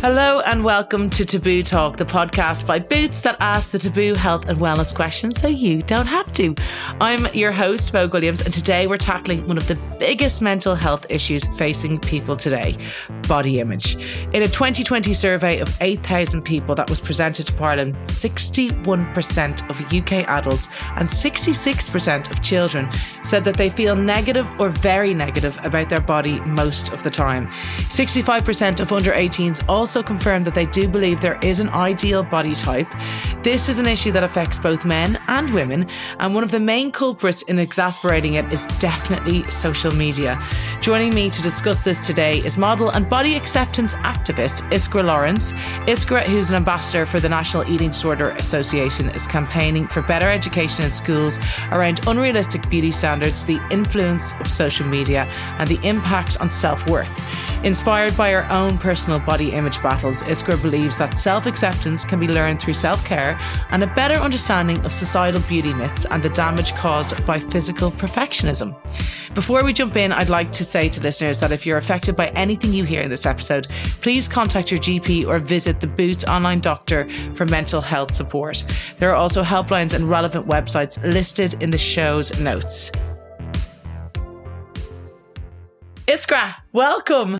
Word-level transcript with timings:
Hello 0.00 0.40
and 0.46 0.64
welcome 0.64 1.10
to 1.10 1.26
Taboo 1.26 1.62
Talk, 1.62 1.98
the 1.98 2.06
podcast 2.06 2.66
by 2.66 2.78
Boots 2.78 3.20
that 3.20 3.36
asks 3.38 3.70
the 3.70 3.78
taboo 3.78 4.14
health 4.14 4.46
and 4.46 4.58
wellness 4.58 4.94
questions 4.94 5.38
so 5.38 5.46
you 5.46 5.82
don't 5.82 6.06
have 6.06 6.32
to. 6.32 6.54
I'm 7.02 7.26
your 7.34 7.52
host, 7.52 7.92
Vogue 7.92 8.14
Williams, 8.14 8.40
and 8.40 8.54
today 8.54 8.86
we're 8.86 8.96
tackling 8.96 9.46
one 9.46 9.58
of 9.58 9.68
the 9.68 9.74
biggest 9.98 10.40
mental 10.40 10.74
health 10.74 11.04
issues 11.10 11.44
facing 11.58 12.00
people 12.00 12.34
today 12.34 12.78
body 13.28 13.60
image. 13.60 13.96
In 14.32 14.42
a 14.42 14.48
2020 14.48 15.12
survey 15.12 15.58
of 15.60 15.76
8,000 15.82 16.40
people 16.42 16.74
that 16.76 16.88
was 16.88 16.98
presented 16.98 17.46
to 17.48 17.52
Parliament, 17.52 17.94
61% 18.04 19.68
of 19.68 19.92
UK 19.92 20.26
adults 20.30 20.66
and 20.96 21.10
66% 21.10 22.30
of 22.30 22.40
children 22.40 22.90
said 23.22 23.44
that 23.44 23.58
they 23.58 23.68
feel 23.68 23.94
negative 23.94 24.48
or 24.58 24.70
very 24.70 25.12
negative 25.12 25.58
about 25.62 25.90
their 25.90 26.00
body 26.00 26.40
most 26.40 26.90
of 26.90 27.02
the 27.02 27.10
time. 27.10 27.48
65% 27.90 28.80
of 28.80 28.92
under 28.94 29.12
18s 29.12 29.62
also 29.68 29.89
also 29.90 30.04
confirmed 30.04 30.46
that 30.46 30.54
they 30.54 30.66
do 30.66 30.86
believe 30.86 31.20
there 31.20 31.40
is 31.42 31.58
an 31.58 31.68
ideal 31.70 32.22
body 32.22 32.54
type. 32.54 32.86
This 33.42 33.68
is 33.68 33.80
an 33.80 33.88
issue 33.88 34.12
that 34.12 34.22
affects 34.22 34.56
both 34.56 34.84
men 34.84 35.18
and 35.26 35.50
women, 35.50 35.88
and 36.20 36.32
one 36.32 36.44
of 36.44 36.52
the 36.52 36.60
main 36.60 36.92
culprits 36.92 37.42
in 37.42 37.58
exasperating 37.58 38.34
it 38.34 38.44
is 38.52 38.66
definitely 38.78 39.50
social 39.50 39.90
media. 39.92 40.40
Joining 40.80 41.12
me 41.12 41.28
to 41.30 41.42
discuss 41.42 41.82
this 41.82 41.98
today 42.06 42.38
is 42.38 42.56
model 42.56 42.90
and 42.90 43.10
body 43.10 43.34
acceptance 43.34 43.94
activist 43.94 44.62
Iskra 44.70 45.04
Lawrence. 45.04 45.50
Iskra, 45.88 46.22
who's 46.22 46.50
an 46.50 46.54
ambassador 46.54 47.04
for 47.04 47.18
the 47.18 47.28
National 47.28 47.68
Eating 47.68 47.88
Disorder 47.88 48.30
Association, 48.30 49.08
is 49.08 49.26
campaigning 49.26 49.88
for 49.88 50.02
better 50.02 50.30
education 50.30 50.84
in 50.84 50.92
schools 50.92 51.36
around 51.72 52.06
unrealistic 52.06 52.70
beauty 52.70 52.92
standards, 52.92 53.44
the 53.44 53.60
influence 53.72 54.34
of 54.38 54.48
social 54.48 54.86
media, 54.86 55.24
and 55.58 55.68
the 55.68 55.84
impact 55.84 56.36
on 56.40 56.48
self 56.48 56.88
worth. 56.88 57.10
Inspired 57.64 58.16
by 58.16 58.30
her 58.30 58.50
own 58.52 58.78
personal 58.78 59.18
body 59.18 59.50
image 59.50 59.79
battles, 59.82 60.22
Iskra 60.22 60.60
believes 60.60 60.96
that 60.98 61.18
self 61.18 61.46
acceptance 61.46 62.04
can 62.04 62.20
be 62.20 62.28
learned 62.28 62.60
through 62.60 62.74
self 62.74 63.04
care 63.04 63.38
and 63.70 63.82
a 63.82 63.94
better 63.94 64.14
understanding 64.14 64.78
of 64.84 64.92
societal 64.92 65.40
beauty 65.42 65.72
myths 65.74 66.06
and 66.10 66.22
the 66.22 66.30
damage 66.30 66.74
caused 66.74 67.24
by 67.26 67.40
physical 67.40 67.90
perfectionism. 67.90 68.76
Before 69.34 69.62
we 69.64 69.72
jump 69.72 69.96
in, 69.96 70.12
I'd 70.12 70.28
like 70.28 70.50
to 70.52 70.64
say 70.64 70.88
to 70.88 71.00
listeners 71.00 71.38
that 71.40 71.52
if 71.52 71.64
you're 71.64 71.78
affected 71.78 72.16
by 72.16 72.28
anything 72.30 72.72
you 72.72 72.84
hear 72.84 73.00
in 73.00 73.10
this 73.10 73.26
episode, 73.26 73.68
please 74.00 74.26
contact 74.26 74.70
your 74.70 74.80
GP 74.80 75.26
or 75.26 75.38
visit 75.38 75.80
the 75.80 75.86
Boots 75.86 76.24
online 76.24 76.60
doctor 76.60 77.08
for 77.34 77.46
mental 77.46 77.80
health 77.80 78.12
support. 78.12 78.64
There 78.98 79.10
are 79.10 79.14
also 79.14 79.42
helplines 79.42 79.94
and 79.94 80.08
relevant 80.10 80.46
websites 80.46 81.02
listed 81.12 81.62
in 81.62 81.70
the 81.70 81.78
show's 81.78 82.38
notes. 82.40 82.90
Iskra, 86.06 86.56
welcome. 86.72 87.39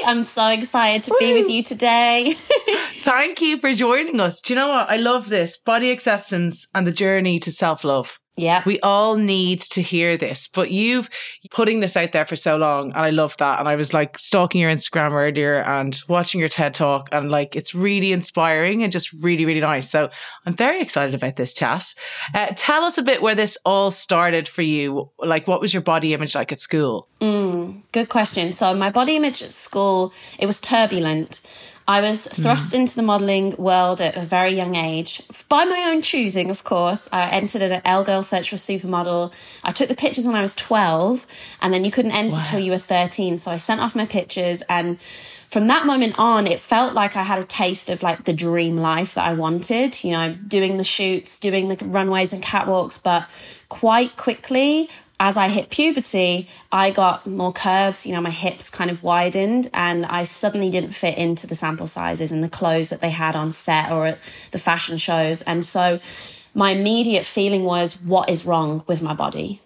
Yay! 0.00 0.06
I'm 0.06 0.24
so 0.24 0.48
excited 0.48 1.04
to 1.04 1.10
Woo. 1.12 1.18
be 1.18 1.40
with 1.40 1.50
you 1.50 1.62
today. 1.62 2.34
Thank 3.02 3.40
you 3.40 3.58
for 3.58 3.72
joining 3.74 4.20
us. 4.20 4.40
Do 4.40 4.52
you 4.52 4.58
know 4.58 4.68
what? 4.68 4.90
I 4.90 4.96
love 4.96 5.28
this 5.28 5.56
body 5.56 5.90
acceptance 5.90 6.66
and 6.74 6.86
the 6.86 6.92
journey 6.92 7.38
to 7.40 7.52
self 7.52 7.84
love. 7.84 8.18
Yeah. 8.36 8.62
We 8.66 8.80
all 8.80 9.16
need 9.16 9.60
to 9.60 9.82
hear 9.82 10.16
this, 10.16 10.48
but 10.48 10.70
you've 10.70 11.08
putting 11.50 11.80
this 11.80 11.96
out 11.96 12.12
there 12.12 12.24
for 12.24 12.36
so 12.36 12.56
long. 12.56 12.90
And 12.92 13.00
I 13.00 13.10
love 13.10 13.36
that. 13.36 13.60
And 13.60 13.68
I 13.68 13.76
was 13.76 13.94
like 13.94 14.18
stalking 14.18 14.60
your 14.60 14.70
Instagram 14.70 15.12
earlier 15.12 15.62
and 15.62 16.00
watching 16.08 16.40
your 16.40 16.48
TED 16.48 16.74
talk 16.74 17.08
and 17.12 17.30
like, 17.30 17.54
it's 17.54 17.74
really 17.74 18.12
inspiring 18.12 18.82
and 18.82 18.92
just 18.92 19.12
really, 19.12 19.44
really 19.44 19.60
nice. 19.60 19.88
So 19.88 20.10
I'm 20.46 20.56
very 20.56 20.80
excited 20.80 21.14
about 21.14 21.36
this 21.36 21.52
chat. 21.52 21.94
Uh, 22.34 22.48
tell 22.56 22.82
us 22.82 22.98
a 22.98 23.02
bit 23.02 23.22
where 23.22 23.36
this 23.36 23.56
all 23.64 23.90
started 23.90 24.48
for 24.48 24.62
you. 24.62 25.10
Like, 25.18 25.46
what 25.46 25.60
was 25.60 25.72
your 25.72 25.82
body 25.82 26.12
image 26.12 26.34
like 26.34 26.50
at 26.50 26.60
school? 26.60 27.08
Mm, 27.20 27.82
good 27.92 28.08
question. 28.08 28.52
So 28.52 28.74
my 28.74 28.90
body 28.90 29.16
image 29.16 29.42
at 29.42 29.52
school, 29.52 30.12
it 30.38 30.46
was 30.46 30.60
turbulent. 30.60 31.40
I 31.86 32.00
was 32.00 32.26
thrust 32.26 32.72
mm. 32.72 32.80
into 32.80 32.96
the 32.96 33.02
modelling 33.02 33.54
world 33.56 34.00
at 34.00 34.16
a 34.16 34.22
very 34.22 34.56
young 34.56 34.74
age, 34.74 35.22
by 35.48 35.64
my 35.64 35.90
own 35.90 36.00
choosing, 36.00 36.50
of 36.50 36.64
course. 36.64 37.08
I 37.12 37.28
entered 37.28 37.60
at 37.60 37.72
an 37.72 37.82
Elle 37.84 38.04
Girl 38.04 38.22
Search 38.22 38.48
for 38.48 38.54
a 38.54 38.58
Supermodel. 38.58 39.32
I 39.62 39.70
took 39.70 39.88
the 39.88 39.94
pictures 39.94 40.26
when 40.26 40.36
I 40.36 40.40
was 40.40 40.54
12, 40.54 41.26
and 41.60 41.74
then 41.74 41.84
you 41.84 41.90
couldn't 41.90 42.12
enter 42.12 42.36
wow. 42.36 42.42
till 42.42 42.60
you 42.60 42.70
were 42.70 42.78
13. 42.78 43.36
So 43.36 43.50
I 43.50 43.58
sent 43.58 43.82
off 43.82 43.94
my 43.94 44.06
pictures, 44.06 44.62
and 44.62 44.98
from 45.50 45.66
that 45.66 45.84
moment 45.84 46.14
on, 46.18 46.46
it 46.46 46.58
felt 46.58 46.94
like 46.94 47.16
I 47.16 47.22
had 47.22 47.38
a 47.38 47.44
taste 47.44 47.90
of 47.90 48.02
like 48.02 48.24
the 48.24 48.32
dream 48.32 48.78
life 48.78 49.14
that 49.14 49.26
I 49.26 49.34
wanted, 49.34 50.02
you 50.02 50.12
know, 50.12 50.34
doing 50.48 50.78
the 50.78 50.84
shoots, 50.84 51.38
doing 51.38 51.68
the 51.68 51.76
runways 51.84 52.32
and 52.32 52.42
catwalks. 52.42 53.00
But 53.00 53.28
quite 53.68 54.16
quickly, 54.16 54.88
as 55.20 55.36
I 55.36 55.48
hit 55.48 55.70
puberty, 55.70 56.48
I 56.72 56.90
got 56.90 57.26
more 57.26 57.52
curves, 57.52 58.04
you 58.04 58.12
know, 58.12 58.20
my 58.20 58.30
hips 58.30 58.68
kind 58.68 58.90
of 58.90 59.02
widened, 59.02 59.70
and 59.72 60.04
I 60.06 60.24
suddenly 60.24 60.70
didn't 60.70 60.92
fit 60.92 61.16
into 61.16 61.46
the 61.46 61.54
sample 61.54 61.86
sizes 61.86 62.32
and 62.32 62.42
the 62.42 62.48
clothes 62.48 62.88
that 62.90 63.00
they 63.00 63.10
had 63.10 63.36
on 63.36 63.52
set 63.52 63.92
or 63.92 64.06
at 64.06 64.18
the 64.50 64.58
fashion 64.58 64.98
shows. 64.98 65.40
And 65.42 65.64
so 65.64 66.00
my 66.52 66.70
immediate 66.70 67.24
feeling 67.24 67.62
was, 67.64 68.00
what 68.00 68.28
is 68.28 68.44
wrong 68.44 68.82
with 68.86 69.02
my 69.02 69.14
body? 69.14 69.60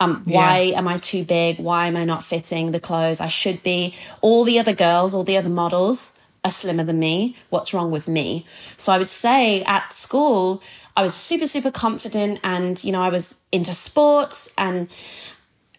Um, 0.00 0.22
why 0.24 0.60
yeah. 0.60 0.78
am 0.78 0.88
I 0.88 0.98
too 0.98 1.24
big? 1.24 1.58
Why 1.58 1.86
am 1.86 1.96
I 1.96 2.04
not 2.04 2.24
fitting 2.24 2.72
the 2.72 2.80
clothes 2.80 3.20
I 3.20 3.28
should 3.28 3.62
be? 3.62 3.94
All 4.20 4.44
the 4.44 4.58
other 4.58 4.74
girls, 4.74 5.12
all 5.12 5.24
the 5.24 5.36
other 5.36 5.50
models 5.50 6.12
are 6.42 6.50
slimmer 6.50 6.84
than 6.84 6.98
me. 6.98 7.36
What's 7.50 7.74
wrong 7.74 7.90
with 7.90 8.08
me? 8.08 8.46
So 8.78 8.92
I 8.92 8.98
would 8.98 9.10
say 9.10 9.62
at 9.64 9.92
school, 9.92 10.62
I 11.00 11.02
was 11.02 11.14
super, 11.14 11.46
super 11.46 11.70
confident 11.70 12.40
and, 12.44 12.82
you 12.84 12.92
know, 12.92 13.00
I 13.00 13.08
was 13.08 13.40
into 13.50 13.72
sports. 13.72 14.52
And 14.58 14.90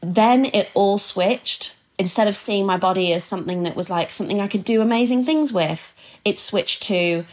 then 0.02 0.46
it 0.46 0.70
all 0.74 0.98
switched. 0.98 1.76
Instead 2.00 2.28
of 2.28 2.36
seeing 2.36 2.66
my 2.66 2.78
body 2.78 3.14
as 3.14 3.24
something 3.24 3.62
that 3.62 3.76
was 3.76 3.88
like 3.88 4.10
something 4.10 4.42
I 4.42 4.48
could 4.48 4.64
do 4.64 4.82
amazing 4.82 5.24
things 5.24 5.54
with, 5.54 5.94
it 6.26 6.40
switched 6.40 6.82
to 6.84 7.24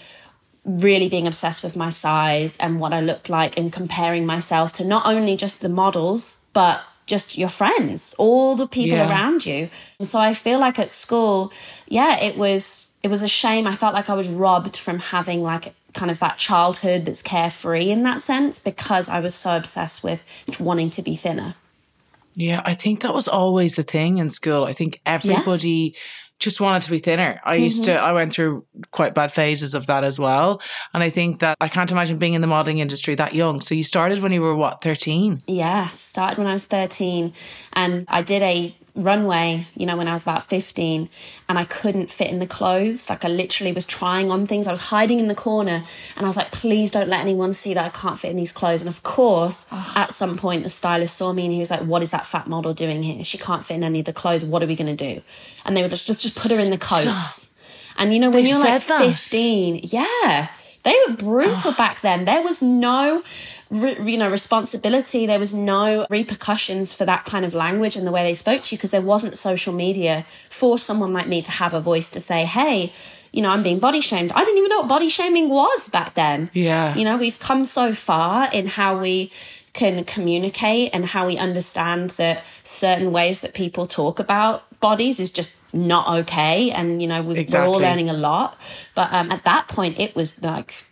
really 0.66 1.08
being 1.08 1.26
obsessed 1.26 1.62
with 1.62 1.76
my 1.76 1.88
size 1.88 2.58
and 2.58 2.78
what 2.78 2.92
I 2.92 3.00
looked 3.00 3.30
like 3.30 3.56
and 3.56 3.72
comparing 3.72 4.26
myself 4.26 4.72
to 4.72 4.84
not 4.84 5.06
only 5.06 5.38
just 5.38 5.62
the 5.62 5.70
models, 5.70 6.40
but 6.52 6.82
just 7.06 7.38
your 7.38 7.48
friends, 7.48 8.14
all 8.18 8.54
the 8.54 8.68
people 8.68 8.98
yeah. 8.98 9.08
around 9.08 9.46
you. 9.46 9.70
And 9.98 10.06
so 10.06 10.18
I 10.18 10.34
feel 10.34 10.58
like 10.58 10.78
at 10.78 10.90
school, 10.90 11.50
yeah, 11.86 12.18
it 12.20 12.36
was 12.36 12.92
it 13.02 13.08
was 13.08 13.22
a 13.22 13.28
shame. 13.28 13.66
I 13.66 13.76
felt 13.76 13.94
like 13.94 14.10
I 14.10 14.14
was 14.14 14.28
robbed 14.28 14.76
from 14.76 14.98
having 14.98 15.42
like 15.42 15.72
kind 15.98 16.10
of 16.12 16.20
that 16.20 16.38
childhood 16.38 17.04
that's 17.04 17.22
carefree 17.22 17.90
in 17.90 18.04
that 18.04 18.22
sense 18.22 18.60
because 18.60 19.08
I 19.08 19.18
was 19.18 19.34
so 19.34 19.56
obsessed 19.56 20.04
with 20.04 20.22
wanting 20.60 20.90
to 20.90 21.02
be 21.02 21.16
thinner. 21.16 21.56
Yeah, 22.36 22.62
I 22.64 22.74
think 22.74 23.00
that 23.00 23.12
was 23.12 23.26
always 23.26 23.74
the 23.74 23.82
thing 23.82 24.18
in 24.18 24.30
school. 24.30 24.64
I 24.64 24.72
think 24.72 25.00
everybody 25.04 25.92
yeah. 25.92 26.00
just 26.38 26.60
wanted 26.60 26.82
to 26.82 26.92
be 26.92 27.00
thinner. 27.00 27.40
I 27.44 27.56
mm-hmm. 27.56 27.64
used 27.64 27.84
to, 27.84 27.94
I 27.96 28.12
went 28.12 28.32
through 28.32 28.64
quite 28.92 29.12
bad 29.12 29.32
phases 29.32 29.74
of 29.74 29.86
that 29.86 30.04
as 30.04 30.20
well. 30.20 30.62
And 30.94 31.02
I 31.02 31.10
think 31.10 31.40
that 31.40 31.56
I 31.60 31.66
can't 31.66 31.90
imagine 31.90 32.16
being 32.16 32.34
in 32.34 32.40
the 32.42 32.46
modeling 32.46 32.78
industry 32.78 33.16
that 33.16 33.34
young. 33.34 33.60
So 33.60 33.74
you 33.74 33.82
started 33.82 34.20
when 34.20 34.32
you 34.32 34.40
were 34.40 34.54
what, 34.54 34.82
13? 34.82 35.42
Yeah, 35.48 35.88
started 35.88 36.38
when 36.38 36.46
I 36.46 36.52
was 36.52 36.64
13. 36.64 37.32
And 37.72 38.04
I 38.06 38.22
did 38.22 38.42
a 38.42 38.72
runway, 38.98 39.66
you 39.74 39.86
know, 39.86 39.96
when 39.96 40.08
I 40.08 40.12
was 40.12 40.24
about 40.24 40.48
15 40.48 41.08
and 41.48 41.58
I 41.58 41.64
couldn't 41.64 42.10
fit 42.10 42.28
in 42.28 42.38
the 42.38 42.46
clothes. 42.46 43.08
Like 43.08 43.24
I 43.24 43.28
literally 43.28 43.72
was 43.72 43.84
trying 43.84 44.30
on 44.30 44.44
things. 44.44 44.66
I 44.66 44.72
was 44.72 44.80
hiding 44.80 45.20
in 45.20 45.28
the 45.28 45.34
corner 45.34 45.84
and 46.16 46.26
I 46.26 46.28
was 46.28 46.36
like, 46.36 46.50
please 46.50 46.90
don't 46.90 47.08
let 47.08 47.20
anyone 47.20 47.52
see 47.52 47.74
that 47.74 47.84
I 47.84 47.88
can't 47.90 48.18
fit 48.18 48.30
in 48.30 48.36
these 48.36 48.52
clothes. 48.52 48.82
And 48.82 48.88
of 48.88 49.02
course, 49.02 49.66
oh. 49.72 49.92
at 49.96 50.12
some 50.12 50.36
point, 50.36 50.64
the 50.64 50.68
stylist 50.68 51.16
saw 51.16 51.32
me 51.32 51.44
and 51.44 51.52
he 51.52 51.58
was 51.58 51.70
like, 51.70 51.82
what 51.82 52.02
is 52.02 52.10
that 52.10 52.26
fat 52.26 52.48
model 52.48 52.74
doing 52.74 53.02
here? 53.02 53.22
She 53.24 53.38
can't 53.38 53.64
fit 53.64 53.74
in 53.74 53.84
any 53.84 54.00
of 54.00 54.04
the 54.04 54.12
clothes. 54.12 54.44
What 54.44 54.62
are 54.62 54.66
we 54.66 54.76
going 54.76 54.94
to 54.94 55.14
do? 55.14 55.22
And 55.64 55.76
they 55.76 55.82
would 55.82 55.90
just, 55.90 56.06
just, 56.06 56.22
just 56.22 56.38
put 56.38 56.50
her 56.50 56.60
in 56.60 56.70
the 56.70 56.78
coats. 56.78 57.48
And 57.96 58.12
you 58.12 58.20
know, 58.20 58.30
when 58.30 58.44
they 58.44 58.50
you're 58.50 58.60
like 58.60 58.82
15, 58.82 59.80
yeah, 59.84 60.48
they 60.84 60.96
were 61.06 61.16
brutal 61.16 61.72
oh. 61.72 61.74
back 61.76 62.00
then. 62.00 62.24
There 62.24 62.42
was 62.42 62.62
no 62.62 63.22
you 63.70 64.16
know 64.16 64.30
responsibility 64.30 65.26
there 65.26 65.38
was 65.38 65.52
no 65.52 66.06
repercussions 66.08 66.94
for 66.94 67.04
that 67.04 67.26
kind 67.26 67.44
of 67.44 67.52
language 67.52 67.96
and 67.96 68.06
the 68.06 68.10
way 68.10 68.24
they 68.24 68.34
spoke 68.34 68.62
to 68.62 68.74
you 68.74 68.78
because 68.78 68.90
there 68.90 69.02
wasn't 69.02 69.36
social 69.36 69.74
media 69.74 70.24
for 70.48 70.78
someone 70.78 71.12
like 71.12 71.28
me 71.28 71.42
to 71.42 71.50
have 71.50 71.74
a 71.74 71.80
voice 71.80 72.08
to 72.08 72.18
say 72.18 72.46
hey 72.46 72.92
you 73.32 73.42
know 73.42 73.50
i'm 73.50 73.62
being 73.62 73.78
body 73.78 74.00
shamed. 74.00 74.32
I 74.32 74.44
didn't 74.44 74.58
even 74.58 74.70
know 74.70 74.80
what 74.80 74.88
body 74.88 75.08
shaming 75.08 75.48
was 75.48 75.88
back 75.88 76.14
then. 76.14 76.50
Yeah. 76.52 76.94
You 76.96 77.04
know 77.04 77.16
we've 77.16 77.38
come 77.38 77.64
so 77.64 77.94
far 77.94 78.50
in 78.52 78.66
how 78.66 78.98
we 78.98 79.30
can 79.72 80.04
communicate 80.04 80.90
and 80.92 81.04
how 81.04 81.26
we 81.26 81.36
understand 81.36 82.10
that 82.10 82.42
certain 82.64 83.12
ways 83.12 83.40
that 83.40 83.54
people 83.54 83.86
talk 83.86 84.18
about 84.18 84.64
bodies 84.80 85.20
is 85.20 85.30
just 85.30 85.54
not 85.72 86.20
okay 86.20 86.70
and 86.70 87.02
you 87.02 87.08
know 87.08 87.22
we 87.22 87.46
are 87.52 87.62
all 87.62 87.78
learning 87.78 88.08
a 88.08 88.14
lot. 88.14 88.58
But 88.94 89.12
um, 89.12 89.30
at 89.30 89.44
that 89.44 89.68
point 89.68 89.98
it 89.98 90.16
was 90.16 90.42
like 90.42 90.84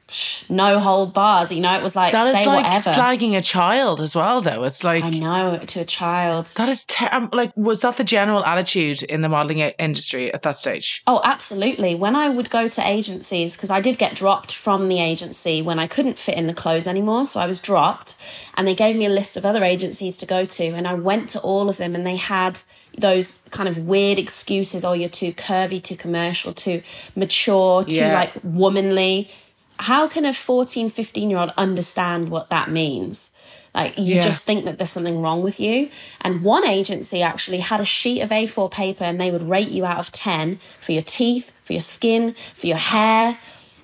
no 0.48 0.78
hold 0.78 1.12
bars. 1.12 1.50
You 1.50 1.60
know, 1.60 1.76
it 1.76 1.82
was 1.82 1.96
like 1.96 2.12
that 2.12 2.32
say 2.34 2.42
is 2.42 2.46
like 2.46 2.64
whatever. 2.64 2.90
slagging 2.90 3.36
a 3.36 3.42
child 3.42 4.00
as 4.00 4.14
well, 4.14 4.40
though. 4.40 4.62
It's 4.64 4.84
like 4.84 5.02
I 5.02 5.10
know 5.10 5.58
to 5.58 5.80
a 5.80 5.84
child. 5.84 6.46
That 6.56 6.68
is 6.68 6.84
ter- 6.84 7.08
um, 7.10 7.28
like 7.32 7.52
was 7.56 7.80
that 7.80 7.96
the 7.96 8.04
general 8.04 8.44
attitude 8.44 9.02
in 9.02 9.20
the 9.22 9.28
modeling 9.28 9.58
industry 9.58 10.32
at 10.32 10.42
that 10.42 10.58
stage? 10.58 11.02
Oh, 11.06 11.20
absolutely. 11.24 11.94
When 11.94 12.14
I 12.14 12.28
would 12.28 12.50
go 12.50 12.68
to 12.68 12.86
agencies, 12.86 13.56
because 13.56 13.70
I 13.70 13.80
did 13.80 13.98
get 13.98 14.14
dropped 14.14 14.52
from 14.52 14.88
the 14.88 15.00
agency 15.00 15.60
when 15.62 15.78
I 15.78 15.86
couldn't 15.86 16.18
fit 16.18 16.36
in 16.36 16.46
the 16.46 16.54
clothes 16.54 16.86
anymore, 16.86 17.26
so 17.26 17.40
I 17.40 17.46
was 17.46 17.60
dropped, 17.60 18.14
and 18.54 18.66
they 18.66 18.74
gave 18.74 18.94
me 18.96 19.06
a 19.06 19.10
list 19.10 19.36
of 19.36 19.44
other 19.44 19.64
agencies 19.64 20.16
to 20.18 20.26
go 20.26 20.44
to, 20.44 20.64
and 20.64 20.86
I 20.86 20.94
went 20.94 21.28
to 21.30 21.40
all 21.40 21.68
of 21.68 21.78
them, 21.78 21.94
and 21.96 22.06
they 22.06 22.16
had 22.16 22.60
those 22.98 23.38
kind 23.50 23.68
of 23.68 23.76
weird 23.76 24.18
excuses 24.18 24.82
oh 24.82 24.94
you're 24.94 25.06
too 25.06 25.30
curvy 25.30 25.82
too 25.82 25.94
commercial 25.96 26.54
too 26.54 26.80
mature 27.14 27.84
too 27.84 27.96
Yeah. 27.96 28.14
like 28.14 28.32
womanly 28.42 29.28
how 29.78 30.08
can 30.08 30.24
a 30.24 30.32
14 30.32 30.90
15 30.90 31.30
year 31.30 31.38
old 31.38 31.52
understand 31.56 32.28
what 32.30 32.48
that 32.50 32.70
means? 32.70 33.30
Like 33.74 33.98
you 33.98 34.14
Yeah. 34.16 34.20
just 34.22 34.42
think 34.44 34.64
that 34.64 34.78
there's 34.78 34.90
something 34.90 35.20
wrong 35.20 35.42
with 35.42 35.60
you. 35.60 35.90
And 36.22 36.42
one 36.42 36.64
agency 36.66 37.22
actually 37.22 37.58
had 37.58 37.80
a 37.80 37.84
sheet 37.84 38.20
of 38.22 38.30
a4 38.30 38.70
paper 38.70 39.04
and 39.04 39.20
they 39.20 39.30
would 39.30 39.42
rate 39.48 39.68
you 39.68 39.84
out 39.84 39.98
of 39.98 40.10
10 40.12 40.58
for 40.80 40.92
your 40.92 41.02
teeth 41.02 41.52
for 41.62 41.72
your 41.74 41.80
skin 41.80 42.34
for 42.54 42.66
your 42.68 42.78
hair. 42.78 43.38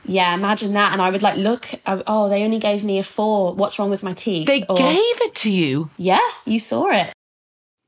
Yeah 0.05 0.35
imagine 0.35 0.73
that. 0.73 0.93
And 0.93 1.03
i 1.03 1.11
would 1.11 1.23
like 1.23 1.37
look 1.37 1.69
I- 1.87 2.03
oh 2.07 2.29
they 2.29 2.43
only 2.43 2.59
gave 2.59 2.83
me 2.85 2.99
a 2.99 3.03
four. 3.03 3.55
What's 3.55 3.79
wrong 3.79 3.91
with 3.91 4.03
my 4.03 4.15
teeth? 4.15 4.47
They 4.47 4.65
Or- 4.69 4.77
gave 4.77 5.21
it 5.27 5.35
to 5.37 5.51
you. 5.51 5.91
yeah 5.99 6.27
you 6.47 6.59
saw 6.59 6.91
it 6.91 7.13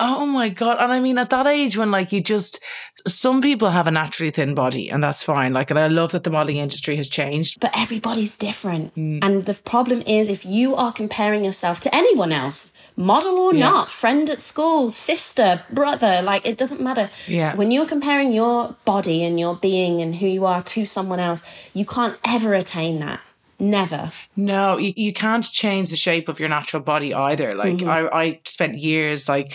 Oh 0.01 0.27
my 0.27 0.49
god! 0.49 0.79
And 0.81 0.91
I 0.93 0.99
mean, 0.99 1.19
at 1.19 1.31
that 1.31 1.47
age, 1.47 1.77
when 1.77 1.93
like 1.93 2.11
you 2.11 2.21
just, 2.21 2.59
some 3.07 3.41
people 3.41 3.71
have 3.71 3.87
a 3.87 3.93
naturally 3.93 4.33
thin 4.33 4.55
body, 4.55 4.91
and 4.91 5.03
that's 5.03 5.23
fine. 5.23 5.53
Like, 5.53 5.71
and 5.71 5.79
I 5.79 5.87
love 5.87 6.11
that 6.13 6.25
the 6.25 6.31
modeling 6.31 6.57
industry 6.57 6.97
has 6.97 7.09
changed. 7.09 7.61
but 7.61 7.71
everybody's 7.77 8.37
different. 8.37 8.93
Mm. 8.97 9.21
And 9.23 9.43
the 9.45 9.55
problem 9.55 10.03
is 10.03 10.29
if 10.29 10.45
you 10.45 10.75
are 10.75 10.93
comparing 10.93 11.45
yourself 11.45 11.79
to 11.81 11.95
anyone 11.95 12.33
else, 12.33 12.73
model 12.97 13.39
or 13.39 13.55
Yeah. 13.55 13.71
not, 13.71 13.89
friend 13.89 14.29
at 14.29 14.41
school, 14.41 14.91
sister, 14.91 15.63
brother, 15.71 16.21
like 16.23 16.45
it 16.45 16.59
doesn't 16.59 16.81
matter. 16.81 17.09
Yeah. 17.29 17.55
When 17.55 17.71
you're 17.71 17.87
comparing 17.87 18.33
your 18.33 18.75
body 18.85 19.23
and 19.23 19.39
your 19.39 19.55
being 19.55 20.01
and 20.03 20.17
who 20.17 20.27
you 20.27 20.45
are 20.45 20.63
to 20.63 20.87
someone 20.87 21.21
else, 21.21 21.45
you 21.73 21.87
can't 21.87 22.17
ever 22.25 22.53
attain 22.55 22.99
that. 22.99 23.21
Never. 23.65 24.13
No, 24.37 24.77
you, 24.77 24.93
you 24.97 25.13
can't 25.13 25.45
change 25.45 25.89
the 25.91 25.97
shape 25.97 26.29
of 26.29 26.39
your 26.39 26.49
natural 26.49 26.83
body 26.83 27.15
either. 27.15 27.55
Like, 27.55 27.75
Mm-hmm. 27.77 27.89
I, 27.89 28.23
I 28.23 28.41
spent 28.45 28.79
years 28.79 29.29
like 29.29 29.55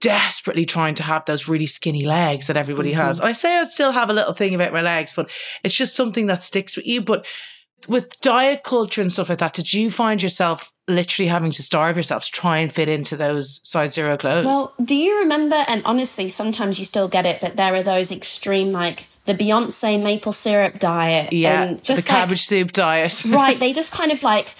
desperately 0.00 0.64
trying 0.66 0.94
to 0.96 1.02
have 1.02 1.24
those 1.26 1.48
really 1.48 1.66
skinny 1.66 2.04
legs 2.04 2.46
that 2.46 2.56
everybody 2.56 2.90
Mm-hmm. 2.92 3.00
has. 3.00 3.20
I 3.20 3.32
say 3.32 3.56
I 3.56 3.64
still 3.64 3.92
have 3.92 4.10
a 4.10 4.12
little 4.12 4.32
thing 4.34 4.54
about 4.54 4.72
my 4.72 4.80
legs, 4.82 5.12
but 5.14 5.30
it's 5.64 5.74
just 5.74 5.94
something 5.96 6.26
that 6.26 6.42
sticks 6.42 6.76
with 6.76 6.86
you. 6.86 7.00
But 7.00 7.26
with 7.88 8.20
diet 8.20 8.62
culture 8.64 9.00
and 9.00 9.12
stuff 9.12 9.28
like 9.28 9.38
that, 9.38 9.54
did 9.54 9.72
you 9.72 9.90
find 9.90 10.22
yourself 10.22 10.72
literally 10.88 11.28
having 11.28 11.52
to 11.52 11.62
starve 11.62 11.96
yourself 11.96 12.24
to 12.24 12.30
try 12.32 12.58
and 12.58 12.72
fit 12.72 12.88
into 12.88 13.16
those 13.16 13.60
size 13.62 13.94
zero 13.94 14.16
clothes? 14.16 14.44
Well, 14.46 14.72
do 14.84 14.94
you 14.96 15.18
remember? 15.20 15.56
And 15.68 15.82
honestly, 15.84 16.28
sometimes 16.28 16.78
you 16.78 16.84
still 16.84 17.08
get 17.08 17.26
it, 17.26 17.40
but 17.40 17.56
there 17.56 17.74
are 17.74 17.82
those 17.82 18.10
extreme, 18.12 18.72
like 18.72 19.06
the 19.24 19.34
Beyonce 19.34 20.02
maple 20.02 20.32
syrup 20.32 20.80
diet. 20.80 21.32
yeah, 21.32 21.62
and 21.62 21.84
just 21.84 22.06
the 22.06 22.12
like, 22.12 22.20
cabbage 22.20 22.42
soup 22.42 22.72
diet. 22.72 23.24
right 23.26 23.58
they 23.60 23.72
just 23.72 23.92
kind 23.92 24.10
of 24.10 24.22
like 24.22 24.54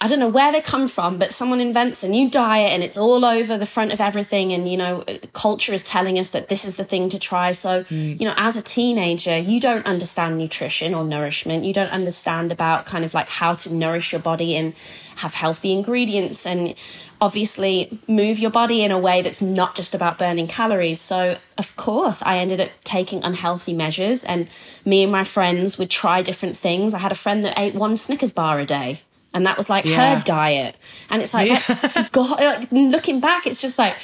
I 0.00 0.06
don't 0.06 0.20
know 0.20 0.28
where 0.28 0.52
they 0.52 0.60
come 0.60 0.86
from 0.86 1.18
but 1.18 1.32
someone 1.32 1.60
invents 1.60 2.04
a 2.04 2.08
new 2.08 2.30
diet 2.30 2.70
and 2.70 2.84
it's 2.84 2.96
all 2.96 3.24
over 3.24 3.58
the 3.58 3.66
front 3.66 3.92
of 3.92 4.00
everything 4.00 4.52
and 4.52 4.70
you 4.70 4.76
know 4.76 5.02
uh, 5.08 5.18
culture 5.32 5.74
is 5.74 5.82
telling 5.82 6.18
us 6.18 6.30
that 6.30 6.48
this 6.48 6.64
is 6.64 6.76
the 6.76 6.84
thing 6.84 7.08
to 7.08 7.18
try 7.18 7.50
so 7.50 7.82
mm. 7.84 8.18
you 8.18 8.24
know 8.24 8.34
as 8.36 8.56
a 8.56 8.62
teenager 8.62 9.36
you 9.36 9.58
don't 9.58 9.84
understand 9.84 10.38
nutrition 10.38 10.94
or 10.94 11.04
nourishment 11.04 11.64
you 11.64 11.72
don't 11.72 11.90
understand 11.90 12.52
about 12.52 12.86
kind 12.86 13.04
of 13.04 13.14
like 13.14 13.28
how 13.28 13.52
to 13.54 13.72
nourish 13.72 14.12
your 14.12 14.20
body 14.20 14.54
and 14.54 14.74
have 15.16 15.34
healthy 15.34 15.72
ingredients 15.72 16.46
and 16.46 16.74
obviously 17.20 17.98
move 18.06 18.38
your 18.38 18.50
body 18.50 18.82
in 18.82 18.90
a 18.90 18.98
way 18.98 19.22
that's 19.22 19.40
not 19.42 19.74
just 19.74 19.94
about 19.94 20.18
burning 20.18 20.46
calories. 20.46 21.00
So, 21.00 21.36
of 21.56 21.74
course, 21.76 22.22
I 22.22 22.38
ended 22.38 22.60
up 22.60 22.70
taking 22.84 23.24
unhealthy 23.24 23.72
measures, 23.72 24.24
and 24.24 24.48
me 24.84 25.02
and 25.02 25.10
my 25.12 25.24
friends 25.24 25.78
would 25.78 25.90
try 25.90 26.22
different 26.22 26.56
things. 26.56 26.94
I 26.94 26.98
had 26.98 27.12
a 27.12 27.16
friend 27.16 27.44
that 27.44 27.58
ate 27.58 27.74
one 27.74 27.96
Snickers 27.96 28.32
bar 28.32 28.58
a 28.60 28.66
day. 28.66 29.00
And 29.34 29.44
that 29.46 29.56
was 29.58 29.68
like 29.68 29.84
Yeah. 29.84 30.16
her 30.16 30.22
diet. 30.24 30.76
And 31.10 31.20
it's 31.22 31.34
like, 31.34 31.48
that's, 31.50 32.10
God, 32.12 32.40
like, 32.40 32.72
uh, 32.72 32.76
looking 32.76 33.20
back, 33.20 33.46
it's 33.46 33.60
just 33.60 33.78
like, 33.78 33.94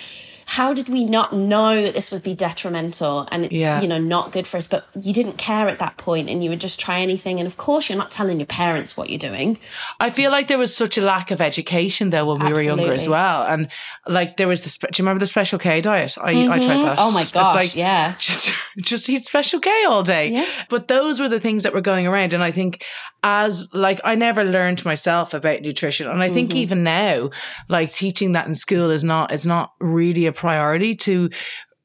how 0.47 0.75
did 0.75 0.89
we 0.89 1.05
not 1.05 1.33
know 1.33 1.83
that 1.83 1.95
this 1.95 2.11
would 2.11 2.23
be 2.23 2.35
detrimental 2.35 3.29
and 3.31 3.51
Yeah. 3.51 3.81
you 3.81 3.89
know 3.89 3.99
not 3.99 4.33
good 4.33 4.47
for 4.47 4.57
us 4.57 4.67
but 4.67 4.87
you 5.01 5.13
didn't 5.13 5.39
care 5.39 5.69
at 5.69 5.79
that 5.79 5.97
point 5.97 6.29
and 6.29 6.43
you 6.43 6.51
would 6.51 6.61
just 6.61 6.79
try 6.79 7.01
anything 7.01 7.39
and 7.39 7.47
of 7.47 7.57
course 7.57 7.89
you're 7.89 7.99
not 7.99 8.11
telling 8.11 8.39
your 8.39 8.47
parents 8.47 8.97
what 8.97 9.11
you're 9.11 9.19
doing 9.19 9.59
I 10.01 10.11
feel 10.11 10.31
like 10.31 10.49
there 10.49 10.59
was 10.59 10.75
such 10.75 10.99
a 10.99 11.03
lack 11.03 11.31
of 11.31 11.41
education 11.41 12.11
though 12.11 12.27
when 12.27 12.45
we 12.45 12.53
were 12.53 12.63
younger 12.63 12.93
as 12.93 13.09
well, 13.09 13.43
and 13.43 13.69
like 14.07 14.37
there 14.37 14.49
was 14.49 14.63
the. 14.63 14.69
Spe- 14.69 14.91
do 14.93 15.03
you 15.03 15.05
remember 15.05 15.21
the 15.21 15.27
Special 15.27 15.59
K 15.59 15.81
diet? 15.81 16.17
I 16.19 16.31
I 16.31 16.35
tried 16.35 16.61
mm-hmm. 16.61 16.83
that. 16.85 16.97
Oh 16.99 17.13
my 17.13 17.23
It's 17.23 17.33
gosh, 17.33 17.55
like, 17.55 17.77
yeah. 17.77 18.15
just 18.19 18.53
just 18.79 19.09
eat 19.09 19.25
Special 19.25 19.61
K 19.61 19.71
all 19.89 20.03
day. 20.03 20.31
Yeah. 20.31 20.47
But 20.69 20.89
those 20.89 21.21
were 21.21 21.29
the 21.29 21.41
things 21.41 21.63
that 21.63 21.73
were 21.73 21.81
going 21.81 22.07
around, 22.07 22.33
and 22.33 22.43
I 22.43 22.51
think 22.51 22.85
as 23.25 23.67
like 23.73 24.01
I 24.05 24.15
never 24.15 24.45
learned 24.45 24.85
myself 24.85 25.35
about 25.35 25.63
nutrition, 25.63 26.07
and 26.07 26.23
I 26.23 26.31
think 26.31 26.51
Mm-hmm. 26.51 26.59
even 26.59 26.83
now, 26.85 27.31
like 27.69 27.91
teaching 27.91 28.33
that 28.33 28.47
in 28.47 28.55
school 28.55 28.91
is 28.91 29.03
not, 29.03 29.33
it's 29.33 29.47
not 29.47 29.73
really 29.81 30.27
a 30.27 30.33
priority 30.33 30.95
to 30.97 31.31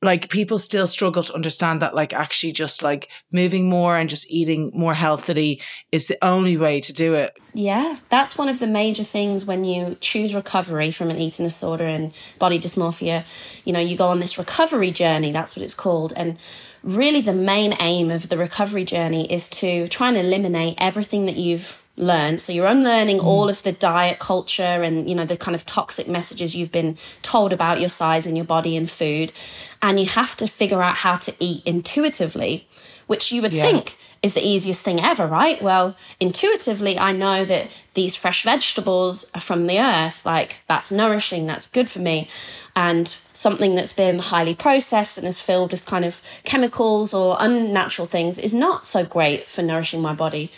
like 0.01 0.29
people 0.29 0.57
still 0.57 0.87
struggle 0.87 1.23
to 1.23 1.33
understand 1.33 1.81
that 1.81 1.93
like 1.93 2.13
actually 2.13 2.53
just 2.53 2.81
like 2.83 3.09
moving 3.31 3.69
more 3.69 3.97
and 3.97 4.09
just 4.09 4.29
eating 4.31 4.71
more 4.73 4.93
healthily 4.93 5.61
is 5.91 6.07
the 6.07 6.17
only 6.23 6.55
way 6.55 6.79
to 6.79 6.93
do 6.93 7.13
it 7.13 7.37
Yeah, 7.53 7.97
that's 8.09 8.37
one 8.37 8.47
of 8.47 8.59
the 8.59 8.67
major 8.67 9.03
things 9.03 9.43
when 9.43 9.65
you 9.65 9.97
choose 9.99 10.33
recovery 10.33 10.91
from 10.91 11.09
an 11.09 11.17
eating 11.17 11.45
disorder 11.45 11.85
and 11.85 12.13
body 12.37 12.59
dysmorphia. 12.59 13.25
You 13.65 13.73
know, 13.73 13.79
you 13.79 13.97
go 13.97 14.07
on 14.07 14.19
this 14.19 14.37
recovery 14.37 14.91
journey, 14.91 15.31
that's 15.33 15.55
what 15.55 15.63
it's 15.65 15.73
called. 15.73 16.13
And 16.15 16.37
really, 16.83 17.21
the 17.21 17.33
main 17.33 17.75
aim 17.79 18.11
of 18.11 18.29
the 18.29 18.37
recovery 18.37 18.85
journey 18.85 19.31
is 19.31 19.49
to 19.49 19.87
try 19.87 20.09
and 20.09 20.17
eliminate 20.17 20.75
everything 20.77 21.25
that 21.25 21.35
you've 21.35 21.83
learned. 21.97 22.41
So 22.41 22.53
you're 22.53 22.65
unlearning 22.65 23.17
mm. 23.19 23.25
all 23.25 23.49
of 23.49 23.61
the 23.63 23.71
diet 23.73 24.19
culture 24.19 24.63
and, 24.63 25.09
you 25.09 25.15
know, 25.15 25.25
the 25.25 25.37
kind 25.37 25.55
of 25.55 25.65
toxic 25.65 26.07
messages 26.07 26.55
you've 26.55 26.71
been 26.71 26.97
told 27.21 27.51
about 27.51 27.79
your 27.79 27.89
size 27.89 28.25
and 28.25 28.37
your 28.37 28.45
body 28.45 28.75
and 28.77 28.89
food. 28.89 29.33
And 29.81 29.99
you 29.99 30.05
have 30.07 30.37
to 30.37 30.47
figure 30.47 30.81
out 30.81 30.95
how 30.95 31.17
to 31.17 31.33
eat 31.39 31.63
intuitively, 31.65 32.67
which 33.07 33.31
you 33.31 33.41
would 33.41 33.51
Yeah. 33.51 33.63
think 33.63 33.97
is 34.21 34.33
the 34.33 34.45
easiest 34.45 34.83
thing 34.83 34.99
ever, 34.99 35.25
right? 35.25 35.61
Well, 35.61 35.95
intuitively, 36.19 36.99
I 36.99 37.11
know 37.13 37.45
that 37.45 37.69
these 37.93 38.15
fresh 38.15 38.43
vegetables 38.43 39.25
are 39.33 39.41
from 39.41 39.67
the 39.67 39.79
earth. 39.79 40.25
Like, 40.25 40.57
that's 40.67 40.91
nourishing, 40.91 41.45
that's 41.45 41.67
good 41.67 41.89
for 41.89 41.99
me. 41.99 42.27
And 42.75 43.07
something 43.33 43.75
that's 43.75 43.93
been 43.93 44.19
highly 44.19 44.55
processed 44.55 45.17
and 45.17 45.25
is 45.27 45.41
filled 45.41 45.71
with 45.71 45.85
kind 45.85 46.05
of 46.05 46.21
chemicals 46.43 47.13
or 47.13 47.37
unnatural 47.39 48.07
things 48.07 48.37
is 48.37 48.53
not 48.53 48.87
so 48.87 49.05
great 49.05 49.47
for 49.47 49.61
nourishing 49.61 50.01
my 50.01 50.13
body. 50.13 50.51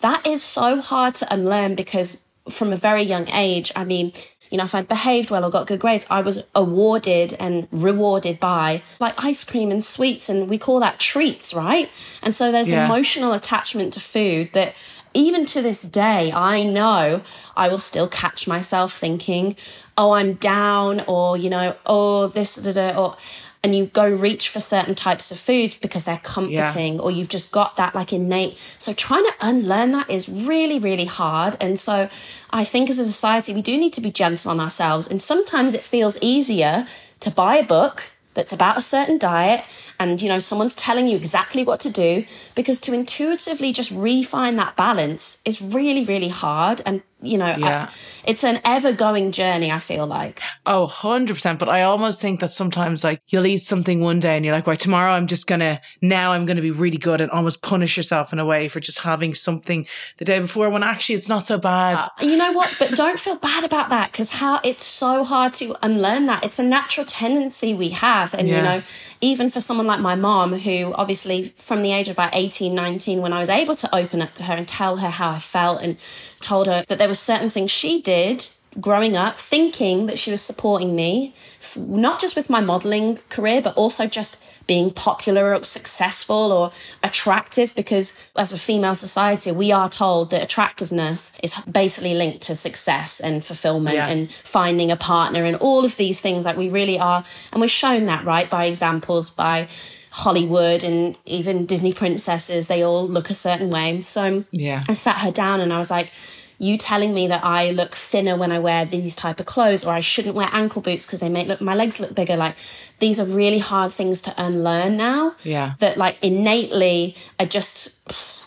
That 0.00 0.26
is 0.26 0.42
so 0.42 0.80
hard 0.80 1.16
to 1.16 1.32
unlearn 1.32 1.74
because 1.74 2.20
from 2.48 2.72
a 2.72 2.76
very 2.76 3.02
young 3.02 3.28
age, 3.30 3.72
I 3.74 3.84
mean, 3.84 4.12
you 4.50 4.58
know, 4.58 4.64
if 4.64 4.74
I'd 4.74 4.88
behaved 4.88 5.30
well 5.30 5.44
or 5.44 5.50
got 5.50 5.66
good 5.66 5.80
grades, 5.80 6.06
I 6.10 6.20
was 6.20 6.44
awarded 6.54 7.34
and 7.38 7.68
rewarded 7.70 8.40
by 8.40 8.82
like 9.00 9.14
ice 9.22 9.44
cream 9.44 9.70
and 9.70 9.84
sweets, 9.84 10.28
and 10.28 10.48
we 10.48 10.58
call 10.58 10.80
that 10.80 10.98
treats, 10.98 11.52
right? 11.54 11.90
And 12.22 12.34
so 12.34 12.50
there's 12.52 12.70
Yeah. 12.70 12.84
emotional 12.86 13.32
attachment 13.32 13.92
to 13.94 14.00
food 14.00 14.50
that 14.52 14.74
even 15.14 15.46
to 15.46 15.62
this 15.62 15.82
day, 15.82 16.30
I 16.32 16.62
know 16.62 17.22
I 17.56 17.68
will 17.68 17.78
still 17.78 18.08
catch 18.08 18.46
myself 18.46 18.92
thinking, 18.96 19.56
oh, 19.96 20.12
I'm 20.12 20.34
down, 20.34 21.02
or, 21.06 21.36
you 21.36 21.50
know, 21.50 21.74
oh, 21.86 22.28
this, 22.28 22.54
da, 22.56 22.72
da, 22.72 22.96
or, 22.96 23.16
and 23.62 23.74
you 23.74 23.86
go 23.86 24.08
reach 24.08 24.48
for 24.48 24.60
certain 24.60 24.94
types 24.94 25.30
of 25.32 25.38
food 25.38 25.76
because 25.80 26.04
they're 26.04 26.18
comforting, 26.18 27.00
or 27.00 27.10
you've 27.10 27.28
just 27.28 27.50
got 27.50 27.76
that 27.76 27.94
like 27.94 28.12
innate. 28.12 28.56
So 28.78 28.92
trying 28.92 29.24
to 29.24 29.32
unlearn 29.40 29.92
that 29.92 30.08
is 30.10 30.28
really, 30.28 30.78
really 30.78 31.06
hard. 31.06 31.56
And 31.60 31.78
so 31.78 32.08
I 32.50 32.64
think 32.64 32.88
as 32.88 32.98
a 32.98 33.04
society, 33.04 33.52
we 33.52 33.62
do 33.62 33.76
need 33.76 33.92
to 33.94 34.00
be 34.00 34.10
gentle 34.10 34.50
on 34.50 34.60
ourselves. 34.60 35.08
And 35.08 35.20
sometimes 35.20 35.74
it 35.74 35.82
feels 35.82 36.18
easier 36.22 36.86
to 37.20 37.30
buy 37.30 37.56
a 37.56 37.64
book 37.64 38.12
that's 38.38 38.52
about 38.52 38.78
a 38.78 38.82
certain 38.82 39.18
diet 39.18 39.64
and 39.98 40.22
you 40.22 40.28
know 40.28 40.38
someone's 40.38 40.76
telling 40.76 41.08
you 41.08 41.16
exactly 41.16 41.64
what 41.64 41.80
to 41.80 41.90
do 41.90 42.24
because 42.54 42.78
to 42.78 42.94
intuitively 42.94 43.72
just 43.72 43.90
refine 43.90 44.54
that 44.54 44.76
balance 44.76 45.42
is 45.44 45.60
really 45.60 46.04
really 46.04 46.28
hard 46.28 46.80
and 46.86 47.02
you 47.20 47.36
know 47.38 47.46
I- 47.46 47.88
it's 48.24 48.44
an 48.44 48.60
ever 48.64 48.92
going 48.92 49.32
journey 49.32 49.72
i 49.72 49.78
feel 49.78 50.06
like. 50.06 50.40
Oh, 50.66 50.86
100%. 50.86 51.58
But 51.58 51.68
I 51.68 51.82
almost 51.82 52.20
think 52.20 52.40
that 52.40 52.50
sometimes 52.50 53.02
like 53.02 53.22
you'll 53.28 53.46
eat 53.46 53.58
something 53.58 54.00
one 54.02 54.20
day 54.20 54.36
and 54.36 54.44
you're 54.44 54.54
like, 54.54 54.66
right, 54.66 54.78
tomorrow 54.78 55.12
I'm 55.12 55.26
just 55.26 55.46
to, 55.60 55.80
now 56.02 56.32
I'm 56.32 56.44
to 56.56 56.62
be 56.62 56.70
really 56.70 56.98
good 56.98 57.20
and 57.20 57.30
almost 57.30 57.62
punish 57.62 57.96
yourself 57.96 58.32
in 58.32 58.38
a 58.38 58.44
way 58.44 58.68
for 58.68 58.80
just 58.80 58.98
having 59.00 59.34
something 59.34 59.86
the 60.18 60.24
day 60.26 60.38
before 60.40 60.68
when 60.68 60.82
actually 60.82 61.14
it's 61.14 61.28
not 61.28 61.46
so 61.46 61.58
bad. 61.58 61.98
Uh, 61.98 62.08
you 62.20 62.36
know 62.36 62.52
what? 62.52 62.74
But 62.78 62.90
don't 62.90 63.18
feel 63.18 63.36
bad 63.36 63.64
about 63.64 63.88
that 63.88 64.12
because 64.12 64.30
how 64.32 64.60
it's 64.62 64.84
so 64.84 65.24
hard 65.24 65.54
to 65.54 65.74
unlearn 65.82 66.26
that. 66.26 66.44
It's 66.44 66.58
a 66.58 66.62
natural 66.62 67.06
tendency 67.06 67.72
we 67.72 67.90
have 67.90 68.34
and 68.34 68.48
you 68.48 68.62
know 68.62 68.82
even 69.20 69.50
for 69.50 69.60
someone 69.60 69.86
like 69.86 70.00
my 70.00 70.14
mom 70.14 70.52
who 70.52 70.92
obviously 70.94 71.54
from 71.58 71.82
the 71.82 71.92
age 71.92 72.08
of 72.08 72.14
about 72.14 72.34
18 72.34 72.74
19 72.74 73.20
when 73.20 73.32
i 73.32 73.40
was 73.40 73.48
able 73.48 73.74
to 73.74 73.92
open 73.94 74.22
up 74.22 74.32
to 74.34 74.44
her 74.44 74.54
and 74.54 74.68
tell 74.68 74.98
her 74.98 75.10
how 75.10 75.30
i 75.30 75.38
felt 75.38 75.82
and 75.82 75.96
told 76.40 76.66
her 76.66 76.84
that 76.88 76.98
there 76.98 77.07
were 77.08 77.14
certain 77.14 77.50
things 77.50 77.70
she 77.70 78.00
did 78.02 78.46
growing 78.80 79.16
up 79.16 79.38
thinking 79.38 80.06
that 80.06 80.18
she 80.18 80.30
was 80.30 80.40
supporting 80.42 80.94
me, 80.94 81.34
f- 81.60 81.76
not 81.76 82.20
just 82.20 82.36
with 82.36 82.48
my 82.48 82.60
modeling 82.60 83.18
career, 83.28 83.60
but 83.60 83.74
also 83.76 84.06
just 84.06 84.38
being 84.68 84.90
popular 84.90 85.54
or 85.54 85.64
successful 85.64 86.52
or 86.52 86.70
attractive 87.02 87.74
because 87.74 88.16
as 88.36 88.52
a 88.52 88.58
female 88.58 88.94
society 88.94 89.50
we 89.50 89.72
are 89.72 89.88
told 89.88 90.28
that 90.28 90.42
attractiveness 90.42 91.32
is 91.42 91.54
basically 91.62 92.12
linked 92.14 92.42
to 92.42 92.54
success 92.54 93.18
and 93.18 93.42
fulfillment 93.42 93.96
Yeah. 93.96 94.08
and 94.08 94.30
finding 94.30 94.90
a 94.90 94.96
partner 94.96 95.44
and 95.44 95.56
all 95.56 95.86
of 95.86 95.96
these 95.96 96.20
things 96.20 96.44
like 96.44 96.58
we 96.58 96.68
really 96.68 96.98
are 96.98 97.24
and 97.50 97.62
we're 97.62 97.68
shown 97.68 98.04
that 98.06 98.26
right 98.26 98.50
by 98.50 98.66
examples 98.66 99.30
by 99.30 99.68
Hollywood 100.10 100.84
and 100.84 101.16
even 101.24 101.64
Disney 101.64 101.94
princesses 101.94 102.66
they 102.66 102.82
all 102.82 103.08
look 103.08 103.30
a 103.30 103.34
certain 103.34 103.70
way 103.70 104.02
so 104.02 104.44
Yeah. 104.50 104.82
I 104.86 104.92
sat 104.94 105.16
her 105.22 105.30
down 105.30 105.60
and 105.62 105.72
I 105.72 105.78
was 105.78 105.90
like 105.90 106.10
you 106.58 106.76
telling 106.76 107.14
me 107.14 107.26
that 107.28 107.44
I 107.44 107.70
look 107.70 107.94
thinner 107.94 108.36
when 108.36 108.50
I 108.50 108.58
wear 108.58 108.84
these 108.84 109.14
type 109.14 109.38
of 109.38 109.46
clothes 109.46 109.84
or 109.84 109.92
I 109.92 110.00
shouldn't 110.00 110.34
wear 110.34 110.48
ankle 110.52 110.82
boots 110.82 111.06
because 111.06 111.20
they 111.20 111.28
make 111.28 111.46
look 111.46 111.60
my 111.60 111.74
legs 111.74 112.00
look 112.00 112.14
bigger 112.14 112.36
like 112.36 112.56
these 112.98 113.20
are 113.20 113.24
really 113.24 113.60
hard 113.60 113.92
things 113.92 114.20
to 114.22 114.34
unlearn 114.36 114.96
now 114.96 115.34
Yeah. 115.44 115.74
that 115.78 115.96
like 115.96 116.16
innately 116.22 117.14
are 117.38 117.46
just 117.46 117.96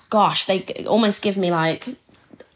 gosh 0.09 0.45
they 0.45 0.63
almost 0.87 1.21
give 1.21 1.37
me 1.37 1.51
like 1.51 1.87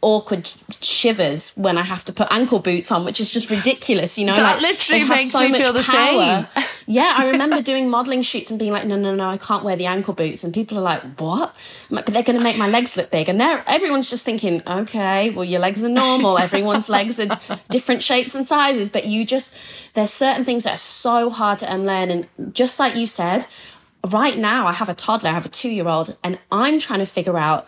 awkward 0.02 0.50
shivers 0.80 1.50
when 1.56 1.78
I 1.78 1.82
have 1.82 2.04
to 2.04 2.12
put 2.12 2.28
ankle 2.30 2.58
boots 2.58 2.92
on, 2.92 3.04
which 3.04 3.18
is 3.18 3.30
just 3.30 3.50
ridiculous, 3.50 4.18
you 4.18 4.26
know. 4.26 4.36
That 4.36 4.60
like, 4.60 4.62
literally 4.62 5.04
makes 5.04 5.30
so 5.30 5.40
me 5.40 5.50
much 5.50 5.62
feel 5.62 5.72
the 5.72 5.82
power. 5.82 6.48
same. 6.54 6.64
yeah, 6.86 7.14
I 7.16 7.28
remember 7.28 7.62
doing 7.62 7.88
modeling 7.88 8.22
shoots 8.22 8.50
and 8.50 8.58
being 8.58 8.72
like, 8.72 8.86
no, 8.86 8.96
no, 8.96 9.14
no, 9.14 9.28
I 9.28 9.38
can't 9.38 9.64
wear 9.64 9.74
the 9.74 9.86
ankle 9.86 10.14
boots, 10.14 10.44
and 10.44 10.52
people 10.52 10.78
are 10.78 10.82
like, 10.82 11.02
what? 11.18 11.54
Like, 11.90 12.04
but 12.04 12.14
they're 12.14 12.22
going 12.22 12.38
to 12.38 12.42
make 12.42 12.58
my 12.58 12.68
legs 12.68 12.96
look 12.96 13.10
big, 13.10 13.28
and 13.28 13.40
they're 13.40 13.64
everyone's 13.66 14.10
just 14.10 14.24
thinking, 14.24 14.62
okay, 14.66 15.30
well, 15.30 15.44
your 15.44 15.60
legs 15.60 15.82
are 15.82 15.88
normal. 15.88 16.38
Everyone's 16.38 16.88
legs 16.88 17.18
are 17.18 17.40
different 17.70 18.02
shapes 18.02 18.34
and 18.34 18.46
sizes, 18.46 18.88
but 18.88 19.06
you 19.06 19.24
just 19.24 19.54
there's 19.94 20.10
certain 20.12 20.44
things 20.44 20.64
that 20.64 20.74
are 20.74 20.78
so 20.78 21.30
hard 21.30 21.58
to 21.60 21.72
unlearn, 21.72 22.10
and 22.10 22.54
just 22.54 22.78
like 22.78 22.96
you 22.96 23.06
said. 23.06 23.46
Right 24.04 24.38
now, 24.38 24.68
I 24.68 24.72
have 24.72 24.88
a 24.88 24.94
toddler, 24.94 25.30
I 25.30 25.32
have 25.32 25.46
a 25.46 25.48
two 25.48 25.70
year 25.70 25.88
old, 25.88 26.16
and 26.22 26.38
I'm 26.52 26.78
trying 26.78 27.00
to 27.00 27.06
figure 27.06 27.36
out 27.36 27.66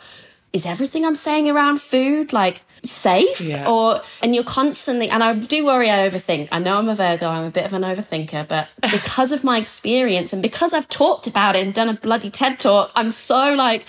is 0.52 0.64
everything 0.66 1.04
I'm 1.04 1.14
saying 1.14 1.48
around 1.48 1.80
food 1.80 2.32
like 2.32 2.62
safe 2.82 3.40
Yeah. 3.40 3.68
or 3.68 4.00
and 4.22 4.34
you're 4.34 4.44
constantly 4.44 5.08
and 5.10 5.22
I 5.22 5.34
do 5.34 5.66
worry 5.66 5.90
I 5.90 6.08
overthink. 6.08 6.48
I 6.52 6.58
know 6.58 6.78
I'm 6.78 6.88
a 6.88 6.94
Virgo, 6.94 7.26
I'm 7.28 7.44
a 7.44 7.50
bit 7.50 7.64
of 7.66 7.72
an 7.74 7.82
overthinker, 7.82 8.46
but 8.48 8.68
because 8.90 9.32
of 9.32 9.42
my 9.44 9.58
experience 9.58 10.32
and 10.32 10.40
because 10.42 10.72
I've 10.72 10.88
talked 10.88 11.26
about 11.26 11.56
it 11.56 11.64
and 11.66 11.74
done 11.74 11.88
a 11.88 11.94
bloody 11.94 12.30
TED 12.30 12.60
talk, 12.60 12.92
I'm 12.94 13.10
so 13.10 13.54
like 13.54 13.84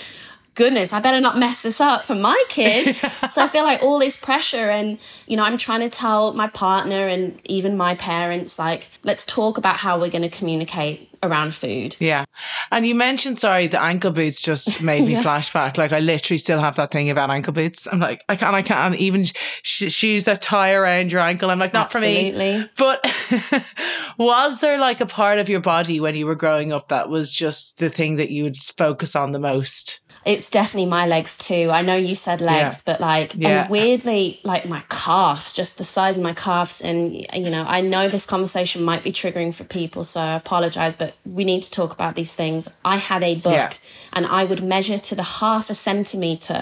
goodness, 0.60 0.92
I 0.92 1.00
better 1.00 1.22
not 1.22 1.38
mess 1.38 1.62
this 1.62 1.80
up 1.80 2.04
for 2.04 2.16
my 2.16 2.44
kid. 2.50 2.98
so 3.32 3.42
I 3.42 3.48
feel 3.48 3.64
like 3.64 3.82
all 3.82 3.98
this 3.98 4.18
pressure 4.18 4.70
and 4.70 5.00
you 5.26 5.38
know, 5.38 5.44
I'm 5.44 5.58
trying 5.58 5.80
to 5.80 5.90
tell 5.90 6.34
my 6.34 6.48
partner 6.48 7.08
and 7.08 7.40
even 7.46 7.78
my 7.78 7.96
parents 7.96 8.60
like 8.60 8.90
let's 9.04 9.26
talk 9.26 9.58
about 9.58 9.78
how 9.78 9.98
we're 9.98 10.10
going 10.10 10.30
to 10.30 10.30
communicate 10.30 11.10
around 11.24 11.54
food. 11.54 11.96
Yeah. 12.00 12.26
And 12.72 12.86
you 12.86 12.94
mentioned, 12.94 13.40
sorry, 13.40 13.68
the 13.68 13.82
ankle 13.82 14.12
boots 14.12 14.42
just 14.42 14.82
made 14.82 15.06
me 15.06 15.12
Yeah. 15.20 15.24
flashback. 15.24 15.78
Like 15.78 15.94
I 15.94 16.00
literally 16.00 16.38
still 16.38 16.60
have 16.60 16.76
that 16.76 16.92
thing 16.92 17.10
about 17.10 17.30
ankle 17.30 17.54
boots. 17.54 17.88
I'm 17.88 18.00
like, 18.00 18.24
I 18.28 18.36
can't, 18.36 18.54
I 18.56 18.62
can't 18.62 18.96
even 18.96 19.26
sh- 19.26 19.92
shoes 19.92 20.26
that 20.26 20.42
tie 20.42 20.74
around 20.74 21.12
your 21.12 21.22
ankle. 21.22 21.50
I'm 21.52 21.60
like, 21.60 21.74
not 21.74 21.92
for 21.92 22.02
me. 22.02 22.68
But 22.78 23.06
was 24.18 24.60
there 24.60 24.78
like 24.78 25.00
a 25.00 25.06
part 25.06 25.40
of 25.40 25.48
your 25.48 25.62
body 25.62 26.02
when 26.02 26.16
you 26.16 26.26
were 26.26 26.36
growing 26.36 26.74
up 26.74 26.90
that 26.90 27.10
was 27.10 27.32
just 27.32 27.78
the 27.78 27.90
thing 27.90 28.18
that 28.18 28.30
you 28.30 28.44
would 28.44 28.58
focus 28.58 29.16
on 29.16 29.32
the 29.32 29.40
most? 29.40 30.00
It's 30.34 30.48
definitely 30.50 30.90
my 31.00 31.06
legs 31.08 31.34
too. 31.38 31.66
I 31.72 31.82
know 31.82 31.96
you 32.10 32.14
said 32.16 32.40
legs, 32.40 32.76
Yeah. 32.78 32.82
but 32.94 32.98
like, 33.02 33.30
Yeah. 33.36 33.50
and 33.64 33.70
weirdly, 33.70 34.40
like 34.44 34.64
my 34.76 34.82
calves, 34.90 35.54
just 35.54 35.78
the 35.80 35.84
size 35.84 36.18
of 36.20 36.24
my 36.24 36.34
calves. 36.46 36.82
And, 36.82 37.00
you 37.44 37.50
know, 37.56 37.66
I 37.78 37.80
know 37.82 38.08
this 38.08 38.26
conversation 38.34 38.84
might 38.84 39.04
be 39.04 39.12
triggering 39.12 39.54
for 39.58 39.64
people, 39.64 40.04
so 40.04 40.20
I 40.22 40.34
apologize, 40.44 40.94
but 40.94 41.12
we 41.26 41.44
need 41.52 41.64
to 41.64 41.72
talk 41.72 41.92
about 41.92 42.14
these 42.16 42.34
things. 42.42 42.68
I 42.86 42.98
had 42.98 43.24
a 43.24 43.36
book 43.36 43.54
Yeah. 43.54 43.72
and 44.14 44.24
I 44.40 44.42
would 44.50 44.62
measure 44.76 45.00
to 45.00 45.16
the 45.16 45.28
half 45.42 45.66
a 45.72 45.76
centimeter 45.76 46.62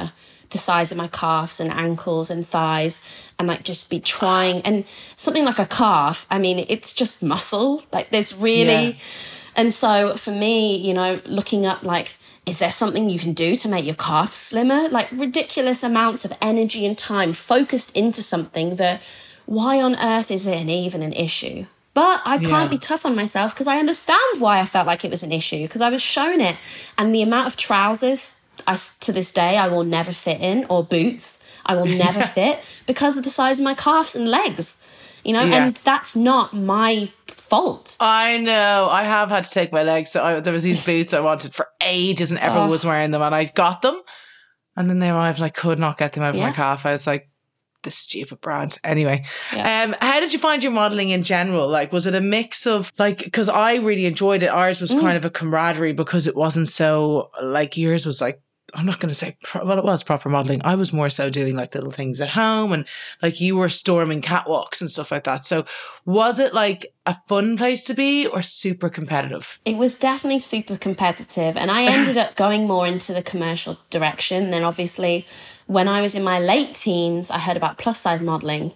the 0.49 0.57
size 0.57 0.89
of 0.93 0.97
my 0.97 1.09
calves 1.09 1.59
and 1.59 1.69
ankles 1.69 2.29
and 2.29 2.47
thighs 2.47 3.01
and 3.37 3.49
like 3.49 3.63
just 3.63 3.89
be 3.89 3.99
trying 3.99 4.61
and 4.61 4.85
something 5.17 5.43
like 5.43 5.59
a 5.59 5.65
calf 5.65 6.25
i 6.31 6.37
mean 6.45 6.57
it's 6.69 6.93
just 7.01 7.21
muscle 7.21 7.83
like 7.91 8.07
there's 8.11 8.33
really 8.33 8.85
Yeah. 8.91 8.93
and 9.57 9.73
so 9.73 10.15
for 10.15 10.31
me, 10.31 10.77
you 10.87 10.93
know, 10.93 11.19
looking 11.25 11.65
up 11.65 11.79
like, 11.83 12.15
is 12.47 12.59
there 12.59 12.71
something 12.71 13.09
you 13.09 13.19
can 13.19 13.33
do 13.33 13.55
to 13.57 13.67
make 13.67 13.85
your 13.85 13.95
calves 13.95 14.35
slimmer? 14.35 14.87
Like 14.89 15.09
ridiculous 15.11 15.83
amounts 15.83 16.25
of 16.25 16.33
energy 16.41 16.85
and 16.85 16.97
time 16.97 17.33
focused 17.33 17.95
into 17.95 18.23
something 18.23 18.77
that 18.77 19.01
why 19.45 19.81
on 19.81 19.95
earth 19.97 20.31
is 20.31 20.47
it 20.47 20.67
even 20.69 21.01
an 21.03 21.13
issue? 21.13 21.65
But 21.93 22.21
I 22.25 22.37
can't 22.37 22.71
Yeah. 22.71 22.77
be 22.77 22.77
tough 22.77 23.05
on 23.05 23.15
myself 23.15 23.53
because 23.53 23.67
I 23.67 23.79
understand 23.79 24.39
why 24.39 24.59
I 24.59 24.65
felt 24.65 24.87
like 24.87 25.03
it 25.03 25.11
was 25.11 25.23
an 25.23 25.31
issue 25.31 25.63
because 25.63 25.81
I 25.81 25.89
was 25.89 26.01
shown 26.01 26.39
it. 26.41 26.55
And 26.97 27.13
the 27.13 27.21
amount 27.21 27.47
of 27.47 27.57
trousers 27.57 28.37
I, 28.65 28.77
to 29.01 29.11
this 29.11 29.31
day, 29.33 29.57
I 29.57 29.67
will 29.67 29.83
never 29.83 30.11
fit 30.11 30.39
in 30.41 30.65
or 30.69 30.83
boots. 30.83 31.39
I 31.65 31.75
will 31.75 31.85
never 32.05 32.21
fit 32.23 32.59
because 32.85 33.17
of 33.17 33.23
the 33.23 33.29
size 33.29 33.59
of 33.59 33.65
my 33.65 33.73
calves 33.73 34.15
and 34.15 34.27
legs, 34.29 34.77
you 35.25 35.33
know, 35.33 35.43
Yeah. 35.43 35.65
and 35.67 35.75
that's 35.83 36.15
not 36.15 36.53
my 36.53 37.09
fault. 37.49 37.95
I 37.99 38.37
know. 38.37 38.87
I 38.89 39.03
have 39.03 39.29
had 39.29 39.43
to 39.43 39.49
take 39.49 39.71
my 39.71 39.83
legs. 39.83 40.11
So 40.11 40.23
I, 40.23 40.39
there 40.39 40.53
was 40.53 40.63
these 40.63 40.83
boots 40.85 41.13
I 41.13 41.19
wanted 41.19 41.53
for 41.55 41.67
ages, 41.81 42.31
and 42.31 42.39
everyone 42.39 42.69
Oh. 42.69 42.71
was 42.71 42.85
wearing 42.85 43.11
them, 43.11 43.21
and 43.21 43.33
I 43.35 43.45
got 43.45 43.81
them, 43.81 44.01
and 44.75 44.89
then 44.89 44.99
they 44.99 45.09
arrived, 45.09 45.39
and 45.39 45.45
I 45.45 45.49
could 45.49 45.79
not 45.79 45.97
get 45.97 46.13
them 46.13 46.23
over 46.23 46.37
my 46.37 46.47
Yeah. 46.47 46.53
calf. 46.53 46.85
I 46.85 46.91
was 46.91 47.07
like, 47.07 47.29
"This 47.83 47.95
stupid 47.95 48.41
brand." 48.41 48.77
Anyway, 48.83 49.23
Yeah. 49.53 49.83
um, 49.83 49.95
how 50.01 50.19
did 50.19 50.33
you 50.33 50.39
find 50.39 50.61
your 50.63 50.71
modeling 50.73 51.09
in 51.11 51.23
general? 51.23 51.67
Like, 51.67 51.91
was 51.93 52.05
it 52.05 52.15
a 52.15 52.21
mix 52.21 52.65
of 52.67 52.91
like? 52.97 53.19
Because 53.23 53.49
I 53.49 53.75
really 53.75 54.05
enjoyed 54.05 54.43
it. 54.43 54.47
Ours 54.47 54.81
was 54.81 54.91
Mm. 54.91 55.01
kind 55.01 55.17
of 55.17 55.25
a 55.25 55.29
camaraderie 55.29 55.93
because 55.93 56.27
it 56.27 56.35
wasn't 56.35 56.67
so 56.67 57.29
like 57.41 57.77
yours 57.77 58.05
was 58.05 58.21
like. 58.21 58.39
I'm 58.73 58.85
not 58.85 58.99
going 58.99 59.09
to 59.09 59.17
say, 59.17 59.37
pro- 59.43 59.65
well, 59.65 59.77
it 59.77 59.85
was 59.85 60.03
proper 60.03 60.27
modeling. 60.27 60.61
I 60.65 60.75
was 60.75 60.91
more 60.91 61.09
so 61.09 61.29
doing 61.29 61.55
like 61.55 61.73
little 61.73 61.91
things 61.91 62.19
at 62.19 62.29
home 62.29 62.73
and 62.73 62.85
like 63.21 63.39
you 63.39 63.55
were 63.55 63.69
storming 63.69 64.21
catwalks 64.21 64.81
and 64.81 64.91
stuff 64.91 65.11
like 65.11 65.23
that. 65.23 65.45
So 65.45 65.65
was 66.05 66.39
it 66.39 66.53
like 66.53 66.93
a 67.05 67.17
fun 67.29 67.57
place 67.57 67.83
to 67.85 67.93
be 67.93 68.27
or 68.27 68.41
super 68.41 68.89
competitive? 68.89 69.57
It 69.63 69.77
was 69.77 69.97
definitely 69.97 70.39
super 70.39 70.77
competitive, 70.77 71.55
and 71.55 71.71
I 71.71 71.83
ended 71.83 72.17
up 72.17 72.35
going 72.35 72.67
more 72.67 72.85
into 72.85 73.13
the 73.13 73.23
commercial 73.23 73.77
direction. 73.89 74.51
Then, 74.51 74.63
obviously, 74.63 75.25
when 75.67 75.87
I 75.87 76.01
was 76.01 76.15
in 76.15 76.23
my 76.23 76.39
late 76.39 76.75
teens, 76.75 77.31
I 77.31 77.39
heard 77.39 77.57
about 77.57 77.77
plus 77.77 78.01
size 78.01 78.21
modeling. 78.21 78.73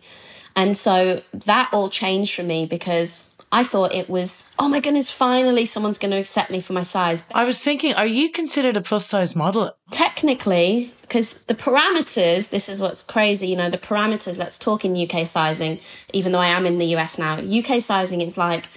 And 0.55 0.75
so 0.75 1.21
that 1.33 1.69
all 1.71 1.89
changed 1.89 2.35
for 2.35 2.43
me 2.43 2.65
because 2.65 3.25
I 3.51 3.63
thought 3.63 3.93
it 3.93 4.09
was, 4.09 4.49
oh 4.57 4.69
my 4.69 4.79
goodness, 4.79 5.11
finally 5.11 5.65
someone's 5.65 5.97
going 5.97 6.11
to 6.11 6.17
accept 6.17 6.51
me 6.51 6.61
for 6.61 6.73
my 6.73 6.83
size. 6.83 7.23
I 7.33 7.43
was 7.43 7.61
thinking, 7.61 7.93
are 7.93 8.05
you 8.05 8.31
considered 8.31 8.77
a 8.77 8.81
plus 8.81 9.05
size 9.05 9.35
model? 9.35 9.75
Technically, 9.89 10.93
because 11.01 11.39
the 11.43 11.55
parameters, 11.55 12.49
this 12.49 12.69
is 12.69 12.79
what's 12.79 13.03
crazy, 13.03 13.47
you 13.47 13.57
know, 13.57 13.69
the 13.69 13.77
parameters, 13.77 14.37
let's 14.37 14.57
talk 14.57 14.85
in 14.85 14.95
UK 14.95 15.27
sizing, 15.27 15.79
even 16.13 16.31
though 16.31 16.39
I 16.39 16.47
am 16.47 16.65
in 16.65 16.77
the 16.77 16.95
US 16.95 17.19
now. 17.19 17.39
UK 17.39 17.81
sizing, 17.81 18.21
is 18.21 18.37
like 18.37 18.67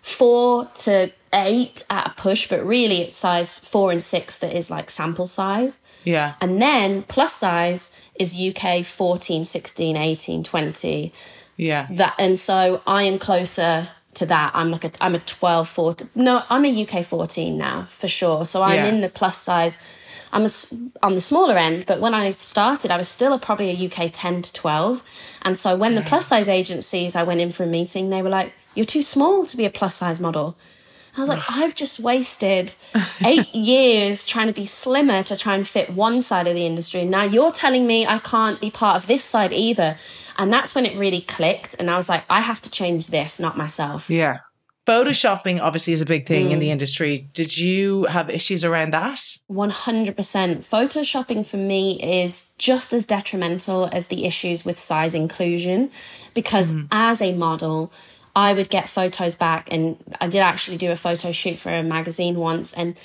four 0.00 0.66
to 0.76 1.10
eight 1.32 1.84
at 1.90 2.08
a 2.08 2.10
push, 2.10 2.48
but 2.48 2.64
really 2.64 3.02
it's 3.02 3.16
size 3.16 3.58
four 3.58 3.90
and 3.90 4.02
six 4.02 4.38
that 4.38 4.52
is 4.52 4.70
like 4.70 4.90
sample 4.90 5.26
size. 5.26 5.80
Yeah. 6.04 6.34
And 6.40 6.60
then 6.62 7.02
plus 7.04 7.34
size 7.34 7.90
is 8.14 8.40
UK 8.40 8.84
14, 8.84 9.44
16, 9.44 9.96
18, 9.96 10.44
20. 10.44 11.12
Yeah. 11.56 11.88
That 11.90 12.14
and 12.18 12.38
so 12.38 12.82
I 12.86 13.02
am 13.02 13.18
closer 13.18 13.88
to 14.14 14.26
that. 14.26 14.52
I'm 14.54 14.70
like 14.70 14.84
a 14.84 14.92
I'm 15.00 15.14
a 15.14 15.18
12, 15.20 15.68
14. 15.68 16.08
No, 16.14 16.42
I'm 16.50 16.64
a 16.64 16.82
UK 16.86 17.04
14 17.04 17.56
now 17.56 17.82
for 17.88 18.08
sure. 18.08 18.44
So 18.44 18.62
I'm 18.62 18.76
Yeah. 18.76 18.86
in 18.86 19.00
the 19.00 19.08
plus 19.08 19.38
size. 19.38 19.78
I'm 20.32 20.44
a 20.44 20.50
on 21.02 21.14
the 21.14 21.20
smaller 21.20 21.56
end, 21.56 21.86
but 21.86 22.00
when 22.00 22.14
I 22.14 22.30
started, 22.32 22.90
I 22.90 22.96
was 22.96 23.08
still 23.08 23.32
a, 23.32 23.38
probably 23.38 23.70
a 23.70 23.86
UK 23.88 24.10
10 24.12 24.42
to 24.42 24.52
12. 24.52 25.02
And 25.42 25.56
so 25.56 25.76
when 25.76 25.94
the 25.96 26.02
plus 26.02 26.26
size 26.28 26.48
agencies, 26.48 27.16
I 27.16 27.22
went 27.24 27.40
in 27.40 27.50
for 27.50 27.64
a 27.64 27.66
meeting, 27.66 28.10
they 28.10 28.22
were 28.22 28.28
like, 28.28 28.52
"You're 28.76 28.86
too 28.86 29.02
small 29.02 29.44
to 29.46 29.56
be 29.56 29.64
a 29.64 29.70
plus 29.70 29.96
size 29.96 30.20
model." 30.20 30.56
I 31.16 31.20
was 31.20 31.28
like, 31.28 31.42
I've 31.50 31.74
just 31.74 32.00
wasted 32.00 32.74
eight 33.24 33.54
years 33.54 34.26
trying 34.26 34.46
to 34.46 34.52
be 34.52 34.66
slimmer 34.66 35.22
to 35.24 35.36
try 35.36 35.54
and 35.54 35.66
fit 35.66 35.90
one 35.90 36.22
side 36.22 36.46
of 36.46 36.54
the 36.54 36.66
industry. 36.66 37.04
Now 37.04 37.24
you're 37.24 37.52
telling 37.52 37.86
me 37.86 38.06
I 38.06 38.18
can't 38.18 38.60
be 38.60 38.70
part 38.70 38.96
of 38.96 39.06
this 39.06 39.24
side 39.24 39.52
either. 39.52 39.96
And 40.38 40.52
that's 40.52 40.74
when 40.74 40.86
it 40.86 40.96
really 40.96 41.20
clicked. 41.20 41.74
And 41.78 41.90
I 41.90 41.96
was 41.96 42.08
like, 42.08 42.24
I 42.30 42.40
have 42.40 42.62
to 42.62 42.70
change 42.70 43.08
this, 43.08 43.38
not 43.38 43.56
myself. 43.56 44.08
Yeah. 44.08 44.38
Photoshopping 44.86 45.60
obviously 45.60 45.92
is 45.92 46.00
a 46.00 46.06
big 46.06 46.26
thing 46.26 46.50
in 46.50 46.58
the 46.58 46.68
mm. 46.68 46.72
industry. 46.72 47.28
Did 47.34 47.56
you 47.56 48.04
have 48.06 48.30
issues 48.30 48.64
around 48.64 48.92
that? 48.92 49.36
100%. 49.50 50.14
Photoshopping 50.14 51.46
for 51.46 51.58
me 51.58 52.00
is 52.02 52.52
just 52.58 52.92
as 52.92 53.06
detrimental 53.06 53.88
as 53.92 54.06
the 54.06 54.24
issues 54.24 54.64
with 54.64 54.78
size 54.78 55.14
inclusion 55.14 55.90
because 56.34 56.72
mm. 56.72 56.88
as 56.90 57.20
a 57.20 57.34
model, 57.34 57.92
I 58.34 58.52
would 58.52 58.70
get 58.70 58.88
photos 58.88 59.34
back 59.34 59.68
and 59.72 59.96
I 60.20 60.28
did 60.28 60.40
actually 60.40 60.76
do 60.76 60.90
a 60.92 60.96
photo 60.96 61.32
shoot 61.32 61.58
for 61.58 61.72
a 61.72 61.82
magazine 61.82 62.36
once 62.36 62.72
and 62.72 62.96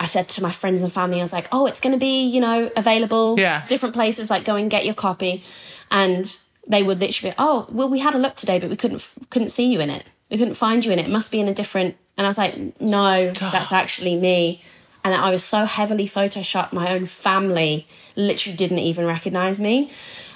I 0.00 0.06
said 0.06 0.28
to 0.30 0.42
my 0.42 0.52
friends 0.52 0.82
and 0.84 0.92
family, 0.92 1.18
I 1.18 1.22
was 1.22 1.32
like, 1.32 1.48
oh, 1.50 1.66
it's 1.66 1.80
going 1.80 1.92
to 1.92 1.98
be, 1.98 2.24
you 2.24 2.40
know, 2.40 2.70
available 2.76 3.34
Yeah. 3.36 3.66
different 3.66 3.94
places, 3.96 4.30
like 4.30 4.44
go 4.44 4.54
and 4.54 4.70
get 4.70 4.84
your 4.84 4.94
copy. 4.94 5.42
And 5.90 6.34
they 6.68 6.84
would 6.84 7.00
literally, 7.00 7.34
oh, 7.36 7.66
well, 7.70 7.88
we 7.88 7.98
had 7.98 8.14
a 8.14 8.18
look 8.18 8.36
today, 8.36 8.60
but 8.60 8.70
we 8.70 8.76
couldn't 8.76 9.04
couldn't 9.30 9.48
see 9.48 9.66
you 9.72 9.80
in 9.80 9.90
it. 9.90 10.04
We 10.30 10.38
couldn't 10.38 10.54
find 10.54 10.84
you 10.84 10.92
in 10.92 11.00
it. 11.00 11.06
It 11.06 11.10
must 11.10 11.32
be 11.32 11.40
in 11.40 11.48
a 11.48 11.54
different. 11.54 11.96
And 12.16 12.26
I 12.26 12.30
was 12.30 12.38
like, 12.38 12.56
no, 12.80 13.32
Stop. 13.34 13.52
that's 13.52 13.72
actually 13.72 14.14
me. 14.16 14.62
And 15.02 15.14
I 15.14 15.30
was 15.30 15.42
so 15.42 15.64
heavily 15.64 16.06
photoshopped, 16.06 16.72
my 16.72 16.92
own 16.94 17.06
family 17.06 17.88
literally 18.14 18.56
didn't 18.56 18.78
even 18.78 19.04
recognize 19.06 19.58
me. 19.58 19.90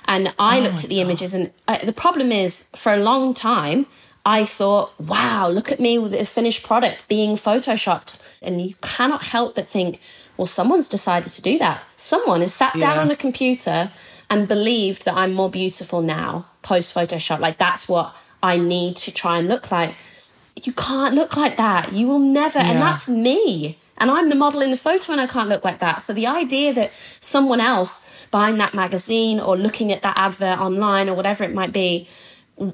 And 0.07 0.35
I 0.39 0.59
oh 0.59 0.63
looked 0.63 0.83
at 0.83 0.89
the 0.91 0.97
God. 0.97 1.03
images, 1.03 1.35
and 1.35 1.53
uh, 1.69 1.85
the 1.85 1.93
problem 1.93 2.33
is, 2.33 2.67
for 2.75 2.93
a 2.93 2.97
long 2.97 3.35
time, 3.35 3.87
I 4.25 4.45
thought, 4.45 4.99
wow, 5.01 5.49
look 5.49 5.73
at 5.73 5.81
me 5.81 5.99
with 5.99 6.13
the 6.13 6.25
finished 6.25 6.63
product 6.63 7.07
being 7.09 7.37
photoshopped. 7.37 8.19
And 8.41 8.61
you 8.61 8.75
cannot 8.81 9.25
help 9.25 9.57
but 9.57 9.69
think, 9.69 10.01
well, 10.37 10.47
someone's 10.47 10.89
decided 10.89 11.33
to 11.33 11.43
do 11.43 11.59
that. 11.59 11.83
Someone 11.97 12.41
has 12.41 12.55
sat 12.55 12.75
down 12.75 12.97
yeah. 12.97 13.03
on 13.03 13.11
a 13.11 13.17
computer 13.17 13.91
and 14.31 14.49
believed 14.49 15.05
that 15.05 15.15
I'm 15.15 15.35
more 15.35 15.51
beautiful 15.51 16.01
now 16.01 16.47
post 16.63 16.95
Photoshop. 16.95 17.41
Like 17.41 17.59
that's 17.59 17.89
what 17.89 18.15
I 18.43 18.57
need 18.57 18.97
to 18.99 19.13
try 19.13 19.39
and 19.39 19.49
look 19.49 19.71
like. 19.71 19.95
You 20.57 20.73
can't 20.73 21.15
look 21.15 21.37
like 21.37 21.57
that. 21.57 21.93
You 21.93 22.07
will 22.07 22.19
never. 22.19 22.59
Yeah. 22.59 22.71
And 22.71 22.81
that's 22.81 23.09
me. 23.09 23.79
And 23.99 24.11
I'm 24.11 24.31
the 24.31 24.35
model 24.35 24.63
in 24.63 24.71
the 24.71 24.77
photo 24.77 25.13
and 25.13 25.21
I 25.21 25.27
can't 25.27 25.49
look 25.49 25.65
like 25.65 25.79
that. 25.81 26.03
So 26.03 26.13
the 26.13 26.27
idea 26.27 26.73
that 26.73 26.93
someone 27.21 27.61
else 27.61 28.09
buying 28.31 28.57
that 28.59 28.75
magazine 28.75 29.39
or 29.39 29.57
looking 29.57 29.93
at 29.93 30.03
that 30.03 30.17
advert 30.17 30.59
online 30.59 31.09
or 31.09 31.15
whatever 31.15 31.45
it 31.45 31.53
might 31.53 31.73
be, 31.73 32.09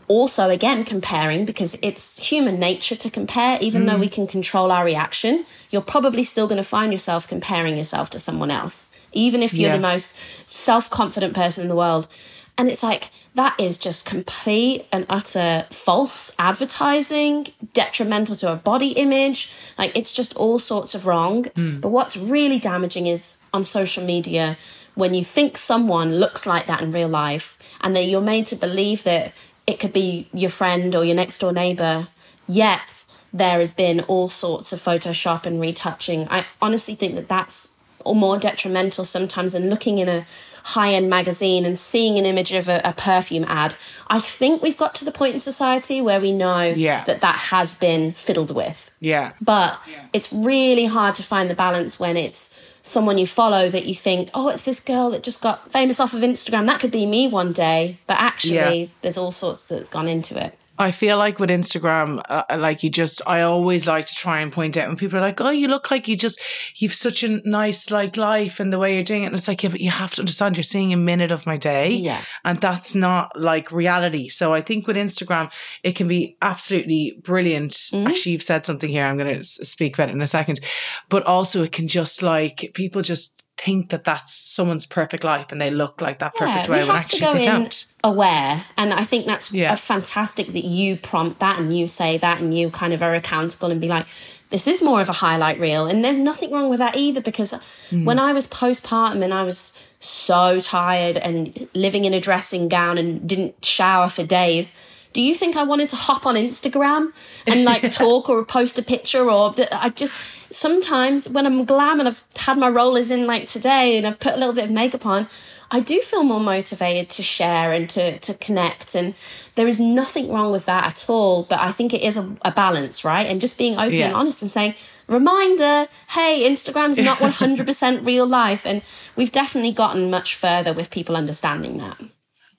also 0.06 0.50
again 0.50 0.84
comparing 0.84 1.44
because 1.44 1.78
it's 1.82 2.18
human 2.18 2.58
nature 2.58 2.96
to 2.96 3.10
compare, 3.10 3.58
even 3.60 3.82
mm. 3.82 3.86
though 3.86 3.98
we 3.98 4.08
can 4.08 4.26
control 4.26 4.70
our 4.70 4.84
reaction, 4.84 5.46
you're 5.70 5.82
probably 5.82 6.24
still 6.24 6.46
going 6.46 6.58
to 6.58 6.68
find 6.68 6.92
yourself 6.92 7.26
comparing 7.26 7.76
yourself 7.76 8.10
to 8.10 8.18
someone 8.18 8.50
else 8.50 8.90
even 9.12 9.42
if 9.42 9.54
you're 9.54 9.70
yeah. 9.70 9.76
the 9.76 9.82
most 9.82 10.14
self 10.48 10.90
confident 10.90 11.34
person 11.34 11.62
in 11.62 11.68
the 11.68 11.76
world. 11.76 12.08
And 12.56 12.68
it's 12.68 12.82
like, 12.82 13.10
that 13.36 13.54
is 13.60 13.78
just 13.78 14.04
complete 14.04 14.86
and 14.90 15.06
utter 15.08 15.66
false 15.70 16.32
advertising, 16.40 17.46
detrimental 17.72 18.34
to 18.36 18.52
a 18.52 18.56
body 18.56 18.88
image. 18.90 19.52
Like, 19.78 19.96
it's 19.96 20.12
just 20.12 20.34
all 20.34 20.58
sorts 20.58 20.92
of 20.92 21.06
wrong. 21.06 21.44
Mm. 21.44 21.80
But 21.80 21.90
what's 21.90 22.16
really 22.16 22.58
damaging 22.58 23.06
is 23.06 23.36
on 23.54 23.62
social 23.62 24.04
media 24.04 24.58
when 24.96 25.14
you 25.14 25.22
think 25.22 25.56
someone 25.56 26.16
looks 26.16 26.46
like 26.46 26.66
that 26.66 26.80
in 26.80 26.90
real 26.90 27.08
life 27.08 27.56
and 27.80 27.94
that 27.94 28.06
you're 28.06 28.20
made 28.20 28.46
to 28.46 28.56
believe 28.56 29.04
that 29.04 29.32
it 29.68 29.78
could 29.78 29.92
be 29.92 30.28
your 30.32 30.48
friend 30.48 30.96
or 30.96 31.04
your 31.04 31.14
next 31.14 31.38
door 31.38 31.52
neighbor, 31.52 32.08
yet 32.48 33.04
there 33.34 33.58
has 33.58 33.70
been 33.70 34.00
all 34.00 34.30
sorts 34.30 34.72
of 34.72 34.80
Photoshop 34.80 35.44
and 35.44 35.60
retouching. 35.60 36.26
I 36.30 36.46
honestly 36.62 36.94
think 36.94 37.14
that 37.16 37.28
that's 37.28 37.74
or 38.02 38.16
more 38.16 38.38
detrimental 38.38 39.04
sometimes 39.04 39.52
than 39.52 39.68
looking 39.68 39.98
in 39.98 40.08
a 40.08 40.26
high 40.64 40.94
end 40.94 41.10
magazine 41.10 41.66
and 41.66 41.78
seeing 41.78 42.18
an 42.18 42.24
image 42.24 42.54
of 42.54 42.66
a, 42.66 42.80
a, 42.82 42.94
perfume 42.94 43.44
ad. 43.44 43.74
I 44.08 44.20
think 44.20 44.62
we've 44.62 44.76
got 44.76 44.94
to 44.96 45.04
the 45.04 45.12
point 45.12 45.34
in 45.34 45.40
society 45.40 46.00
where 46.00 46.20
we 46.20 46.32
know 46.32 46.62
yeah. 46.62 47.04
that 47.04 47.20
that 47.20 47.36
has 47.36 47.74
been 47.74 48.12
fiddled 48.12 48.50
with. 48.50 48.90
Yeah. 49.00 49.32
But 49.42 49.78
yeah. 49.90 50.06
it's 50.14 50.32
really 50.32 50.86
hard 50.86 51.14
to 51.16 51.22
find 51.22 51.50
the 51.50 51.54
balance 51.54 52.00
when 52.00 52.16
it's 52.16 52.50
someone 52.88 53.18
you 53.18 53.26
follow 53.26 53.70
that 53.70 53.86
you 53.86 53.94
think, 53.94 54.30
oh, 54.34 54.48
it's 54.48 54.62
this 54.62 54.80
girl 54.80 55.10
that 55.10 55.22
just 55.22 55.40
got 55.40 55.70
famous 55.70 56.00
off 56.00 56.14
of 56.14 56.20
Instagram. 56.20 56.66
That 56.66 56.80
could 56.80 56.90
be 56.90 57.06
me 57.06 57.28
one 57.28 57.52
day. 57.52 57.98
But 58.06 58.18
actually, 58.18 58.82
yeah. 58.82 58.88
there's 59.02 59.18
all 59.18 59.32
sorts 59.32 59.64
that's 59.64 59.88
gone 59.88 60.08
into 60.08 60.42
it. 60.42 60.58
I 60.78 60.90
feel 60.92 61.18
like 61.18 61.38
with 61.38 61.50
Instagram, 61.50 62.22
uh, 62.28 62.44
like 62.56 62.82
you 62.82 62.90
just, 62.90 63.20
I 63.26 63.42
always 63.42 63.88
like 63.88 64.06
to 64.06 64.14
try 64.14 64.40
and 64.40 64.52
point 64.52 64.76
out 64.76 64.86
when 64.86 64.96
people 64.96 65.18
are 65.18 65.22
like, 65.22 65.40
oh, 65.40 65.50
you 65.50 65.68
look 65.68 65.90
like 65.90 66.06
you 66.06 66.16
just, 66.16 66.40
you've 66.76 66.94
such 66.94 67.22
a 67.22 67.40
nice 67.48 67.90
like 67.90 68.16
life 68.16 68.60
and 68.60 68.72
the 68.72 68.78
way 68.78 68.94
you're 68.94 69.04
doing 69.04 69.24
it. 69.24 69.26
And 69.26 69.34
it's 69.34 69.48
like, 69.48 69.62
yeah, 69.62 69.70
but 69.70 69.80
you 69.80 69.90
have 69.90 70.14
to 70.14 70.22
understand 70.22 70.56
you're 70.56 70.62
seeing 70.62 70.92
a 70.92 70.96
minute 70.96 71.30
of 71.30 71.46
my 71.46 71.56
day. 71.56 71.90
Yeah. 71.90 72.22
And 72.44 72.60
that's 72.60 72.94
not 72.94 73.32
like 73.34 73.72
reality. 73.72 74.28
So 74.28 74.54
I 74.54 74.60
think 74.60 74.86
with 74.86 74.96
Instagram, 74.96 75.50
it 75.82 75.96
can 75.96 76.06
be 76.06 76.36
absolutely 76.42 77.18
brilliant. 77.22 77.72
Mm-hmm. 77.72 78.06
Actually, 78.06 78.32
you've 78.32 78.42
said 78.42 78.64
something 78.64 78.90
here. 78.90 79.04
I'm 79.04 79.18
going 79.18 79.42
to 79.42 79.44
speak 79.44 79.94
about 79.94 80.10
it 80.10 80.14
in 80.14 80.22
a 80.22 80.26
second. 80.26 80.60
But 81.08 81.24
also 81.24 81.62
it 81.62 81.72
can 81.72 81.88
just 81.88 82.22
like, 82.22 82.70
people 82.74 83.02
just 83.02 83.44
think 83.58 83.90
that 83.90 84.04
that's 84.04 84.32
someone's 84.32 84.86
perfect 84.86 85.24
life 85.24 85.46
and 85.50 85.60
they 85.60 85.70
look 85.70 86.00
like 86.00 86.20
that 86.20 86.34
perfect 86.34 86.68
yeah, 86.68 86.72
way 86.72 86.86
when 86.86 86.96
actually 86.96 87.38
they 87.38 87.44
don't. 87.44 87.86
Aware, 88.04 88.64
and 88.76 88.94
I 88.94 89.04
think 89.04 89.26
that's 89.26 89.52
yeah. 89.52 89.74
fantastic 89.74 90.48
that 90.48 90.64
you 90.64 90.96
prompt 90.96 91.40
that 91.40 91.58
and 91.58 91.76
you 91.76 91.86
say 91.86 92.16
that 92.18 92.40
and 92.40 92.54
you 92.54 92.70
kind 92.70 92.92
of 92.92 93.02
are 93.02 93.14
accountable 93.14 93.70
and 93.70 93.80
be 93.80 93.88
like, 93.88 94.06
this 94.50 94.66
is 94.66 94.80
more 94.80 95.00
of 95.00 95.08
a 95.08 95.14
highlight 95.14 95.58
reel, 95.58 95.86
and 95.86 96.04
there's 96.04 96.18
nothing 96.18 96.50
wrong 96.52 96.70
with 96.70 96.78
that 96.78 96.96
either 96.96 97.20
because 97.20 97.52
mm. 97.90 98.04
when 98.04 98.18
I 98.18 98.32
was 98.32 98.46
postpartum 98.46 99.22
and 99.22 99.34
I 99.34 99.42
was 99.42 99.76
so 100.00 100.60
tired 100.60 101.16
and 101.16 101.68
living 101.74 102.04
in 102.04 102.14
a 102.14 102.20
dressing 102.20 102.68
gown 102.68 102.98
and 102.98 103.28
didn't 103.28 103.64
shower 103.64 104.08
for 104.08 104.24
days. 104.24 104.74
Do 105.18 105.24
you 105.24 105.34
think 105.34 105.56
I 105.56 105.64
wanted 105.64 105.88
to 105.88 105.96
hop 105.96 106.26
on 106.26 106.36
Instagram 106.36 107.12
and 107.44 107.64
like 107.64 107.90
talk 107.90 108.30
or 108.30 108.44
post 108.44 108.78
a 108.78 108.82
picture 108.82 109.28
or 109.28 109.52
I 109.72 109.88
just 109.88 110.12
sometimes 110.52 111.28
when 111.28 111.44
I'm 111.44 111.64
glam 111.64 111.98
and 111.98 112.08
I've 112.08 112.22
had 112.36 112.56
my 112.56 112.68
rollers 112.68 113.10
in 113.10 113.26
like 113.26 113.48
today 113.48 113.98
and 113.98 114.06
I've 114.06 114.20
put 114.20 114.34
a 114.34 114.36
little 114.36 114.54
bit 114.54 114.66
of 114.66 114.70
makeup 114.70 115.04
on, 115.04 115.26
I 115.72 115.80
do 115.80 116.00
feel 116.02 116.22
more 116.22 116.38
motivated 116.38 117.10
to 117.10 117.24
share 117.24 117.72
and 117.72 117.90
to, 117.90 118.20
to 118.20 118.34
connect. 118.34 118.94
And 118.94 119.16
there 119.56 119.66
is 119.66 119.80
nothing 119.80 120.32
wrong 120.32 120.52
with 120.52 120.66
that 120.66 120.84
at 120.84 121.10
all. 121.10 121.42
But 121.42 121.58
I 121.58 121.72
think 121.72 121.92
it 121.92 122.02
is 122.02 122.16
a, 122.16 122.36
a 122.42 122.52
balance, 122.52 123.04
right? 123.04 123.26
And 123.26 123.40
just 123.40 123.58
being 123.58 123.74
open 123.74 123.94
yeah. 123.94 124.06
and 124.06 124.14
honest 124.14 124.40
and 124.40 124.48
saying, 124.52 124.76
reminder, 125.08 125.88
hey, 126.10 126.48
Instagram's 126.48 127.00
not 127.00 127.18
100% 127.18 128.06
real 128.06 128.24
life. 128.24 128.64
And 128.64 128.82
we've 129.16 129.32
definitely 129.32 129.72
gotten 129.72 130.10
much 130.10 130.36
further 130.36 130.72
with 130.72 130.90
people 130.90 131.16
understanding 131.16 131.78
that. 131.78 131.98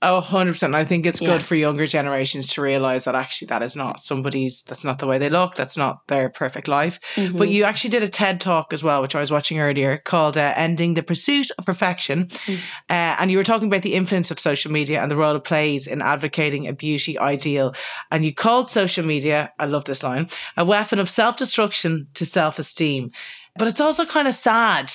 Oh, 0.01 0.21
100%. 0.21 0.73
I 0.73 0.85
think 0.85 1.05
it's 1.05 1.19
yeah. 1.19 1.27
good 1.27 1.45
for 1.45 1.55
younger 1.55 1.85
generations 1.85 2.47
to 2.53 2.61
realize 2.61 3.03
that 3.03 3.15
actually 3.15 3.47
that 3.47 3.61
is 3.61 3.75
not 3.75 3.99
somebody's, 3.99 4.63
that's 4.63 4.85
not 4.85 4.99
the 4.99 5.07
way 5.07 5.17
they 5.17 5.29
look. 5.29 5.55
That's 5.55 5.75
not 5.75 6.07
their 6.07 6.29
perfect 6.29 6.69
life. 6.69 7.01
Mm-hmm. 7.15 7.37
But 7.37 7.49
you 7.49 7.65
actually 7.65 7.89
did 7.89 8.03
a 8.03 8.07
TED 8.07 8.39
talk 8.39 8.71
as 8.71 8.81
well, 8.81 9.01
which 9.01 9.13
I 9.13 9.19
was 9.19 9.29
watching 9.29 9.59
earlier 9.59 9.97
called 9.97 10.37
uh, 10.37 10.53
Ending 10.55 10.93
the 10.93 11.03
Pursuit 11.03 11.51
of 11.57 11.65
Perfection. 11.65 12.27
Mm-hmm. 12.27 12.53
Uh, 12.89 13.15
and 13.19 13.29
you 13.29 13.37
were 13.37 13.43
talking 13.43 13.67
about 13.67 13.81
the 13.81 13.93
influence 13.93 14.31
of 14.31 14.39
social 14.39 14.71
media 14.71 15.01
and 15.01 15.11
the 15.11 15.17
role 15.17 15.35
it 15.35 15.43
plays 15.43 15.85
in 15.85 16.01
advocating 16.01 16.65
a 16.65 16.71
beauty 16.71 17.19
ideal. 17.19 17.75
And 18.09 18.23
you 18.23 18.33
called 18.33 18.69
social 18.69 19.05
media, 19.05 19.51
I 19.59 19.65
love 19.65 19.83
this 19.83 20.01
line, 20.01 20.29
a 20.55 20.63
weapon 20.63 20.99
of 20.99 21.09
self 21.09 21.35
destruction 21.35 22.07
to 22.13 22.25
self 22.25 22.57
esteem. 22.57 23.11
But 23.57 23.67
it's 23.67 23.81
also 23.81 24.05
kind 24.05 24.29
of 24.29 24.33
sad. 24.33 24.89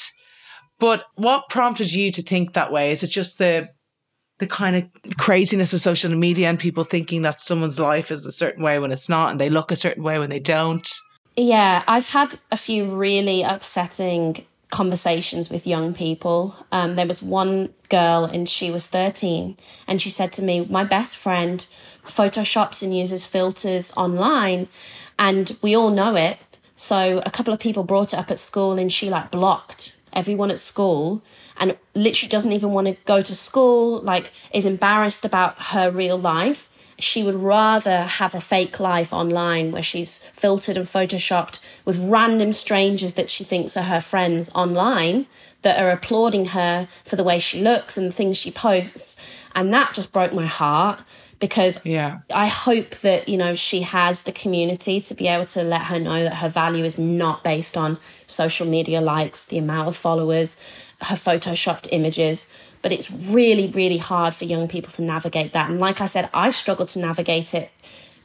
But 0.80 1.04
what 1.16 1.50
prompted 1.50 1.92
you 1.92 2.10
to 2.12 2.22
think 2.22 2.54
that 2.54 2.72
way? 2.72 2.90
Is 2.90 3.02
it 3.02 3.08
just 3.08 3.36
the 3.36 3.68
the 4.44 4.54
kind 4.54 4.76
of 4.76 5.16
craziness 5.16 5.72
of 5.72 5.80
social 5.80 6.14
media 6.14 6.48
and 6.48 6.58
people 6.58 6.84
thinking 6.84 7.22
that 7.22 7.40
someone's 7.40 7.80
life 7.80 8.10
is 8.10 8.26
a 8.26 8.32
certain 8.32 8.62
way 8.62 8.78
when 8.78 8.92
it's 8.92 9.08
not 9.08 9.30
and 9.30 9.40
they 9.40 9.48
look 9.48 9.72
a 9.72 9.76
certain 9.76 10.02
way 10.02 10.18
when 10.18 10.30
they 10.30 10.38
don't. 10.38 10.92
Yeah, 11.36 11.82
I've 11.88 12.08
had 12.08 12.36
a 12.52 12.56
few 12.56 12.94
really 12.94 13.42
upsetting 13.42 14.44
conversations 14.70 15.48
with 15.50 15.66
young 15.66 15.94
people. 15.94 16.54
Um, 16.72 16.96
there 16.96 17.06
was 17.06 17.22
one 17.22 17.72
girl 17.88 18.24
and 18.24 18.48
she 18.48 18.70
was 18.70 18.86
13 18.86 19.56
and 19.86 20.02
she 20.02 20.10
said 20.10 20.32
to 20.34 20.42
me, 20.42 20.66
My 20.66 20.84
best 20.84 21.16
friend 21.16 21.66
photoshops 22.04 22.82
and 22.82 22.96
uses 22.96 23.24
filters 23.24 23.92
online 23.96 24.68
and 25.18 25.56
we 25.62 25.74
all 25.74 25.90
know 25.90 26.16
it. 26.16 26.38
So 26.76 27.22
a 27.24 27.30
couple 27.30 27.54
of 27.54 27.60
people 27.60 27.82
brought 27.82 28.12
it 28.12 28.18
up 28.18 28.30
at 28.30 28.38
school 28.38 28.78
and 28.78 28.92
she 28.92 29.08
like 29.08 29.30
blocked 29.30 29.98
everyone 30.12 30.50
at 30.50 30.58
school 30.58 31.22
and 31.56 31.76
literally 31.94 32.28
doesn't 32.28 32.52
even 32.52 32.70
want 32.70 32.86
to 32.86 32.96
go 33.04 33.20
to 33.20 33.34
school, 33.34 34.00
like 34.00 34.32
is 34.52 34.66
embarrassed 34.66 35.24
about 35.24 35.58
her 35.58 35.90
real 35.90 36.18
life. 36.18 36.68
She 36.98 37.22
would 37.24 37.34
rather 37.34 38.02
have 38.02 38.34
a 38.34 38.40
fake 38.40 38.78
life 38.78 39.12
online 39.12 39.72
where 39.72 39.82
she's 39.82 40.18
filtered 40.34 40.76
and 40.76 40.86
photoshopped 40.86 41.58
with 41.84 41.98
random 41.98 42.52
strangers 42.52 43.14
that 43.14 43.30
she 43.30 43.42
thinks 43.42 43.76
are 43.76 43.82
her 43.82 44.00
friends 44.00 44.50
online 44.54 45.26
that 45.62 45.82
are 45.82 45.90
applauding 45.90 46.46
her 46.46 46.88
for 47.04 47.16
the 47.16 47.24
way 47.24 47.40
she 47.40 47.60
looks 47.60 47.96
and 47.96 48.06
the 48.06 48.12
things 48.12 48.36
she 48.36 48.50
posts. 48.50 49.16
And 49.54 49.72
that 49.72 49.94
just 49.94 50.12
broke 50.12 50.32
my 50.32 50.46
heart 50.46 51.00
because 51.40 51.84
yeah. 51.84 52.20
I 52.32 52.46
hope 52.46 52.90
that, 53.00 53.28
you 53.28 53.36
know, 53.36 53.54
she 53.54 53.80
has 53.80 54.22
the 54.22 54.32
community 54.32 55.00
to 55.00 55.14
be 55.14 55.26
able 55.26 55.46
to 55.46 55.62
let 55.62 55.82
her 55.82 55.98
know 55.98 56.22
that 56.22 56.36
her 56.36 56.48
value 56.48 56.84
is 56.84 56.98
not 56.98 57.42
based 57.42 57.76
on 57.76 57.98
social 58.26 58.66
media 58.66 59.00
likes, 59.00 59.44
the 59.44 59.58
amount 59.58 59.88
of 59.88 59.96
followers, 59.96 60.56
her 61.06 61.16
photoshopped 61.16 61.88
images 61.92 62.48
but 62.82 62.92
it's 62.92 63.10
really 63.10 63.68
really 63.68 63.98
hard 63.98 64.34
for 64.34 64.44
young 64.44 64.68
people 64.68 64.92
to 64.92 65.02
navigate 65.02 65.52
that 65.52 65.70
and 65.70 65.80
like 65.80 66.00
i 66.00 66.06
said 66.06 66.28
i 66.34 66.50
struggle 66.50 66.86
to 66.86 66.98
navigate 66.98 67.54
it 67.54 67.70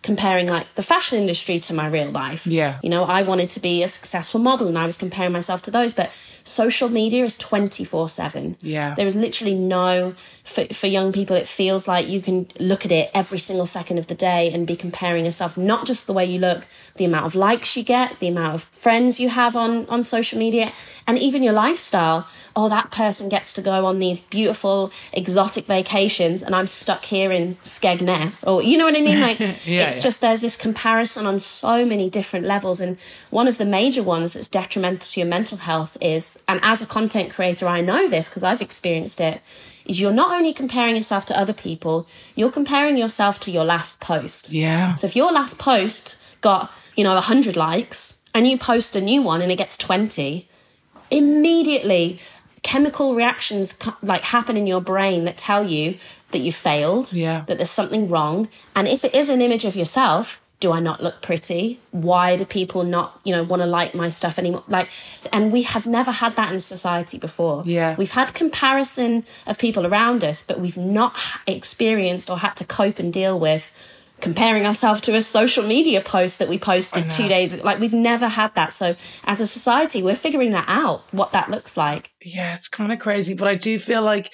comparing 0.02 0.48
like 0.48 0.68
the 0.76 0.82
fashion 0.82 1.20
industry 1.20 1.60
to 1.60 1.74
my 1.74 1.88
real 1.88 2.10
life. 2.10 2.48
Yeah. 2.48 2.80
You 2.82 2.90
know, 2.90 3.04
I 3.04 3.22
wanted 3.24 3.50
to 3.52 3.60
be 3.60 3.84
a 3.84 3.88
successful 3.88 4.40
model 4.40 4.68
and 4.68 4.78
I 4.78 4.86
was 4.86 4.98
comparing 4.98 5.34
myself 5.34 5.62
to 5.64 5.72
those, 5.72 5.94
but 5.94 6.10
social 6.50 6.90
media 6.90 7.24
is 7.24 7.38
24 7.38 8.10
7. 8.10 8.58
Yeah. 8.62 8.96
There 8.96 9.08
is 9.08 9.16
literally 9.16 9.54
no, 9.56 10.16
for, 10.44 10.66
for 10.74 10.88
young 10.88 11.12
people, 11.12 11.36
it 11.36 11.48
feels 11.48 11.88
like 11.88 12.08
you 12.08 12.22
can 12.22 12.48
look 12.60 12.86
at 12.86 12.92
it 12.92 13.12
every 13.14 13.38
single 13.40 13.66
second 13.66 14.00
of 14.00 14.08
the 14.08 14.16
day 14.16 14.52
and 14.52 14.66
be 14.66 14.76
comparing 14.76 15.26
yourself, 15.26 15.58
not 15.58 15.86
just 15.86 16.08
the 16.08 16.14
way 16.14 16.26
you 16.26 16.40
look, 16.40 16.66
the 16.96 17.06
amount 17.06 17.26
of 17.28 17.36
likes 17.36 17.78
you 17.78 17.84
get, 17.84 18.20
the 18.20 18.28
amount 18.28 18.56
of 18.56 18.64
friends 18.64 19.20
you 19.20 19.30
have 19.30 19.56
on, 19.56 19.86
on 19.88 20.02
social 20.04 20.40
media, 20.40 20.74
and 21.06 21.20
even 21.20 21.44
your 21.44 21.54
lifestyle. 21.54 22.28
Oh, 22.56 22.68
that 22.68 22.92
person 22.92 23.30
gets 23.30 23.54
to 23.54 23.62
go 23.62 23.86
on 23.86 24.00
these 24.00 24.20
beautiful 24.20 24.92
exotic 25.14 25.66
vacations 25.66 26.42
and 26.44 26.56
I'm 26.56 26.68
stuck 26.68 27.06
here 27.06 27.32
in 27.32 27.56
Skegness. 27.64 28.46
Or, 28.46 28.62
you 28.64 28.76
know 28.78 28.86
what 28.86 28.98
I 28.98 29.02
mean? 29.02 29.22
Like, 29.22 29.40
Yeah, 29.40 29.86
it's 29.86 29.98
yeah. 29.98 30.02
just 30.02 30.20
there's 30.20 30.42
this 30.42 30.58
comparison 30.58 31.26
on 31.26 31.40
so 31.40 31.86
many 31.86 32.10
different 32.10 32.46
levels. 32.46 32.82
And 32.82 32.98
one 33.30 33.48
of 33.48 33.58
the 33.60 33.66
major 33.66 34.02
ones 34.04 34.34
that's 34.34 34.50
detrimental 34.50 35.00
to 35.00 35.20
your 35.20 35.30
mental 35.30 35.60
health 35.60 35.96
is, 36.02 36.39
and 36.48 36.60
as 36.64 36.82
a 36.82 36.86
content 36.86 37.32
creator, 37.32 37.68
I 37.68 37.82
know 37.82 38.08
this 38.10 38.30
because 38.30 38.44
I've 38.44 38.62
experienced 38.62 39.20
it, 39.22 39.42
is 39.86 40.00
you're 40.00 40.12
not 40.14 40.32
only 40.36 40.54
comparing 40.54 40.96
yourself 40.96 41.26
to 41.28 41.40
other 41.40 41.54
people, 41.54 42.08
you're 42.36 42.52
comparing 42.52 42.98
yourself 42.98 43.40
to 43.42 43.52
your 43.52 43.64
last 43.66 44.00
post. 44.00 44.52
Yeah. 44.52 44.96
So 44.96 45.08
if 45.08 45.16
your 45.16 45.32
last 45.32 45.58
post 45.60 46.20
got, 46.42 46.72
you 46.96 47.04
know, 47.04 47.14
100 47.16 47.56
likes 47.56 48.20
and 48.34 48.48
you 48.48 48.58
post 48.58 48.96
a 48.96 49.02
new 49.02 49.22
one 49.22 49.42
and 49.42 49.52
it 49.52 49.58
gets 49.58 49.78
20, 49.78 50.48
immediately 51.12 52.20
chemical 52.62 53.16
reactions 53.16 53.78
like 54.02 54.22
happen 54.24 54.58
in 54.58 54.68
your 54.68 54.82
brain 54.82 55.24
that 55.26 55.38
tell 55.38 55.64
you 55.64 55.98
that 56.32 56.40
you 56.40 56.52
failed, 56.52 57.12
Yeah. 57.12 57.44
that 57.48 57.58
there's 57.58 57.70
something 57.72 58.10
wrong. 58.10 58.48
And 58.76 58.88
if 58.88 59.04
it 59.04 59.16
is 59.16 59.30
an 59.30 59.42
image 59.42 59.66
of 59.66 59.76
yourself, 59.76 60.42
do 60.60 60.74
I 60.74 60.80
not 60.80 61.02
look 61.02 61.22
pretty? 61.22 61.80
Why 61.92 62.36
do 62.36 62.46
people 62.46 62.84
not, 62.84 63.20
you 63.24 63.32
know, 63.32 63.44
want 63.44 63.62
to 63.62 63.66
like 63.66 63.96
my 63.96 64.10
stuff 64.10 64.38
anymore? 64.38 64.64
Like, 64.68 64.90
and 65.32 65.52
we 65.52 65.64
have 65.64 65.88
never 65.88 66.12
had 66.12 66.36
that 66.36 66.52
in 66.52 66.60
society 66.60 67.18
before. 67.18 67.64
Yeah. 67.66 67.96
We've 67.98 68.12
had 68.12 68.34
comparison 68.34 69.26
of 69.48 69.58
people 69.58 69.88
around 69.88 70.24
us, 70.24 70.44
but 70.44 70.60
we've 70.60 70.78
not 70.78 71.16
experienced 71.48 72.30
or 72.30 72.40
had 72.40 72.56
to 72.56 72.66
cope 72.66 73.00
and 73.00 73.14
deal 73.14 73.40
with 73.40 73.72
comparing 74.20 74.66
ourselves 74.66 75.00
to 75.00 75.16
a 75.16 75.22
social 75.22 75.66
media 75.66 76.02
post 76.02 76.40
that 76.40 76.50
we 76.50 76.60
posted 76.60 77.10
two 77.10 77.30
days 77.30 77.54
ago. 77.54 77.64
Like, 77.64 77.80
we've 77.80 77.94
never 77.94 78.28
had 78.28 78.54
that. 78.56 78.74
So, 78.74 78.98
as 79.24 79.40
a 79.40 79.48
society, 79.48 80.04
we're 80.04 80.16
figuring 80.16 80.52
that 80.52 80.66
out, 80.68 81.04
what 81.14 81.32
that 81.32 81.50
looks 81.50 81.78
like. 81.78 82.12
Yeah, 82.22 82.54
it's 82.54 82.68
kind 82.68 82.92
of 82.92 83.00
crazy, 83.00 83.34
but 83.34 83.48
I 83.48 83.56
do 83.56 83.80
feel 83.80 84.02
like 84.02 84.34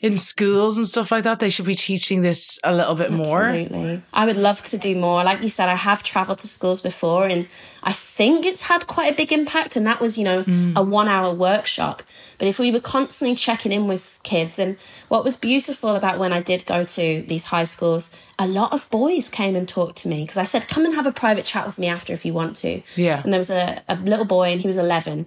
in 0.00 0.16
schools 0.16 0.76
and 0.76 0.86
stuff 0.86 1.10
like 1.10 1.24
that, 1.24 1.40
they 1.40 1.50
should 1.50 1.66
be 1.66 1.74
teaching 1.74 2.22
this 2.22 2.60
a 2.62 2.72
little 2.72 2.94
bit 2.94 3.10
more. 3.10 3.44
Absolutely. 3.44 4.00
I 4.12 4.26
would 4.26 4.36
love 4.36 4.62
to 4.64 4.78
do 4.78 4.94
more. 4.94 5.24
Like 5.24 5.42
you 5.42 5.48
said, 5.48 5.68
I 5.68 5.74
have 5.74 6.04
traveled 6.04 6.38
to 6.38 6.46
schools 6.46 6.80
before 6.80 7.26
and 7.26 7.48
I 7.82 7.92
think 7.92 8.46
it's 8.46 8.62
had 8.62 8.86
quite 8.86 9.12
a 9.12 9.16
big 9.16 9.32
impact. 9.32 9.74
And 9.74 9.84
that 9.86 10.00
was, 10.00 10.16
you 10.16 10.22
know, 10.22 10.44
mm. 10.44 10.76
a 10.76 10.82
one 10.82 11.08
hour 11.08 11.34
workshop. 11.34 12.04
But 12.38 12.46
if 12.46 12.60
we 12.60 12.70
were 12.70 12.80
constantly 12.80 13.34
checking 13.34 13.72
in 13.72 13.88
with 13.88 14.20
kids, 14.22 14.60
and 14.60 14.76
what 15.08 15.24
was 15.24 15.36
beautiful 15.36 15.96
about 15.96 16.20
when 16.20 16.32
I 16.32 16.42
did 16.42 16.64
go 16.66 16.84
to 16.84 17.24
these 17.26 17.46
high 17.46 17.64
schools, 17.64 18.10
a 18.38 18.46
lot 18.46 18.72
of 18.72 18.88
boys 18.90 19.28
came 19.28 19.56
and 19.56 19.68
talked 19.68 19.98
to 19.98 20.08
me 20.08 20.22
because 20.22 20.38
I 20.38 20.44
said, 20.44 20.68
come 20.68 20.84
and 20.84 20.94
have 20.94 21.06
a 21.06 21.12
private 21.12 21.44
chat 21.44 21.66
with 21.66 21.78
me 21.78 21.88
after 21.88 22.12
if 22.12 22.24
you 22.24 22.32
want 22.32 22.56
to. 22.58 22.82
Yeah. 22.94 23.20
And 23.22 23.32
there 23.32 23.40
was 23.40 23.50
a, 23.50 23.82
a 23.88 23.96
little 23.96 24.24
boy 24.24 24.52
and 24.52 24.60
he 24.60 24.66
was 24.66 24.76
11 24.76 25.26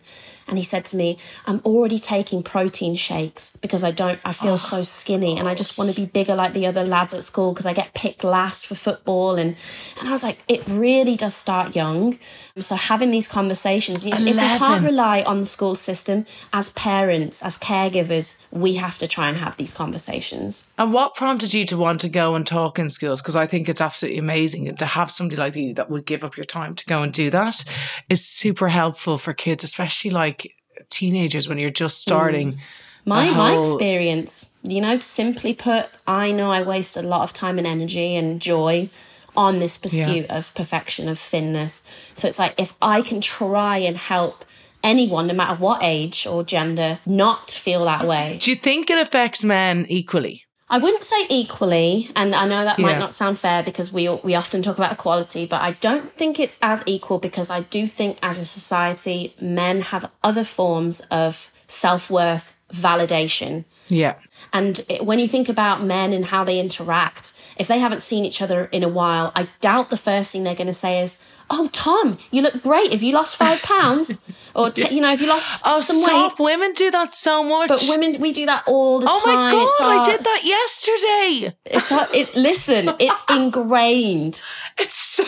and 0.51 0.57
he 0.57 0.63
said 0.63 0.85
to 0.85 0.95
me 0.95 1.17
i'm 1.45 1.61
already 1.65 1.97
taking 1.97 2.43
protein 2.43 2.93
shakes 2.93 3.55
because 3.57 3.83
i 3.83 3.89
don't 3.89 4.19
i 4.25 4.31
feel 4.31 4.57
so 4.57 4.79
oh, 4.79 4.83
skinny 4.83 5.37
and 5.37 5.47
i 5.47 5.55
just 5.55 5.77
want 5.77 5.89
to 5.89 5.95
be 5.95 6.05
bigger 6.05 6.35
like 6.35 6.53
the 6.53 6.67
other 6.67 6.83
lads 6.83 7.13
at 7.13 7.23
school 7.23 7.53
because 7.53 7.65
i 7.65 7.73
get 7.73 7.93
picked 7.93 8.23
last 8.23 8.67
for 8.67 8.75
football 8.75 9.35
and 9.35 9.55
and 9.99 10.09
i 10.09 10.11
was 10.11 10.23
like 10.23 10.43
it 10.47 10.61
really 10.67 11.15
does 11.15 11.33
start 11.33 11.75
young 11.75 12.19
so 12.59 12.75
having 12.75 13.11
these 13.11 13.27
conversations 13.27 14.05
you 14.05 14.11
know, 14.11 14.17
if 14.17 14.25
we 14.25 14.33
can't 14.33 14.85
rely 14.85 15.21
on 15.21 15.39
the 15.39 15.45
school 15.45 15.75
system 15.75 16.25
as 16.53 16.69
parents 16.71 17.41
as 17.41 17.57
caregivers 17.57 18.37
we 18.51 18.75
have 18.75 18.97
to 18.97 19.07
try 19.07 19.29
and 19.29 19.37
have 19.37 19.55
these 19.57 19.73
conversations 19.73 20.67
And 20.77 20.93
what 20.93 21.15
prompted 21.15 21.53
you 21.53 21.65
to 21.67 21.77
want 21.77 22.01
to 22.01 22.09
go 22.09 22.35
and 22.35 22.45
talk 22.45 22.77
in 22.77 22.89
schools? 23.01 23.21
Because 23.21 23.35
I 23.35 23.47
think 23.47 23.67
it's 23.67 23.81
absolutely 23.81 24.19
amazing. 24.19 24.67
And 24.67 24.77
to 24.79 24.85
have 24.85 25.11
somebody 25.11 25.37
like 25.37 25.55
you 25.55 25.73
that 25.75 25.89
would 25.89 26.05
give 26.05 26.23
up 26.23 26.37
your 26.37 26.45
time 26.45 26.75
to 26.75 26.85
go 26.85 27.01
and 27.01 27.11
do 27.11 27.29
that 27.31 27.63
is 28.09 28.25
super 28.25 28.67
helpful 28.67 29.17
for 29.17 29.33
kids, 29.33 29.63
especially 29.63 30.11
like 30.11 30.53
teenagers 30.89 31.47
when 31.49 31.57
you're 31.57 31.69
just 31.69 31.99
starting. 31.99 32.53
Mm. 32.53 32.59
my 33.05 33.25
the 33.25 33.35
my 33.35 33.59
experience 33.59 34.51
you 34.61 34.79
know 34.79 34.99
simply 34.99 35.53
put 35.55 35.87
i 36.05 36.31
know 36.31 36.51
i 36.51 36.61
wasted 36.61 37.03
a 37.03 37.07
lot 37.07 37.23
of 37.23 37.33
time 37.33 37.57
and 37.57 37.65
energy 37.65 38.15
and 38.15 38.39
joy 38.39 38.87
on 39.35 39.57
this 39.57 39.77
pursuit 39.77 40.25
of 40.29 40.53
perfection 40.53 41.09
of 41.09 41.17
thinness 41.17 41.81
so 42.13 42.27
it's 42.27 42.37
like 42.37 42.53
if 42.59 42.75
i 42.79 43.01
can 43.01 43.19
try 43.19 43.77
and 43.77 43.97
help 43.97 44.45
anyone 44.83 45.25
no 45.25 45.33
matter 45.33 45.55
what 45.55 45.81
age 45.81 46.27
or 46.27 46.43
gender 46.43 46.99
not 47.05 47.49
feel 47.49 47.85
that 47.85 48.05
way 48.05 48.37
Do 48.39 48.51
you 48.51 48.57
think 48.57 48.91
it 48.91 48.99
affects 48.99 49.43
men 49.43 49.87
equally? 49.89 50.45
I 50.73 50.77
wouldn't 50.77 51.03
say 51.03 51.25
equally, 51.29 52.09
and 52.15 52.33
I 52.33 52.47
know 52.47 52.63
that 52.63 52.79
Yeah. 52.79 52.85
might 52.85 52.97
not 52.97 53.11
sound 53.13 53.37
fair 53.37 53.61
because 53.61 53.91
we 53.91 54.07
we 54.23 54.33
often 54.35 54.61
talk 54.63 54.77
about 54.77 54.93
equality, 54.93 55.45
but 55.45 55.61
I 55.61 55.71
don't 55.81 56.09
think 56.19 56.39
it's 56.39 56.57
as 56.61 56.81
equal 56.85 57.19
because 57.19 57.49
I 57.51 57.61
do 57.61 57.85
think 57.87 58.17
as 58.23 58.39
a 58.39 58.45
society, 58.45 59.35
men 59.41 59.81
have 59.81 60.09
other 60.23 60.45
forms 60.45 61.01
of 61.11 61.51
self 61.67 62.09
worth 62.09 62.53
validation. 62.73 63.65
Yeah. 63.89 64.15
And 64.53 64.85
it, 64.87 65.05
when 65.05 65.19
you 65.19 65.27
think 65.27 65.49
about 65.49 65.83
men 65.83 66.13
and 66.13 66.25
how 66.27 66.45
they 66.45 66.57
interact, 66.57 67.33
if 67.61 67.67
they 67.67 67.79
haven't 67.79 68.01
seen 68.01 68.25
each 68.25 68.41
other 68.41 68.65
in 68.71 68.83
a 68.83 68.89
while, 68.89 69.31
I 69.35 69.47
doubt 69.61 69.89
the 69.89 69.97
first 70.09 70.31
thing 70.31 70.43
they're 70.43 70.55
going 70.63 70.67
to 70.67 70.73
say 70.73 71.01
is, 71.05 71.17
"Oh, 71.49 71.69
Tom, 71.71 72.17
you 72.31 72.41
look 72.41 72.61
great. 72.63 72.91
Have 72.91 73.03
you 73.03 73.13
lost 73.13 73.37
five 73.37 73.61
pounds?" 73.61 74.07
or 74.55 74.69
t- 74.71 74.93
you 74.93 74.99
know, 75.01 75.09
have 75.09 75.21
you 75.21 75.27
lost 75.27 75.61
Oh, 75.65 75.79
some 75.79 75.97
stop. 75.97 76.39
weight? 76.39 76.43
Women 76.45 76.73
do 76.73 76.89
that 76.91 77.13
so 77.13 77.43
much. 77.43 77.69
But 77.69 77.85
women, 77.87 78.19
we 78.19 78.31
do 78.33 78.45
that 78.47 78.63
all 78.67 78.99
the 78.99 79.07
oh 79.09 79.19
time. 79.25 79.37
Oh 79.37 79.37
my 79.37 79.51
God, 79.51 79.63
It's 79.67 79.79
I 79.81 80.11
did 80.11 80.23
that 80.29 80.41
yesterday. 80.43 81.55
It's 81.65 81.91
our, 81.91 82.07
it. 82.13 82.35
Listen, 82.35 82.83
it's 82.99 83.21
ingrained. 83.29 84.41
It's 84.77 84.95
so. 84.95 85.25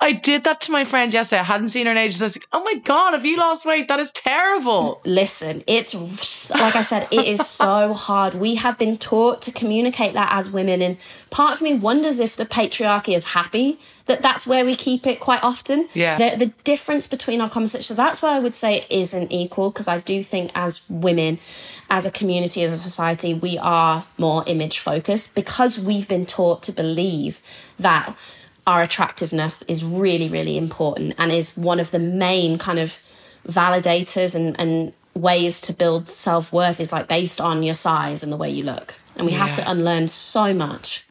I 0.00 0.12
did 0.12 0.44
that 0.44 0.60
to 0.62 0.72
my 0.72 0.84
friend 0.84 1.12
yesterday. 1.12 1.40
I 1.40 1.44
hadn't 1.44 1.68
seen 1.68 1.86
her 1.86 1.92
in 1.92 1.98
ages. 1.98 2.22
I 2.22 2.24
was 2.26 2.36
like, 2.36 2.46
oh 2.52 2.62
my 2.64 2.74
God, 2.84 3.12
have 3.12 3.24
you 3.26 3.36
lost 3.36 3.66
weight? 3.66 3.88
That 3.88 4.00
is 4.00 4.12
terrible. 4.12 5.00
Listen, 5.04 5.62
it's 5.66 5.94
like 6.54 6.76
I 6.76 6.82
said, 6.82 7.08
it 7.10 7.26
is 7.26 7.46
so 7.46 7.92
hard. 7.92 8.34
We 8.34 8.54
have 8.56 8.78
been 8.78 8.96
taught 8.96 9.42
to 9.42 9.52
communicate 9.52 10.14
that 10.14 10.30
as 10.32 10.48
women, 10.50 10.80
and 10.82 10.96
part 11.30 11.54
of 11.54 11.62
me 11.62 11.74
wonders 11.74 12.20
if 12.20 12.36
the 12.36 12.46
patriarchy 12.46 13.14
is 13.14 13.24
happy 13.26 13.78
that 14.06 14.22
that's 14.22 14.46
where 14.46 14.64
we 14.64 14.74
keep 14.74 15.06
it 15.06 15.18
quite 15.20 15.42
often. 15.42 15.88
Yeah. 15.92 16.16
The, 16.16 16.46
the 16.46 16.52
difference 16.62 17.06
between 17.06 17.40
our 17.40 17.50
conversations, 17.50 17.86
so 17.86 17.94
that's 17.94 18.22
why 18.22 18.36
I 18.36 18.38
would 18.38 18.54
say 18.54 18.78
it 18.78 18.86
isn't 18.88 19.32
equal, 19.32 19.70
because 19.70 19.88
I 19.88 19.98
do 19.98 20.22
think 20.22 20.52
as 20.54 20.82
women, 20.88 21.38
as 21.90 22.06
a 22.06 22.10
community, 22.10 22.62
as 22.62 22.72
a 22.72 22.78
society, 22.78 23.34
we 23.34 23.58
are 23.58 24.06
more 24.16 24.44
image 24.46 24.78
focused 24.78 25.34
because 25.34 25.78
we've 25.78 26.06
been 26.06 26.24
taught 26.24 26.62
to 26.64 26.72
believe 26.72 27.40
that 27.78 28.16
our 28.66 28.82
attractiveness 28.82 29.62
is 29.68 29.84
really, 29.84 30.28
really 30.28 30.56
important 30.56 31.14
and 31.18 31.32
is 31.32 31.56
one 31.56 31.80
of 31.80 31.90
the 31.90 31.98
main 31.98 32.58
kind 32.58 32.78
of 32.78 32.98
validators 33.46 34.34
and, 34.34 34.58
and 34.60 34.92
ways 35.14 35.60
to 35.62 35.72
build 35.72 36.08
self 36.08 36.52
worth 36.52 36.78
is 36.80 36.92
like 36.92 37.08
based 37.08 37.40
on 37.40 37.62
your 37.62 37.74
size 37.74 38.22
and 38.22 38.32
the 38.32 38.36
way 38.36 38.50
you 38.50 38.62
look. 38.62 38.94
And 39.16 39.26
we 39.26 39.32
have 39.32 39.54
to 39.54 39.70
unlearn 39.70 40.08
so 40.08 40.52
much. 40.52 41.05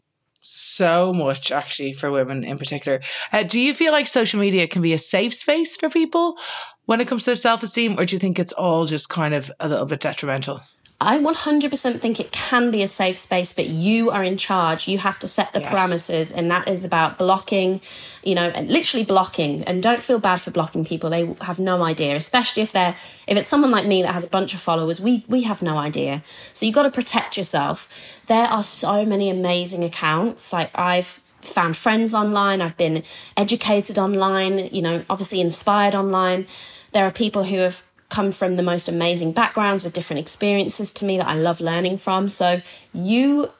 So 0.76 1.14
much, 1.14 1.50
actually, 1.50 1.94
for 1.94 2.10
women 2.10 2.44
in 2.44 2.58
particular. 2.58 3.00
Uh, 3.32 3.44
do 3.44 3.58
you 3.58 3.72
feel 3.72 3.92
like 3.92 4.06
social 4.06 4.38
media 4.38 4.68
can 4.68 4.82
be 4.82 4.92
a 4.92 4.98
safe 4.98 5.32
space 5.32 5.74
for 5.74 5.88
people 5.88 6.36
when 6.84 7.00
it 7.00 7.08
comes 7.08 7.24
to 7.24 7.30
their 7.30 7.36
self 7.36 7.62
esteem, 7.62 7.98
or 7.98 8.04
do 8.04 8.14
you 8.14 8.20
think 8.20 8.38
it's 8.38 8.52
all 8.52 8.84
just 8.84 9.08
kind 9.08 9.32
of 9.32 9.50
a 9.58 9.70
little 9.70 9.86
bit 9.86 10.00
detrimental? 10.00 10.60
I 10.98 11.18
100% 11.18 12.00
think 12.00 12.18
it 12.20 12.32
can 12.32 12.70
be 12.70 12.82
a 12.82 12.86
safe 12.86 13.18
space, 13.18 13.52
but 13.52 13.66
you 13.66 14.10
are 14.10 14.24
in 14.24 14.38
charge. 14.38 14.88
You 14.88 14.96
have 14.96 15.18
to 15.18 15.28
set 15.28 15.52
the 15.52 15.60
Yes. 15.60 15.70
parameters, 15.70 16.32
and 16.34 16.50
that 16.50 16.68
is 16.68 16.86
about 16.86 17.18
blocking, 17.18 17.82
you 18.24 18.34
know, 18.34 18.48
and 18.54 18.70
literally 18.70 19.04
blocking. 19.04 19.62
And 19.64 19.82
don't 19.82 20.02
feel 20.02 20.18
bad 20.18 20.40
for 20.40 20.50
blocking 20.50 20.86
people; 20.86 21.10
they 21.10 21.28
have 21.42 21.58
no 21.58 21.84
idea. 21.84 22.16
Especially 22.16 22.62
if 22.62 22.72
they're 22.72 22.96
if 23.26 23.36
it's 23.36 23.46
someone 23.46 23.70
like 23.70 23.84
me 23.84 24.00
that 24.02 24.14
has 24.14 24.24
a 24.24 24.28
bunch 24.28 24.54
of 24.54 24.60
followers, 24.60 24.98
we 24.98 25.22
we 25.28 25.42
have 25.42 25.60
no 25.60 25.76
idea. 25.76 26.22
So 26.54 26.64
you 26.64 26.72
got 26.72 26.84
to 26.84 26.90
protect 26.90 27.36
yourself. 27.36 27.88
There 28.26 28.46
are 28.46 28.62
so 28.62 29.04
many 29.04 29.28
amazing 29.28 29.84
accounts. 29.84 30.50
Like 30.50 30.70
I've 30.74 31.20
found 31.42 31.76
friends 31.76 32.14
online. 32.14 32.62
I've 32.62 32.76
been 32.78 33.02
educated 33.36 33.98
online. 33.98 34.70
You 34.72 34.80
know, 34.80 35.04
obviously 35.10 35.42
inspired 35.42 35.94
online. 35.94 36.46
There 36.92 37.04
are 37.04 37.10
people 37.10 37.44
who 37.44 37.58
have 37.58 37.82
come 38.08 38.32
from 38.32 38.56
the 38.56 38.62
most 38.62 38.88
amazing 38.88 39.32
backgrounds 39.32 39.82
with 39.82 39.92
different 39.92 40.20
experiences 40.20 40.92
to 40.94 41.04
me 41.04 41.18
that 41.18 41.26
I 41.26 41.34
love 41.34 41.60
learning 41.60 41.98
from. 41.98 42.28
So 42.28 42.62
you 42.92 43.50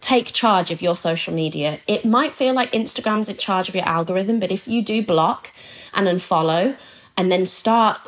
take 0.00 0.32
charge 0.32 0.70
of 0.70 0.82
your 0.82 0.96
social 0.96 1.32
media. 1.32 1.78
It 1.86 2.04
might 2.04 2.34
feel 2.34 2.54
like 2.54 2.72
Instagram's 2.72 3.28
in 3.28 3.36
charge 3.36 3.68
of 3.68 3.74
your 3.74 3.84
algorithm, 3.86 4.40
but 4.40 4.50
if 4.50 4.66
you 4.66 4.82
do 4.82 5.04
block 5.04 5.52
and 5.94 6.08
unfollow 6.08 6.76
and 7.16 7.30
then 7.30 7.46
start 7.46 8.00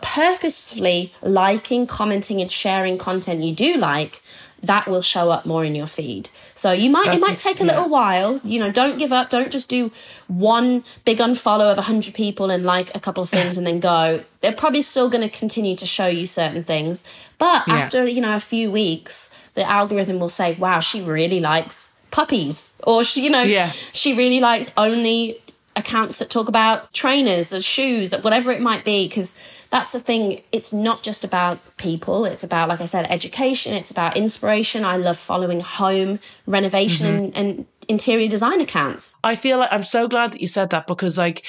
purposefully 0.00 1.12
liking, 1.22 1.86
commenting, 1.86 2.40
and 2.40 2.50
sharing 2.50 2.98
content 2.98 3.42
you 3.42 3.54
do 3.54 3.76
like, 3.76 4.22
that 4.62 4.86
will 4.86 5.00
show 5.02 5.30
up 5.30 5.46
more 5.46 5.64
in 5.64 5.74
your 5.74 5.86
feed. 5.86 6.28
So 6.54 6.72
you 6.72 6.90
might, 6.90 7.06
it 7.06 7.10
That's 7.12 7.20
might 7.20 7.32
ex- 7.32 7.42
take 7.42 7.60
a 7.60 7.64
yeah. 7.64 7.72
little 7.72 7.88
while. 7.88 8.40
You 8.44 8.58
know, 8.58 8.70
don't 8.70 8.98
give 8.98 9.12
up. 9.12 9.30
Don't 9.30 9.50
just 9.50 9.68
do 9.68 9.90
one 10.26 10.84
big 11.04 11.18
unfollow 11.18 11.70
of 11.70 11.78
100 11.78 12.12
people 12.14 12.50
and 12.50 12.64
like 12.64 12.94
a 12.94 13.00
couple 13.00 13.22
of 13.22 13.30
things 13.36 13.56
and 13.56 13.66
then 13.66 13.80
go. 13.80 14.22
They're 14.42 14.52
probably 14.52 14.82
still 14.82 15.08
going 15.08 15.22
to 15.28 15.34
continue 15.34 15.76
to 15.76 15.86
show 15.86 16.06
you 16.08 16.26
certain 16.26 16.62
things. 16.62 17.04
But 17.38 17.66
Yeah. 17.66 17.74
after, 17.74 18.06
you 18.06 18.20
know, 18.20 18.36
a 18.36 18.40
few 18.40 18.70
weeks, 18.70 19.30
the 19.54 19.68
algorithm 19.68 20.18
will 20.20 20.28
say, 20.28 20.54
wow, 20.54 20.80
she 20.80 21.00
really 21.02 21.40
likes 21.40 21.92
puppies. 22.10 22.72
Or, 22.84 23.02
she, 23.04 23.22
you 23.22 23.30
know, 23.30 23.42
Yeah. 23.42 23.72
she 23.92 24.14
really 24.14 24.40
likes 24.40 24.70
only 24.76 25.40
accounts 25.76 26.16
that 26.16 26.28
talk 26.28 26.48
about 26.48 26.92
trainers 26.92 27.52
or 27.52 27.60
shoes, 27.62 28.12
or 28.12 28.18
whatever 28.18 28.50
it 28.52 28.60
might 28.60 28.84
be. 28.84 29.08
Because 29.08 29.34
that's 29.70 29.92
the 29.92 30.00
thing. 30.00 30.42
It's 30.52 30.72
not 30.72 31.02
just 31.02 31.24
about 31.24 31.58
people. 31.76 32.24
It's 32.24 32.42
about, 32.42 32.68
like 32.68 32.80
I 32.80 32.86
said, 32.86 33.06
education. 33.08 33.72
It's 33.72 33.90
about 33.90 34.16
inspiration. 34.16 34.84
I 34.84 34.96
love 34.96 35.16
following 35.16 35.60
home 35.60 36.18
renovation 36.46 37.06
and, 37.06 37.36
and 37.36 37.66
interior 37.88 38.28
design 38.28 38.60
accounts. 38.60 39.14
I 39.22 39.36
feel 39.36 39.58
like 39.58 39.72
I'm 39.72 39.82
so 39.82 40.08
glad 40.08 40.32
that 40.32 40.40
you 40.40 40.48
said 40.48 40.70
that 40.70 40.86
because 40.86 41.16
like 41.16 41.44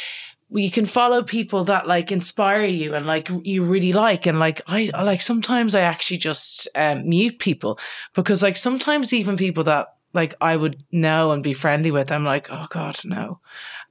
you 0.52 0.70
can 0.70 0.86
follow 0.86 1.24
people 1.24 1.64
that 1.66 1.88
like 1.88 2.12
inspire 2.12 2.66
you 2.66 2.94
and 2.94 3.08
like 3.08 3.30
you 3.44 3.64
really 3.64 3.94
like 3.94 4.26
and 4.26 4.38
like 4.38 4.62
I 4.68 4.92
I, 4.94 5.04
like 5.04 5.22
sometimes 5.22 5.74
I 5.74 5.82
actually 5.82 6.18
just 6.18 6.68
um, 6.76 7.08
mute 7.08 7.40
people 7.40 7.80
because 8.14 8.44
like 8.44 8.58
sometimes 8.58 9.14
even 9.14 9.38
people 9.38 9.64
that 9.66 9.96
like 10.14 10.34
I 10.42 10.58
would 10.58 10.84
know 10.92 11.32
and 11.32 11.42
be 11.42 11.54
friendly 11.54 11.90
with 11.90 12.12
I'm 12.12 12.26
like 12.26 12.48
oh 12.52 12.68
god 12.70 13.00
no 13.06 13.40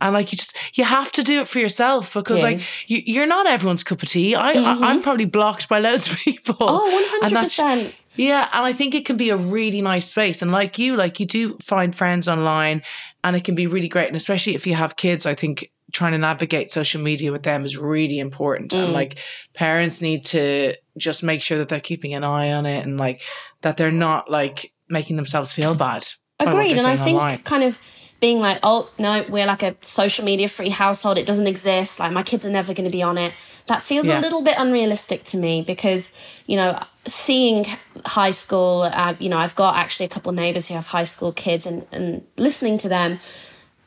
and 0.00 0.14
like 0.14 0.32
you 0.32 0.38
just 0.38 0.56
you 0.74 0.84
have 0.84 1.10
to 1.12 1.22
do 1.22 1.40
it 1.40 1.48
for 1.48 1.58
yourself 1.58 2.12
because 2.14 2.38
Yeah. 2.38 2.44
like 2.44 2.60
you, 2.86 3.02
you're 3.04 3.26
not 3.26 3.46
everyone's 3.46 3.84
cup 3.84 4.02
of 4.02 4.08
tea 4.08 4.34
I, 4.34 4.52
I 4.52 4.90
I'm 4.90 5.02
probably 5.02 5.26
blocked 5.26 5.68
by 5.68 5.78
loads 5.78 6.10
of 6.10 6.16
people 6.18 6.56
Oh, 6.60 7.20
And 7.22 7.34
that's- 7.36 7.56
100%. 7.58 7.92
yeah, 8.16 8.48
and 8.52 8.64
I 8.66 8.72
think 8.72 8.94
it 8.94 9.04
can 9.06 9.16
be 9.16 9.30
a 9.30 9.36
really 9.36 9.82
nice 9.82 10.08
space. 10.08 10.42
And 10.42 10.50
like 10.52 10.78
you, 10.78 10.96
like 10.96 11.20
you 11.20 11.26
do 11.26 11.56
find 11.62 11.94
friends 11.94 12.28
online 12.28 12.82
and 13.24 13.36
it 13.36 13.44
can 13.44 13.54
be 13.54 13.66
really 13.66 13.88
great. 13.88 14.08
And 14.08 14.16
especially 14.16 14.54
if 14.54 14.66
you 14.66 14.74
have 14.74 14.96
kids, 14.96 15.26
I 15.26 15.34
think 15.34 15.70
trying 15.92 16.12
to 16.12 16.18
navigate 16.18 16.70
social 16.70 17.00
media 17.02 17.32
with 17.32 17.42
them 17.42 17.64
is 17.64 17.76
really 17.76 18.18
important. 18.18 18.72
Mm. 18.72 18.84
And 18.84 18.92
like 18.92 19.18
parents 19.54 20.00
need 20.00 20.24
to 20.26 20.74
just 20.96 21.22
make 21.22 21.42
sure 21.42 21.58
that 21.58 21.68
they're 21.68 21.80
keeping 21.80 22.14
an 22.14 22.24
eye 22.24 22.52
on 22.52 22.64
it 22.66 22.84
and 22.86 22.96
like 22.98 23.20
that 23.62 23.76
they're 23.76 23.90
not 23.90 24.30
like 24.30 24.72
making 24.88 25.16
themselves 25.16 25.52
feel 25.52 25.74
bad. 25.74 26.06
Agreed. 26.38 26.78
And 26.78 26.86
I 26.86 26.96
think 26.96 27.18
online. 27.18 27.38
kind 27.38 27.62
of 27.64 27.78
being 28.20 28.40
like, 28.40 28.58
oh, 28.62 28.90
no, 28.98 29.24
we're 29.28 29.46
like 29.46 29.62
a 29.62 29.74
social 29.80 30.24
media 30.24 30.48
free 30.48 30.68
household. 30.68 31.16
It 31.18 31.26
doesn't 31.26 31.46
exist. 31.46 31.98
Like, 31.98 32.12
my 32.12 32.22
kids 32.22 32.44
are 32.44 32.50
never 32.50 32.74
going 32.74 32.84
to 32.84 32.90
be 32.90 33.02
on 33.02 33.16
it. 33.18 33.32
That 33.66 33.82
feels 33.82 34.06
Yeah. 34.06 34.18
a 34.18 34.20
little 34.20 34.42
bit 34.42 34.54
unrealistic 34.58 35.24
to 35.24 35.36
me 35.36 35.62
because, 35.62 36.12
you 36.46 36.56
know, 36.56 36.82
seeing 37.06 37.66
high 38.04 38.30
school, 38.32 38.82
uh, 38.82 39.14
you 39.18 39.28
know, 39.28 39.38
I've 39.38 39.54
got 39.54 39.76
actually 39.76 40.06
a 40.06 40.08
couple 40.10 40.32
neighbors 40.32 40.68
who 40.68 40.74
have 40.74 40.86
high 40.88 41.04
school 41.04 41.32
kids 41.32 41.64
and, 41.66 41.86
and 41.92 42.22
listening 42.36 42.78
to 42.78 42.88
them, 42.88 43.20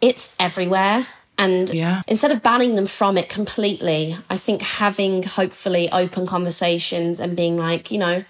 it's 0.02 0.36
everywhere. 0.40 1.06
And 1.38 1.70
Yeah. 1.72 2.02
instead 2.08 2.32
of 2.32 2.42
banning 2.44 2.76
them 2.76 2.88
from 2.88 3.18
it 3.18 3.28
completely, 3.30 4.18
I 4.30 4.38
think 4.38 4.62
having 4.62 5.24
hopefully 5.24 5.92
open 5.92 6.26
conversations 6.28 7.20
and 7.20 7.36
being 7.36 7.58
like, 7.58 7.92
you 7.92 7.98
know, 7.98 8.24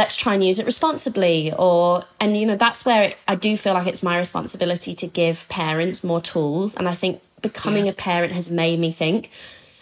let's 0.00 0.14
try 0.14 0.34
and 0.34 0.44
use 0.44 0.58
it 0.58 0.66
responsibly 0.66 1.38
or 1.66 2.04
and 2.20 2.36
you 2.36 2.44
know 2.48 2.54
that's 2.64 2.84
where 2.84 3.02
it, 3.02 3.16
I 3.26 3.34
do 3.34 3.56
feel 3.56 3.72
like 3.78 3.86
it's 3.92 4.02
my 4.02 4.16
responsibility 4.18 4.92
to 5.02 5.06
give 5.20 5.48
parents 5.48 6.04
more 6.04 6.20
tools. 6.20 6.74
And 6.76 6.86
I 6.86 6.94
think 6.94 7.22
becoming 7.40 7.86
Yeah. 7.86 7.92
a 7.92 7.94
parent 7.94 8.32
has 8.34 8.50
made 8.50 8.78
me 8.78 8.90
think 8.92 9.30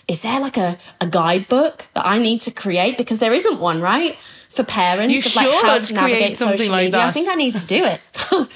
is 0.06 0.20
there 0.20 0.38
like 0.38 0.56
a, 0.68 0.76
a 1.00 1.06
guidebook 1.06 1.76
that 1.94 2.06
I 2.06 2.18
need 2.18 2.40
to 2.42 2.50
create? 2.52 2.96
Because 2.98 3.18
there 3.20 3.32
isn't 3.40 3.58
one 3.58 3.80
right? 3.80 4.16
For 4.50 4.62
parents 4.62 5.12
You 5.14 5.18
of 5.20 5.34
like 5.34 5.62
how 5.64 5.78
to 5.78 5.94
navigate 5.94 6.36
something 6.36 6.58
social 6.58 6.72
like 6.72 6.84
media. 6.84 7.00
I 7.00 7.10
think 7.10 7.28
I 7.28 7.34
need 7.34 7.54
to 7.56 7.66
do 7.66 7.80
it 7.84 8.00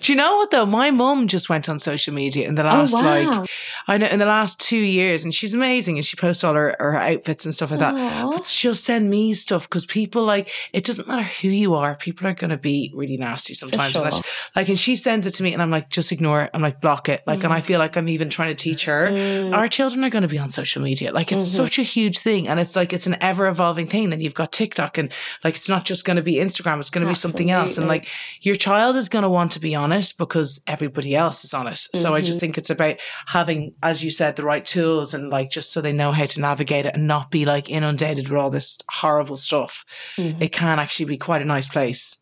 Do 0.00 0.12
you 0.12 0.16
know 0.16 0.36
what 0.36 0.50
though? 0.50 0.66
My 0.66 0.90
mum 0.90 1.28
just 1.28 1.48
went 1.48 1.68
on 1.68 1.78
social 1.78 2.14
media 2.14 2.46
in 2.46 2.54
the 2.54 2.62
last 2.64 2.94
Oh, 2.94 2.98
wow. 3.02 3.40
like 3.40 3.50
I 3.86 3.98
know 3.98 4.06
in 4.06 4.18
the 4.18 4.26
last 4.26 4.60
two 4.60 4.78
years, 4.78 5.24
and 5.24 5.34
she's 5.34 5.54
amazing, 5.54 5.96
and 5.98 6.04
she 6.04 6.16
posts 6.16 6.44
all 6.44 6.54
her, 6.54 6.76
her 6.78 6.96
outfits 6.96 7.44
and 7.44 7.54
stuff 7.54 7.70
like 7.70 7.80
that. 7.80 7.94
Aw. 7.94 8.30
But 8.30 8.44
she'll 8.46 8.74
send 8.74 9.10
me 9.10 9.34
stuff 9.34 9.68
because 9.68 9.86
people 9.86 10.24
like 10.24 10.50
it 10.72 10.84
doesn't 10.84 11.08
matter 11.08 11.22
who 11.24 11.48
you 11.48 11.74
are, 11.74 11.94
people 11.96 12.26
are 12.26 12.34
going 12.34 12.50
to 12.50 12.56
be 12.56 12.92
really 12.94 13.16
nasty 13.16 13.54
sometimes. 13.54 13.86
And 13.86 13.92
sure. 13.94 14.04
that's- 14.04 14.22
like, 14.56 14.68
and 14.68 14.78
she 14.78 14.96
sends 14.96 15.26
it 15.26 15.32
to 15.34 15.42
me, 15.42 15.52
and 15.52 15.60
I'm 15.62 15.70
like, 15.70 15.90
just 15.90 16.12
ignore 16.12 16.42
it. 16.42 16.50
I'm 16.54 16.62
like, 16.62 16.80
block 16.80 17.08
it. 17.08 17.22
Like, 17.26 17.42
and 17.44 17.52
Mm. 17.52 17.56
I 17.56 17.60
feel 17.60 17.78
like 17.78 17.96
I'm 17.96 18.08
even 18.08 18.28
trying 18.30 18.54
to 18.54 18.62
teach 18.62 18.84
her. 18.84 19.50
Our 19.54 19.68
children 19.68 20.04
are 20.04 20.10
going 20.10 20.22
to 20.22 20.28
be 20.28 20.38
on 20.38 20.48
social 20.50 20.82
media. 20.82 21.12
Like, 21.12 21.32
it's 21.32 21.38
Mm-hmm. 21.42 21.64
such 21.64 21.78
a 21.78 21.82
huge 21.82 22.18
thing, 22.18 22.46
and 22.48 22.58
it's 22.60 22.76
like 22.76 22.92
it's 22.92 23.06
an 23.06 23.16
ever 23.20 23.46
evolving 23.48 23.86
thing. 23.86 24.10
Then 24.10 24.20
you've 24.20 24.34
got 24.34 24.52
TikTok, 24.52 24.98
and 24.98 25.12
like 25.44 25.56
it's 25.56 25.68
not 25.68 25.84
just 25.84 26.04
going 26.04 26.16
to 26.16 26.22
be 26.22 26.34
Instagram; 26.34 26.78
it's 26.78 26.90
going 26.90 27.04
to 27.06 27.10
be 27.10 27.14
something 27.14 27.50
else. 27.50 27.78
And 27.78 27.88
like 27.88 28.06
your 28.42 28.54
child 28.56 28.96
is 28.96 29.08
going 29.08 29.22
to 29.22 29.28
want 29.30 29.52
to 29.52 29.60
be 29.60 29.74
honest 29.92 30.18
because 30.18 30.60
everybody 30.66 31.14
else 31.16 31.44
is 31.44 31.54
honest. 31.54 31.96
So 31.96 32.14
I 32.14 32.18
Mm-hmm. 32.18 32.26
just 32.26 32.40
think 32.40 32.58
it's 32.58 32.70
about 32.70 32.96
having, 33.26 33.74
as 33.82 34.04
you 34.04 34.10
said, 34.10 34.36
the 34.36 34.44
right 34.44 34.64
tools 34.64 35.14
and 35.14 35.30
like 35.30 35.50
just 35.50 35.72
so 35.72 35.80
they 35.80 35.92
know 35.92 36.12
how 36.12 36.26
to 36.26 36.40
navigate 36.40 36.86
it 36.86 36.94
and 36.94 37.06
not 37.06 37.30
be 37.30 37.44
like 37.44 37.70
inundated 37.70 38.28
with 38.28 38.38
all 38.38 38.50
this 38.50 38.78
horrible 38.90 39.36
stuff. 39.36 39.84
Mm-hmm. 40.16 40.42
It 40.42 40.52
can 40.52 40.78
actually 40.78 41.06
be 41.06 41.16
quite 41.16 41.42
a 41.42 41.46
nice 41.46 41.68
place. 41.68 42.16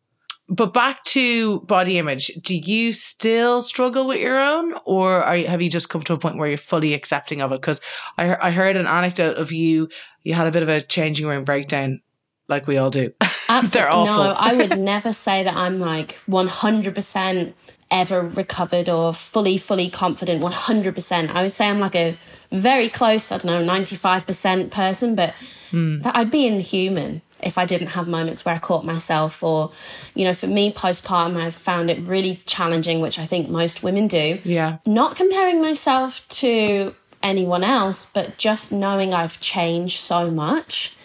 But 0.48 0.72
back 0.72 1.02
to 1.07 1.61
body 1.62 1.98
image, 1.98 2.29
do 2.40 2.57
you 2.57 2.92
still 2.92 3.62
struggle 3.62 4.07
with 4.07 4.20
your 4.20 4.38
own, 4.38 4.74
or 4.85 5.20
are, 5.24 5.37
you- 5.37 5.48
have 5.48 5.61
you 5.61 5.68
just 5.68 5.88
come 5.88 6.02
to 6.05 6.12
a 6.12 6.18
point 6.18 6.37
where 6.38 6.46
you're 6.48 6.57
fully 6.57 6.94
accepting 6.94 7.40
of 7.42 7.50
it? 7.50 7.61
Because 7.61 7.81
I, 8.16 8.37
I 8.37 8.50
heard 8.52 8.76
an 8.76 8.87
anecdote 8.87 9.38
of 9.38 9.50
you, 9.50 9.88
you 10.22 10.35
had 10.35 10.46
a 10.46 10.52
bit 10.52 10.62
of 10.62 10.68
a 10.68 10.81
changing 10.81 11.26
room 11.26 11.42
breakdown, 11.44 12.00
like 12.48 12.66
we 12.66 12.76
all 12.76 12.90
do. 12.90 13.12
Absolutely. 13.48 13.68
They're 13.80 13.90
awful. 13.90 14.24
No, 14.24 14.30
I 14.38 14.54
would 14.54 14.78
never 14.78 15.12
say 15.12 15.42
that 15.42 15.54
I'm 15.54 15.78
like 15.78 16.18
100% 16.28 17.52
ever 17.90 18.20
recovered 18.22 18.88
or 18.88 19.12
fully, 19.14 19.59
fully 19.59 19.88
confident 19.90 20.42
100%. 20.42 21.30
I 21.30 21.42
would 21.42 21.52
say 21.52 21.68
I'm 21.68 21.78
like 21.80 21.94
a 21.94 22.18
very 22.50 22.88
close, 22.88 23.30
I 23.30 23.38
don't 23.38 23.66
know, 23.66 23.72
95% 23.72 24.70
person, 24.70 25.14
but 25.14 25.35
Hmm. 25.70 26.00
that 26.02 26.14
I'd 26.14 26.30
be 26.30 26.46
inhuman 26.46 27.22
if 27.42 27.59
I 27.59 27.64
didn't 27.66 27.88
have 27.88 28.09
moments 28.09 28.44
where 28.44 28.54
I 28.54 28.59
caught 28.59 28.85
myself 28.85 29.42
or, 29.42 29.70
you 30.14 30.24
know, 30.24 30.32
for 30.32 30.46
me, 30.46 30.72
postpartum, 30.72 31.37
I 31.37 31.50
found 31.50 31.90
it 31.90 32.00
really 32.00 32.40
challenging, 32.46 33.00
which 33.00 33.18
I 33.18 33.26
think 33.26 33.48
most 33.50 33.82
women 33.82 34.09
do 34.09 34.40
yeah. 34.44 34.78
not 34.87 35.16
comparing 35.16 35.61
myself 35.61 36.26
to 36.28 36.94
anyone 37.22 37.62
else, 37.62 38.11
but 38.12 38.38
just 38.38 38.72
knowing 38.72 39.12
I've 39.12 39.38
changed 39.40 39.98
so 39.98 40.30
much, 40.30 40.96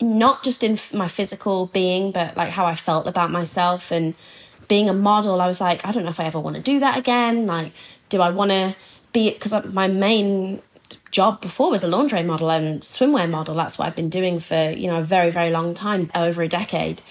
not 0.00 0.42
just 0.42 0.62
in 0.62 0.78
my 0.94 1.08
physical 1.08 1.66
being, 1.66 2.12
but 2.12 2.36
like 2.36 2.50
how 2.50 2.66
I 2.66 2.74
felt 2.74 3.06
about 3.06 3.30
myself 3.30 3.90
and 3.90 4.14
being 4.68 4.88
a 4.88 4.92
model. 4.92 5.40
I 5.40 5.46
was 5.46 5.60
like, 5.60 5.84
I 5.84 5.92
don't 5.92 6.04
know 6.04 6.10
if 6.10 6.20
I 6.20 6.24
ever 6.24 6.40
want 6.40 6.56
to 6.56 6.62
do 6.62 6.80
that 6.80 6.98
again. 6.98 7.46
Like, 7.46 7.72
do 8.08 8.20
I 8.20 8.30
want 8.30 8.50
to 8.50 8.74
be? 9.12 9.30
Because 9.30 9.52
uh, 9.52 9.62
my 9.72 9.88
main 9.88 10.62
job 11.10 11.40
before 11.40 11.70
was 11.70 11.84
a 11.84 11.88
lingerie 11.88 12.22
model 12.22 12.50
and 12.50 12.80
swimwear 12.80 13.28
model. 13.28 13.54
That's 13.54 13.78
what 13.78 13.86
I've 13.86 13.96
been 13.96 14.08
doing 14.10 14.38
for 14.38 14.70
you 14.70 14.88
know 14.88 14.98
a 14.98 15.04
very 15.04 15.30
very 15.30 15.50
long 15.50 15.74
time, 15.74 16.10
over 16.14 16.42
a 16.42 16.48
decade. 16.48 17.02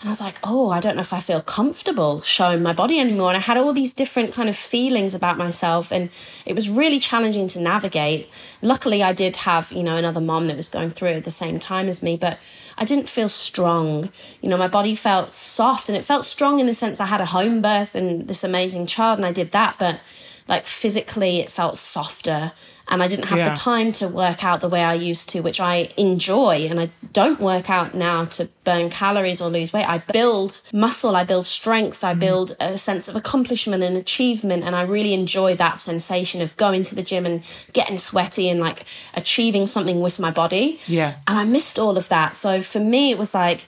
And 0.00 0.10
I 0.10 0.12
was 0.12 0.20
like, 0.20 0.38
oh, 0.44 0.68
I 0.68 0.80
don't 0.80 0.96
know 0.96 1.00
if 1.00 1.14
I 1.14 1.20
feel 1.20 1.40
comfortable 1.40 2.20
showing 2.20 2.62
my 2.62 2.74
body 2.74 3.00
anymore. 3.00 3.28
And 3.28 3.36
I 3.38 3.40
had 3.40 3.56
all 3.56 3.72
these 3.72 3.94
different 3.94 4.34
kind 4.34 4.48
of 4.48 4.56
feelings 4.56 5.14
about 5.14 5.38
myself. 5.38 5.90
And 5.90 6.10
it 6.44 6.54
was 6.54 6.68
really 6.68 6.98
challenging 6.98 7.48
to 7.48 7.60
navigate. 7.60 8.28
Luckily, 8.60 9.02
I 9.02 9.14
did 9.14 9.36
have, 9.36 9.72
you 9.72 9.82
know, 9.82 9.96
another 9.96 10.20
mom 10.20 10.48
that 10.48 10.56
was 10.56 10.68
going 10.68 10.90
through 10.90 11.10
at 11.10 11.24
the 11.24 11.30
same 11.30 11.58
time 11.58 11.88
as 11.88 12.02
me, 12.02 12.16
but 12.16 12.38
I 12.76 12.84
didn't 12.84 13.08
feel 13.08 13.30
strong. 13.30 14.10
You 14.42 14.50
know, 14.50 14.58
my 14.58 14.68
body 14.68 14.94
felt 14.94 15.32
soft 15.32 15.88
and 15.88 15.96
it 15.96 16.04
felt 16.04 16.26
strong 16.26 16.60
in 16.60 16.66
the 16.66 16.74
sense 16.74 17.00
I 17.00 17.06
had 17.06 17.22
a 17.22 17.26
home 17.26 17.62
birth 17.62 17.94
and 17.94 18.28
this 18.28 18.44
amazing 18.44 18.86
child 18.86 19.18
and 19.18 19.24
I 19.24 19.32
did 19.32 19.52
that. 19.52 19.76
But 19.78 20.00
like 20.48 20.66
physically, 20.66 21.40
it 21.40 21.50
felt 21.50 21.76
softer. 21.76 22.52
And 22.88 23.02
I 23.02 23.08
didn't 23.08 23.26
have 23.26 23.38
Yeah. 23.38 23.50
the 23.50 23.56
time 23.56 23.90
to 23.94 24.06
work 24.06 24.44
out 24.44 24.60
the 24.60 24.68
way 24.68 24.84
I 24.84 24.94
used 24.94 25.28
to, 25.30 25.40
which 25.40 25.58
I 25.58 25.90
enjoy. 25.96 26.68
And 26.70 26.78
I 26.78 26.90
don't 27.12 27.40
work 27.40 27.68
out 27.68 27.94
now 27.94 28.26
to 28.26 28.48
burn 28.62 28.90
calories 28.90 29.40
or 29.40 29.50
lose 29.50 29.72
weight. 29.72 29.88
I 29.88 29.98
build 29.98 30.60
muscle, 30.72 31.16
I 31.16 31.24
build 31.24 31.46
strength, 31.46 32.04
I 32.04 32.14
mm. 32.14 32.20
build 32.20 32.56
a 32.60 32.78
sense 32.78 33.08
of 33.08 33.16
accomplishment 33.16 33.82
and 33.82 33.96
achievement. 33.96 34.62
And 34.62 34.76
I 34.76 34.82
really 34.82 35.14
enjoy 35.14 35.56
that 35.56 35.80
sensation 35.80 36.40
of 36.40 36.56
going 36.56 36.84
to 36.84 36.94
the 36.94 37.02
gym 37.02 37.26
and 37.26 37.42
getting 37.72 37.98
sweaty 37.98 38.48
and 38.48 38.60
like 38.60 38.84
achieving 39.14 39.66
something 39.66 40.00
with 40.00 40.20
my 40.20 40.30
body. 40.30 40.78
Yeah. 40.86 41.14
And 41.26 41.38
I 41.38 41.44
missed 41.44 41.80
all 41.80 41.98
of 41.98 42.08
that. 42.10 42.36
So 42.36 42.62
for 42.62 42.78
me, 42.78 43.10
it 43.10 43.18
was 43.18 43.34
like, 43.34 43.66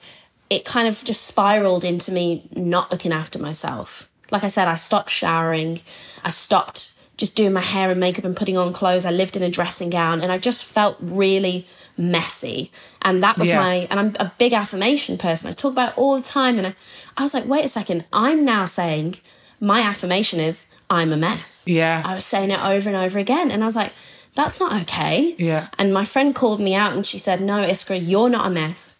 it 0.48 0.64
kind 0.64 0.86
of 0.86 1.02
just 1.02 1.24
spiraled 1.24 1.84
into 1.84 2.12
me 2.12 2.48
not 2.52 2.92
looking 2.92 3.12
after 3.12 3.38
myself. 3.38 4.07
Like 4.30 4.44
I 4.44 4.48
said, 4.48 4.68
I 4.68 4.74
stopped 4.76 5.10
showering. 5.10 5.80
I 6.24 6.30
stopped 6.30 6.92
just 7.16 7.34
doing 7.34 7.52
my 7.52 7.60
hair 7.60 7.90
and 7.90 7.98
makeup 7.98 8.24
and 8.24 8.36
putting 8.36 8.56
on 8.56 8.72
clothes. 8.72 9.04
I 9.04 9.10
lived 9.10 9.36
in 9.36 9.42
a 9.42 9.50
dressing 9.50 9.90
gown 9.90 10.20
and 10.20 10.30
I 10.30 10.38
just 10.38 10.64
felt 10.64 10.96
really 11.00 11.66
messy. 11.96 12.70
And 13.02 13.22
that 13.22 13.38
was 13.38 13.48
Yeah. 13.48 13.60
my, 13.60 13.74
and 13.90 13.98
I'm 13.98 14.16
a 14.20 14.32
big 14.38 14.52
affirmation 14.52 15.18
person. 15.18 15.50
I 15.50 15.52
talk 15.52 15.72
about 15.72 15.90
it 15.90 15.98
all 15.98 16.16
the 16.16 16.22
time. 16.22 16.58
And 16.58 16.68
I, 16.68 16.74
I 17.16 17.22
was 17.24 17.34
like, 17.34 17.46
wait 17.46 17.64
a 17.64 17.68
second, 17.68 18.04
I'm 18.12 18.44
now 18.44 18.66
saying 18.66 19.16
my 19.60 19.80
affirmation 19.80 20.38
is 20.38 20.66
I'm 20.88 21.12
a 21.12 21.16
mess. 21.16 21.64
Yeah. 21.66 22.02
I 22.04 22.14
was 22.14 22.24
saying 22.24 22.50
it 22.50 22.60
over 22.60 22.88
and 22.88 22.96
over 22.96 23.18
again. 23.18 23.50
And 23.50 23.62
I 23.64 23.66
was 23.66 23.76
like, 23.76 23.92
that's 24.34 24.60
not 24.60 24.80
okay. 24.82 25.34
Yeah. 25.38 25.68
And 25.78 25.92
my 25.92 26.04
friend 26.04 26.34
called 26.34 26.60
me 26.60 26.74
out 26.76 26.92
and 26.92 27.04
she 27.04 27.18
said, 27.18 27.40
no, 27.40 27.64
Iskra, 27.66 28.00
you're 28.00 28.28
not 28.28 28.46
a 28.46 28.50
mess. 28.50 28.97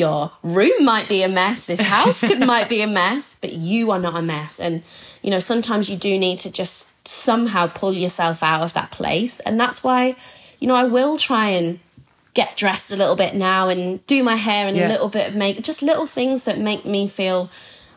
Your 0.00 0.32
room 0.42 0.82
might 0.84 1.08
be 1.08 1.22
a 1.22 1.28
mess. 1.28 1.66
This 1.66 1.80
house 1.80 2.20
could 2.22 2.40
might 2.40 2.68
be 2.70 2.80
a 2.80 2.86
mess, 2.86 3.36
but 3.40 3.52
you 3.52 3.90
are 3.90 3.98
not 3.98 4.16
a 4.16 4.22
mess. 4.22 4.58
And 4.58 4.82
you 5.22 5.30
know, 5.30 5.38
sometimes 5.38 5.90
you 5.90 5.96
do 5.98 6.18
need 6.18 6.38
to 6.40 6.50
just 6.50 6.90
somehow 7.06 7.66
pull 7.66 7.92
yourself 7.92 8.42
out 8.42 8.62
of 8.62 8.72
that 8.72 8.90
place. 8.90 9.38
And 9.40 9.60
that's 9.60 9.84
why, 9.84 10.16
you 10.58 10.66
know, 10.66 10.74
I 10.74 10.84
will 10.84 11.18
try 11.18 11.50
and 11.50 11.78
get 12.32 12.56
dressed 12.56 12.90
a 12.92 12.96
little 12.96 13.16
bit 13.16 13.34
now 13.34 13.68
and 13.68 14.04
do 14.06 14.22
my 14.22 14.36
hair 14.36 14.66
and 14.66 14.76
Yeah. 14.76 14.88
a 14.88 14.90
little 14.90 15.08
bit 15.10 15.28
of 15.28 15.34
make 15.34 15.60
just 15.62 15.82
little 15.82 16.06
things 16.06 16.44
that 16.44 16.58
make 16.58 16.86
me 16.86 17.06
feel 17.08 17.50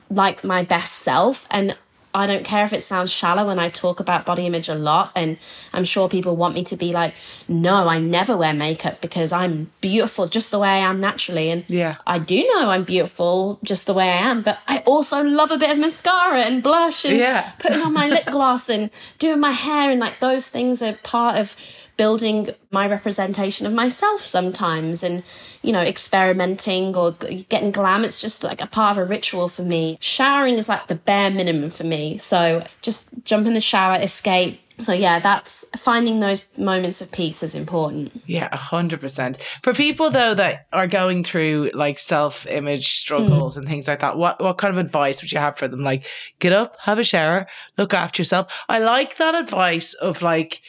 like 0.10 0.44
my 0.44 0.62
best 0.64 0.94
self 0.94 1.46
and 1.50 1.78
I 2.16 2.28
don't 2.28 2.46
care 2.46 2.64
if 2.64 2.74
it 2.74 2.84
sounds 2.84 3.12
shallow 3.12 3.50
and 3.50 3.60
I 3.60 3.70
talk 3.70 4.00
about 4.00 4.26
body 4.26 4.46
image 4.46 4.70
a 4.70 4.76
lot 4.76 5.12
and 5.16 5.38
I'm 5.74 5.84
sure 5.84 6.08
people 6.08 6.36
want 6.36 6.54
me 6.54 6.64
to 6.66 6.76
be 6.76 6.92
like 6.94 7.16
no 7.48 7.88
I 7.88 7.98
never 8.00 8.38
wear 8.38 8.54
makeup 8.54 9.02
because 9.02 9.32
I'm 9.32 9.72
beautiful 9.82 10.28
just 10.28 10.52
the 10.52 10.60
way 10.60 10.70
I 10.70 10.78
am 10.78 11.00
naturally 11.02 11.50
and 11.50 11.66
Yeah. 11.68 11.96
I 12.06 12.20
do 12.20 12.44
know 12.54 12.70
I'm 12.70 12.84
beautiful 12.84 13.60
just 13.64 13.86
the 13.88 13.94
way 13.94 14.10
I 14.10 14.30
am 14.30 14.44
but 14.44 14.60
I 14.68 14.80
also 14.86 15.24
love 15.24 15.52
a 15.52 15.58
bit 15.58 15.72
of 15.72 15.80
mascara 15.80 16.42
and 16.44 16.62
blush 16.62 17.04
and 17.06 17.18
Yeah. 17.18 17.52
putting 17.60 17.82
on 17.82 17.94
my 17.94 18.08
lip 18.08 18.26
gloss 18.32 18.70
and 18.70 18.90
doing 19.18 19.40
my 19.40 19.52
hair 19.52 19.90
and 19.90 20.00
like 20.00 20.20
those 20.20 20.48
things 20.48 20.82
are 20.82 20.94
part 21.04 21.38
of 21.38 21.56
building 21.98 22.50
my 22.72 22.88
representation 22.88 23.68
of 23.68 23.74
myself 23.74 24.22
sometimes 24.22 25.04
and 25.04 25.24
you 25.62 25.72
know 25.72 25.82
experimenting 25.82 26.96
or 26.96 27.12
getting 27.50 27.72
glam 27.72 28.04
it's 28.04 28.20
just 28.20 28.44
like 28.44 28.62
a 28.62 28.68
part 28.68 28.98
of 28.98 28.98
a 28.98 29.06
ritual 29.06 29.48
for 29.50 29.64
me 29.64 29.98
showering 30.00 30.58
is 30.58 30.70
like 30.70 30.88
the 30.88 30.96
bare 30.96 31.30
minimum 31.30 31.70
for 31.70 31.84
me 31.84 32.18
so 32.18 32.66
just 32.82 33.10
jump 33.24 33.46
in 33.46 33.54
the 33.54 33.62
shower 33.62 34.00
escape 34.02 34.60
so 34.80 34.92
yeah 34.92 35.20
that's 35.20 35.64
finding 35.78 36.20
those 36.20 36.48
moments 36.58 37.00
of 37.00 37.12
peace 37.12 37.44
is 37.44 37.54
important 37.54 38.12
Yeah, 38.26 38.50
a 38.52 38.58
hundred 38.58 39.02
percent. 39.02 39.38
For 39.62 39.74
people 39.74 40.10
though 40.10 40.34
that 40.34 40.66
are 40.74 40.88
going 40.88 41.24
through 41.24 41.72
like 41.74 42.00
self 42.00 42.48
image 42.48 42.88
struggles 42.98 43.56
mm. 43.56 43.60
and 43.60 43.68
things 43.68 43.88
like 43.88 44.00
that, 44.00 44.18
what 44.18 44.42
what 44.42 44.58
kind 44.58 44.76
of 44.76 44.84
advice 44.84 45.22
would 45.22 45.32
you 45.32 45.40
have 45.40 45.58
for 45.58 45.68
them? 45.68 45.84
Like, 45.84 46.06
get 46.40 46.54
up, 46.54 46.78
have 46.82 46.98
a 47.00 47.04
shower, 47.04 47.46
look 47.78 47.94
after 47.94 48.22
yourself. 48.22 48.52
I 48.70 48.80
like 48.80 49.18
that 49.18 49.36
advice 49.36 49.94
of 49.94 50.22
like 50.22 50.62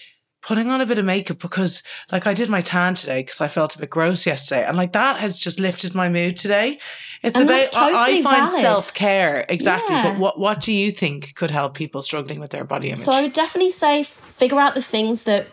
putting 0.47 0.69
on 0.69 0.81
a 0.81 0.87
bit 0.87 0.99
of 0.99 1.05
makeup 1.05 1.39
because 1.39 1.83
like 2.13 2.27
I 2.27 2.35
did 2.35 2.49
my 2.51 2.61
tan 2.61 2.95
today 2.95 3.23
because 3.23 3.41
I 3.41 3.49
felt 3.49 3.75
a 3.75 3.79
bit 3.79 3.91
gross 3.91 4.27
yesterday, 4.27 4.65
and 4.65 4.77
like 4.77 4.93
that 4.93 5.19
has 5.21 5.39
just 5.39 5.59
lifted 5.59 5.95
my 5.95 6.09
mood 6.09 6.37
today. 6.37 6.79
It's 7.23 7.39
And 7.39 7.49
about 7.49 7.63
that's 7.63 7.77
I- 7.77 8.19
I 8.19 8.23
find 8.23 8.49
self 8.49 8.93
care 8.95 9.47
exactly. 9.49 9.95
Yeah. 9.97 10.11
But 10.11 10.19
what 10.19 10.39
what 10.39 10.61
do 10.61 10.73
you 10.73 10.93
think 10.93 11.35
could 11.35 11.51
help 11.51 11.75
people 11.75 12.03
struggling 12.03 12.41
with 12.41 12.51
their 12.51 12.65
body 12.65 12.89
image? 12.89 13.01
So 13.01 13.13
I 13.13 13.23
would 13.23 13.33
definitely 13.33 13.71
say 13.71 14.03
figure 14.03 14.61
out 14.61 14.75
the 14.75 14.83
things 14.83 15.23
that 15.25 15.47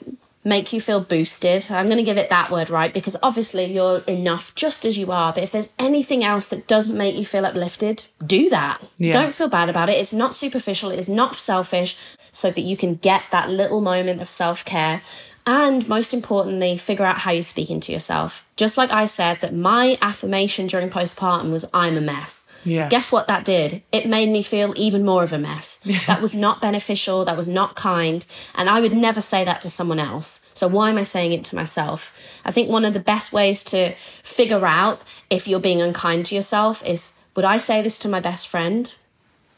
make 0.43 0.73
you 0.73 0.81
feel 0.81 1.01
boosted. 1.01 1.67
I'm 1.69 1.85
going 1.85 1.97
to 1.97 2.03
give 2.03 2.17
it 2.17 2.29
that 2.29 2.49
word, 2.49 2.69
right? 2.69 2.93
Because 2.93 3.15
obviously 3.21 3.65
you're 3.65 3.99
enough 3.99 4.55
just 4.55 4.85
as 4.85 4.97
you 4.97 5.11
are. 5.11 5.31
But 5.33 5.43
if 5.43 5.51
there's 5.51 5.69
anything 5.77 6.23
else 6.23 6.47
that 6.47 6.67
doesn't 6.67 6.97
make 6.97 7.15
you 7.15 7.25
feel 7.25 7.45
uplifted, 7.45 8.05
do 8.25 8.49
that. 8.49 8.81
Yeah. 8.97 9.13
Don't 9.13 9.35
feel 9.35 9.49
bad 9.49 9.69
about 9.69 9.89
it. 9.89 9.97
It's 9.97 10.13
not 10.13 10.33
superficial, 10.33 10.89
it's 10.89 11.09
not 11.09 11.35
selfish, 11.35 11.97
so 12.31 12.49
that 12.49 12.61
you 12.61 12.77
can 12.77 12.95
get 12.95 13.23
that 13.31 13.49
little 13.49 13.81
moment 13.81 14.21
of 14.21 14.29
self 14.29 14.65
care. 14.65 15.01
And 15.45 15.87
most 15.87 16.13
importantly, 16.13 16.77
figure 16.77 17.05
out 17.05 17.19
how 17.19 17.31
you're 17.31 17.43
speaking 17.43 17.79
to 17.81 17.91
yourself. 17.91 18.45
Just 18.55 18.77
like 18.77 18.91
I 18.91 19.07
said, 19.07 19.41
that 19.41 19.55
my 19.55 19.97
affirmation 20.01 20.67
during 20.67 20.89
postpartum 20.89 21.51
was, 21.51 21.65
I'm 21.73 21.97
a 21.97 22.01
mess. 22.01 22.45
Yeah. 22.63 22.89
Guess 22.89 23.11
what 23.11 23.27
that 23.27 23.45
did? 23.45 23.81
It 23.91 24.07
made 24.07 24.29
me 24.29 24.43
feel 24.43 24.73
even 24.75 25.05
more 25.05 25.23
of 25.23 25.33
a 25.33 25.37
mess. 25.37 25.79
That 26.07 26.21
was 26.21 26.35
not 26.35 26.61
beneficial. 26.61 27.25
That 27.25 27.37
was 27.37 27.47
not 27.47 27.75
kind. 27.75 28.25
And 28.55 28.69
I 28.69 28.81
would 28.81 28.93
never 28.93 29.21
say 29.21 29.43
that 29.43 29.61
to 29.61 29.69
someone 29.69 29.99
else. 29.99 30.41
So 30.53 30.67
why 30.67 30.89
am 30.89 30.97
I 30.97 31.03
saying 31.03 31.31
it 31.31 31.43
to 31.45 31.55
myself? 31.55 32.15
I 32.45 32.51
think 32.51 32.69
one 32.69 32.85
of 32.85 32.93
the 32.93 32.99
best 32.99 33.33
ways 33.33 33.63
to 33.65 33.93
figure 34.23 34.65
out 34.65 35.01
if 35.29 35.47
you're 35.47 35.59
being 35.59 35.81
unkind 35.81 36.25
to 36.27 36.35
yourself 36.35 36.83
is 36.85 37.13
would 37.35 37.45
I 37.45 37.57
say 37.57 37.81
this 37.81 37.97
to 37.99 38.09
my 38.09 38.19
best 38.19 38.47
friend? 38.47 38.93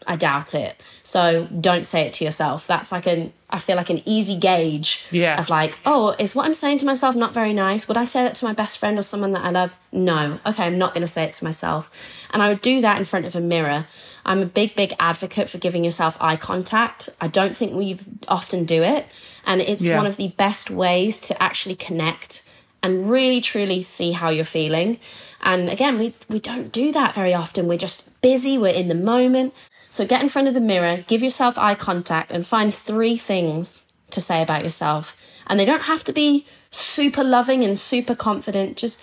I 0.08 0.16
doubt 0.16 0.54
it. 0.56 0.82
So 1.04 1.48
don't 1.60 1.86
say 1.86 2.02
it 2.02 2.14
to 2.14 2.24
yourself. 2.26 2.68
That's 2.68 2.92
like 2.92 3.08
an 3.08 3.34
I 3.50 3.60
feel 3.60 3.76
like 3.76 3.92
an 3.92 4.02
easy 4.06 4.38
gauge 4.40 5.06
Yeah. 5.12 5.40
of 5.40 5.48
like, 5.50 5.78
oh, 5.86 6.16
is 6.18 6.34
what 6.36 6.46
I'm 6.48 6.56
saying 6.56 6.80
to 6.80 6.86
myself 6.86 7.16
not 7.16 7.34
very 7.36 7.54
nice? 7.54 7.88
Would 7.88 7.98
I 7.98 8.06
say 8.06 8.24
that 8.24 8.34
to 8.36 8.46
my 8.46 8.54
best 8.54 8.80
friend 8.80 8.98
or 8.98 9.04
someone 9.04 9.30
that 9.32 9.46
I 9.46 9.52
love? 9.52 9.76
No. 9.92 10.40
Okay, 10.46 10.64
I'm 10.64 10.80
not 10.80 10.94
going 10.96 11.02
to 11.06 11.08
say 11.08 11.24
it 11.26 11.34
to 11.34 11.44
myself. 11.44 11.92
And 12.32 12.42
I 12.42 12.50
would 12.50 12.62
do 12.62 12.82
that 12.82 12.98
in 12.98 13.06
front 13.06 13.28
of 13.28 13.36
a 13.36 13.40
mirror. 13.40 13.86
I'm 14.26 14.42
a 14.42 14.48
big, 14.48 14.76
big 14.76 14.96
advocate 15.00 15.50
for 15.50 15.60
giving 15.60 15.84
yourself 15.84 16.18
eye 16.20 16.36
contact. 16.36 17.10
I 17.22 17.28
don't 17.28 17.56
think 17.56 17.74
we 17.76 18.00
often 18.28 18.66
do 18.66 18.82
it. 18.82 19.06
And 19.46 19.62
it's 19.62 19.86
Yeah. 19.86 19.98
one 19.98 20.08
of 20.08 20.18
the 20.18 20.30
best 20.30 20.72
ways 20.72 21.20
to 21.28 21.44
actually 21.44 21.76
connect 21.76 22.42
and 22.82 23.08
really 23.08 23.40
truly 23.40 23.84
see 23.84 24.14
how 24.14 24.30
you're 24.30 24.46
feeling. 24.46 24.98
And 25.42 25.70
again, 25.70 26.00
we, 26.00 26.14
we 26.28 26.40
don't 26.40 26.72
do 26.72 26.92
that 26.94 27.14
very 27.14 27.34
often. 27.36 27.68
We're 27.68 27.78
just 27.78 28.20
busy, 28.22 28.58
we're 28.58 28.74
in 28.74 28.88
the 28.88 28.96
moment. 28.96 29.54
So 29.94 30.08
get 30.08 30.24
in 30.24 30.30
front 30.30 30.48
of 30.48 30.56
the 30.56 30.60
mirror, 30.60 31.04
give 31.06 31.22
yourself 31.22 31.56
eye 31.56 31.76
contact, 31.76 32.32
and 32.32 32.48
find 32.48 32.74
three 32.74 33.16
things 33.16 33.84
to 34.10 34.22
say 34.22 34.42
about 34.42 34.64
yourself. 34.64 35.16
And 35.46 35.60
they 35.60 35.66
don't 35.66 35.84
have 35.84 36.04
to 36.06 36.12
be 36.12 36.48
super 36.72 37.24
loving 37.24 37.64
and 37.64 37.78
super 37.78 38.16
confident, 38.16 38.76
just 38.76 39.00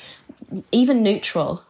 even 0.73 1.01
neutral. 1.01 1.63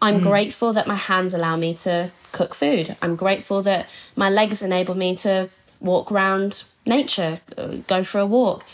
I'm 0.00 0.20
grateful 0.20 0.72
that 0.74 0.86
my 0.86 0.94
hands 0.94 1.34
allow 1.34 1.56
me 1.56 1.74
to 1.74 2.12
cook 2.30 2.54
food. 2.54 2.96
I'm 3.02 3.16
grateful 3.16 3.62
that 3.62 3.88
my 4.14 4.30
legs 4.30 4.62
enable 4.62 4.94
me 4.94 5.16
to 5.16 5.50
walk 5.80 6.12
around 6.12 6.62
nature, 6.86 7.40
uh, 7.56 7.78
go 7.88 8.04
for 8.04 8.20
a 8.20 8.26
walk. 8.26 8.64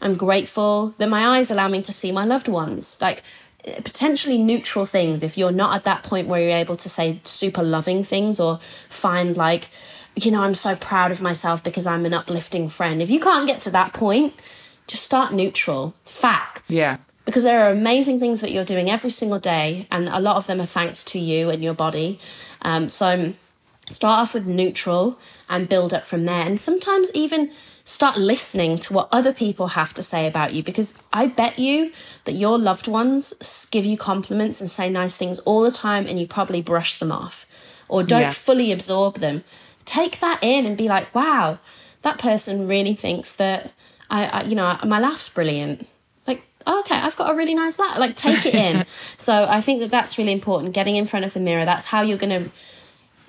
I'm 0.00 0.16
grateful 0.16 0.92
that 0.98 1.08
my 1.08 1.38
eyes 1.38 1.52
allow 1.52 1.68
me 1.68 1.82
to 1.82 1.92
see 1.92 2.10
my 2.10 2.24
loved 2.24 2.48
ones. 2.48 2.98
Like 3.00 3.22
potentially 3.84 4.38
neutral 4.38 4.86
things 4.86 5.22
if 5.22 5.38
you're 5.38 5.52
not 5.52 5.74
at 5.76 5.84
that 5.84 6.02
point 6.02 6.26
where 6.28 6.40
you're 6.40 6.56
able 6.56 6.76
to 6.76 6.88
say 6.88 7.20
super 7.24 7.62
loving 7.62 8.02
things 8.02 8.40
or 8.40 8.58
find 8.88 9.36
like 9.36 9.68
you 10.16 10.30
know 10.30 10.42
I'm 10.42 10.54
so 10.54 10.74
proud 10.76 11.12
of 11.12 11.20
myself 11.22 11.62
because 11.62 11.86
I'm 11.86 12.04
an 12.04 12.12
uplifting 12.14 12.68
friend. 12.68 13.00
If 13.00 13.08
you 13.10 13.20
can't 13.20 13.46
get 13.46 13.60
to 13.62 13.70
that 13.70 13.92
point, 13.92 14.34
just 14.88 15.04
start 15.04 15.32
neutral. 15.32 15.94
Facts 16.04 16.70
Yeah. 16.70 16.98
because 17.24 17.44
there 17.44 17.64
are 17.64 17.70
amazing 17.70 18.18
things 18.18 18.40
that 18.40 18.50
you're 18.50 18.64
doing 18.64 18.90
every 18.90 19.10
single 19.10 19.38
day, 19.38 19.86
and 19.90 20.08
a 20.08 20.18
lot 20.20 20.36
of 20.36 20.46
them 20.48 20.60
are 20.60 20.66
thanks 20.66 21.04
to 21.04 21.18
you 21.20 21.48
and 21.50 21.62
your 21.62 21.72
body. 21.74 22.18
Um, 22.62 22.88
so 22.88 23.32
start 23.88 24.20
off 24.20 24.34
with 24.34 24.44
neutral 24.46 25.18
and 25.48 25.68
build 25.68 25.94
up 25.94 26.04
from 26.04 26.24
there, 26.24 26.44
and 26.44 26.58
sometimes 26.60 27.10
even 27.14 27.50
start 27.84 28.16
listening 28.16 28.78
to 28.78 28.92
what 28.92 29.08
other 29.10 29.32
people 29.32 29.68
have 29.68 29.92
to 29.94 30.02
say 30.02 30.26
about 30.26 30.52
you 30.54 30.62
because 30.62 30.94
I 31.12 31.26
bet 31.26 31.58
you 31.58 31.92
that 32.24 32.32
your 32.32 32.58
loved 32.58 32.86
ones 32.86 33.34
give 33.70 33.84
you 33.84 33.96
compliments 33.96 34.60
and 34.60 34.70
say 34.70 34.88
nice 34.88 35.16
things 35.16 35.38
all 35.40 35.62
the 35.62 35.70
time, 35.72 36.06
and 36.06 36.18
you 36.18 36.26
probably 36.26 36.62
brush 36.62 36.98
them 36.98 37.10
off 37.12 37.46
or 37.88 38.02
don't 38.02 38.20
Yeah. 38.20 38.30
fully 38.30 38.72
absorb 38.72 39.16
them. 39.18 39.42
Take 39.84 40.20
that 40.20 40.38
in 40.42 40.64
and 40.64 40.76
be 40.76 40.88
like, 40.88 41.12
wow, 41.14 41.58
that 42.02 42.18
person 42.18 42.68
really 42.68 42.94
thinks 42.94 43.34
that 43.34 43.72
I, 44.10 44.24
I 44.26 44.42
you 44.44 44.54
know, 44.54 44.78
my 44.86 44.98
laugh's 45.00 45.28
brilliant. 45.28 45.88
Like, 46.26 46.42
oh, 46.66 46.80
okay, 46.80 46.94
I've 46.96 47.16
got 47.16 47.32
a 47.32 47.34
really 47.34 47.54
nice 47.54 47.78
laugh. 47.78 47.98
Like, 47.98 48.14
take 48.16 48.46
it 48.46 48.54
in. 48.54 48.84
so 49.16 49.46
I 49.48 49.60
think 49.60 49.80
that 49.80 49.90
that's 49.90 50.18
really 50.18 50.32
important. 50.32 50.72
Getting 50.74 50.96
in 50.96 51.06
front 51.06 51.24
of 51.24 51.34
the 51.34 51.40
mirror. 51.40 51.64
That's 51.64 51.86
how 51.86 52.02
you're 52.02 52.18
going 52.18 52.44
to 52.44 52.50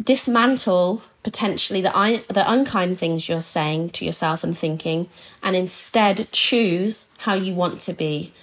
dismantle 0.01 1.01
potentially 1.23 1.81
the 1.81 1.97
un- 1.97 2.23
the 2.27 2.49
unkind 2.51 2.97
things 2.99 3.29
you're 3.29 3.41
saying 3.41 3.89
to 3.91 4.05
yourself 4.05 4.43
and 4.43 4.57
thinking, 4.57 5.09
and 5.41 5.55
instead 5.55 6.27
choose 6.31 7.09
how 7.19 7.33
you 7.33 7.53
want 7.53 7.79
to 7.81 7.93
be 7.93 8.33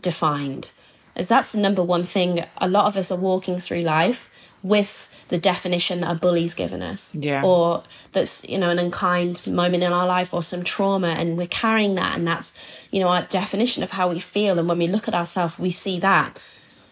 defined. 0.00 0.70
As 1.16 1.28
that's 1.28 1.52
the 1.52 1.58
number 1.58 1.82
one 1.82 2.04
thing. 2.04 2.44
A 2.58 2.68
lot 2.68 2.86
of 2.86 2.96
us 2.96 3.10
are 3.10 3.18
walking 3.18 3.58
through 3.58 3.80
life 3.82 4.30
with 4.62 5.08
the 5.28 5.38
definition 5.38 6.00
that 6.00 6.10
a 6.10 6.14
bully's 6.14 6.54
given 6.54 6.82
us, 6.82 7.14
Yeah. 7.14 7.42
or 7.44 7.84
that's 8.12 8.48
you 8.48 8.58
know 8.58 8.70
an 8.70 8.78
unkind 8.78 9.46
moment 9.46 9.82
in 9.84 9.92
our 9.92 10.06
life 10.06 10.32
or 10.32 10.42
some 10.42 10.64
trauma, 10.64 11.08
and 11.08 11.36
we're 11.36 11.46
carrying 11.46 11.94
that, 11.96 12.16
and 12.16 12.26
that's 12.26 12.52
you 12.90 13.00
know 13.00 13.08
our 13.08 13.22
definition 13.22 13.82
of 13.82 13.90
how 13.92 14.08
we 14.08 14.18
feel. 14.18 14.58
And 14.58 14.66
when 14.68 14.78
we 14.78 14.86
look 14.86 15.08
at 15.08 15.14
ourselves, 15.14 15.58
we 15.58 15.70
see 15.70 16.00
that 16.00 16.38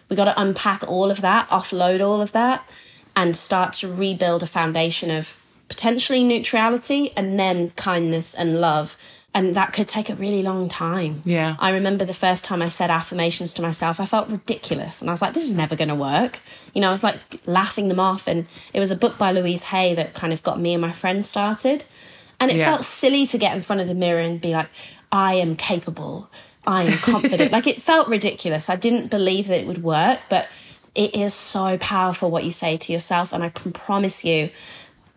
we 0.09 0.17
got 0.17 0.25
to 0.25 0.41
unpack 0.41 0.87
all 0.87 1.11
of 1.11 1.21
that, 1.23 1.49
offload 1.49 2.01
all 2.07 2.21
of 2.21 2.33
that, 2.33 2.69
and 3.19 3.37
start 3.37 3.73
to 3.73 3.93
rebuild 3.93 4.43
a 4.45 4.47
foundation 4.47 5.11
of 5.11 5.37
potentially 5.69 6.23
neutrality 6.23 7.11
and 7.17 7.39
then 7.39 7.71
kindness 7.71 8.33
and 8.35 8.61
love. 8.61 8.97
And 9.35 9.55
that 9.57 9.73
could 9.73 9.89
take 9.89 10.09
a 10.09 10.15
really 10.15 10.43
long 10.43 10.69
time. 10.69 11.21
Yeah. 11.25 11.57
I 11.59 11.71
remember 11.71 12.05
the 12.05 12.15
first 12.15 12.45
time 12.45 12.63
I 12.63 12.69
said 12.69 12.91
affirmations 12.91 13.53
to 13.55 13.63
myself, 13.63 13.99
I 14.01 14.07
felt 14.07 14.29
ridiculous. 14.29 15.01
And 15.01 15.11
I 15.11 15.13
was 15.13 15.21
like, 15.21 15.35
this 15.35 15.45
is 15.51 15.57
never 15.57 15.75
going 15.77 15.89
to 15.89 15.95
work. 15.95 16.39
You 16.75 16.81
know, 16.81 16.89
I 16.89 16.93
was 16.93 17.03
like 17.03 17.19
laughing 17.45 17.89
them 17.89 18.01
off. 18.01 18.27
And 18.29 18.47
it 18.73 18.81
was 18.81 18.91
a 18.91 18.97
book 18.97 19.19
by 19.19 19.33
Louise 19.33 19.65
Hay 19.65 19.95
that 19.97 20.15
kind 20.15 20.33
of 20.33 20.43
got 20.45 20.61
me 20.61 20.73
and 20.73 20.81
my 20.81 20.93
friends 20.93 21.29
started. 21.29 21.85
And 22.41 22.51
it 22.53 22.57
Yeah. 22.57 22.67
felt 22.71 22.85
silly 22.85 23.27
to 23.27 23.37
get 23.37 23.55
in 23.55 23.63
front 23.63 23.81
of 23.83 23.89
the 23.89 23.95
mirror 23.95 24.21
and 24.21 24.41
be 24.41 24.53
like, 24.53 24.69
I 25.11 25.35
am 25.35 25.57
capable. 25.57 26.31
I 26.67 26.85
am 26.85 26.99
confident. 26.99 27.51
like 27.57 27.67
it 27.67 27.83
felt 27.83 28.09
ridiculous. 28.09 28.71
I 28.71 28.77
didn't 28.77 29.09
believe 29.11 29.49
that 29.49 29.61
it 29.61 29.67
would 29.67 29.83
work, 29.83 30.21
but 30.31 30.47
it 30.99 31.15
is 31.15 31.33
so 31.33 31.79
powerful 31.79 32.29
what 32.29 32.43
you 32.43 32.51
say 32.51 32.77
to 32.77 32.93
yourself. 32.93 33.33
And 33.33 33.45
I 33.45 33.51
can 33.51 33.73
promise 33.73 34.25
you, 34.25 34.51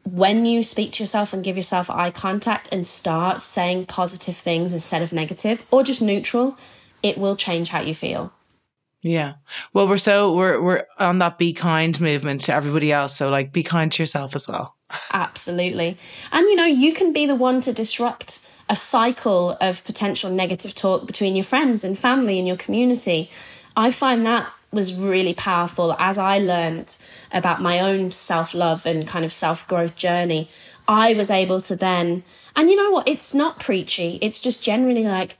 when 0.04 0.46
you 0.46 0.62
speak 0.62 0.92
to 0.94 1.04
yourself 1.04 1.34
and 1.34 1.44
give 1.44 1.58
yourself 1.58 1.90
eye 1.90 2.12
contact 2.12 2.70
and 2.72 2.86
start 2.86 3.42
saying 3.42 3.88
positive 3.88 4.38
things 4.38 4.74
instead 4.74 5.02
of 5.02 5.12
negative 5.12 5.64
or 5.72 5.82
just 5.82 6.00
neutral, 6.00 6.56
it 7.02 7.18
will 7.18 7.36
change 7.36 7.70
how 7.70 7.82
you 7.82 7.96
feel. 7.96 8.32
Yeah. 9.02 9.34
Well, 9.74 9.88
we're 9.88 9.98
so 9.98 10.36
we're 10.36 10.62
we're 10.62 10.86
on 11.00 11.18
that 11.18 11.40
be 11.40 11.52
kind 11.52 12.00
movement 12.00 12.42
to 12.42 12.54
everybody 12.56 12.92
else. 12.92 13.18
So 13.18 13.30
like 13.30 13.52
be 13.52 13.64
kind 13.64 13.92
to 13.92 14.04
yourself 14.04 14.36
as 14.36 14.48
well. 14.48 14.76
Absolutely. 15.12 15.98
And 16.32 16.44
you 16.44 16.56
know, 16.56 16.66
you 16.66 16.94
can 16.94 17.12
be 17.12 17.26
the 17.26 17.34
one 17.34 17.60
to 17.62 17.74
disrupt 17.74 18.46
a 18.70 18.76
cycle 18.76 19.58
of 19.60 19.84
potential 19.84 20.30
negative 20.30 20.76
talk 20.76 21.08
between 21.08 21.36
your 21.36 21.44
friends 21.44 21.84
and 21.84 21.98
family 21.98 22.38
and 22.38 22.48
your 22.48 22.58
community. 22.58 23.32
I 23.76 23.90
find 23.90 24.24
that 24.28 24.52
was 24.72 24.94
really 24.94 25.34
powerful 25.34 25.94
as 26.00 26.18
I 26.18 26.40
learned 26.40 26.98
about 27.32 27.62
my 27.62 27.80
own 27.80 28.12
self 28.12 28.54
love 28.54 28.86
and 28.86 29.08
kind 29.08 29.26
of 29.26 29.34
self 29.34 29.68
growth 29.68 29.96
journey. 29.96 30.50
I 30.88 31.14
was 31.14 31.30
able 31.30 31.62
to 31.62 31.76
then, 31.76 32.24
and 32.56 32.70
you 32.70 32.76
know 32.76 32.92
what? 32.92 33.08
It's 33.08 33.34
not 33.34 33.60
preachy. 33.60 34.18
It's 34.22 34.40
just 34.40 34.64
generally 34.64 35.04
like, 35.04 35.38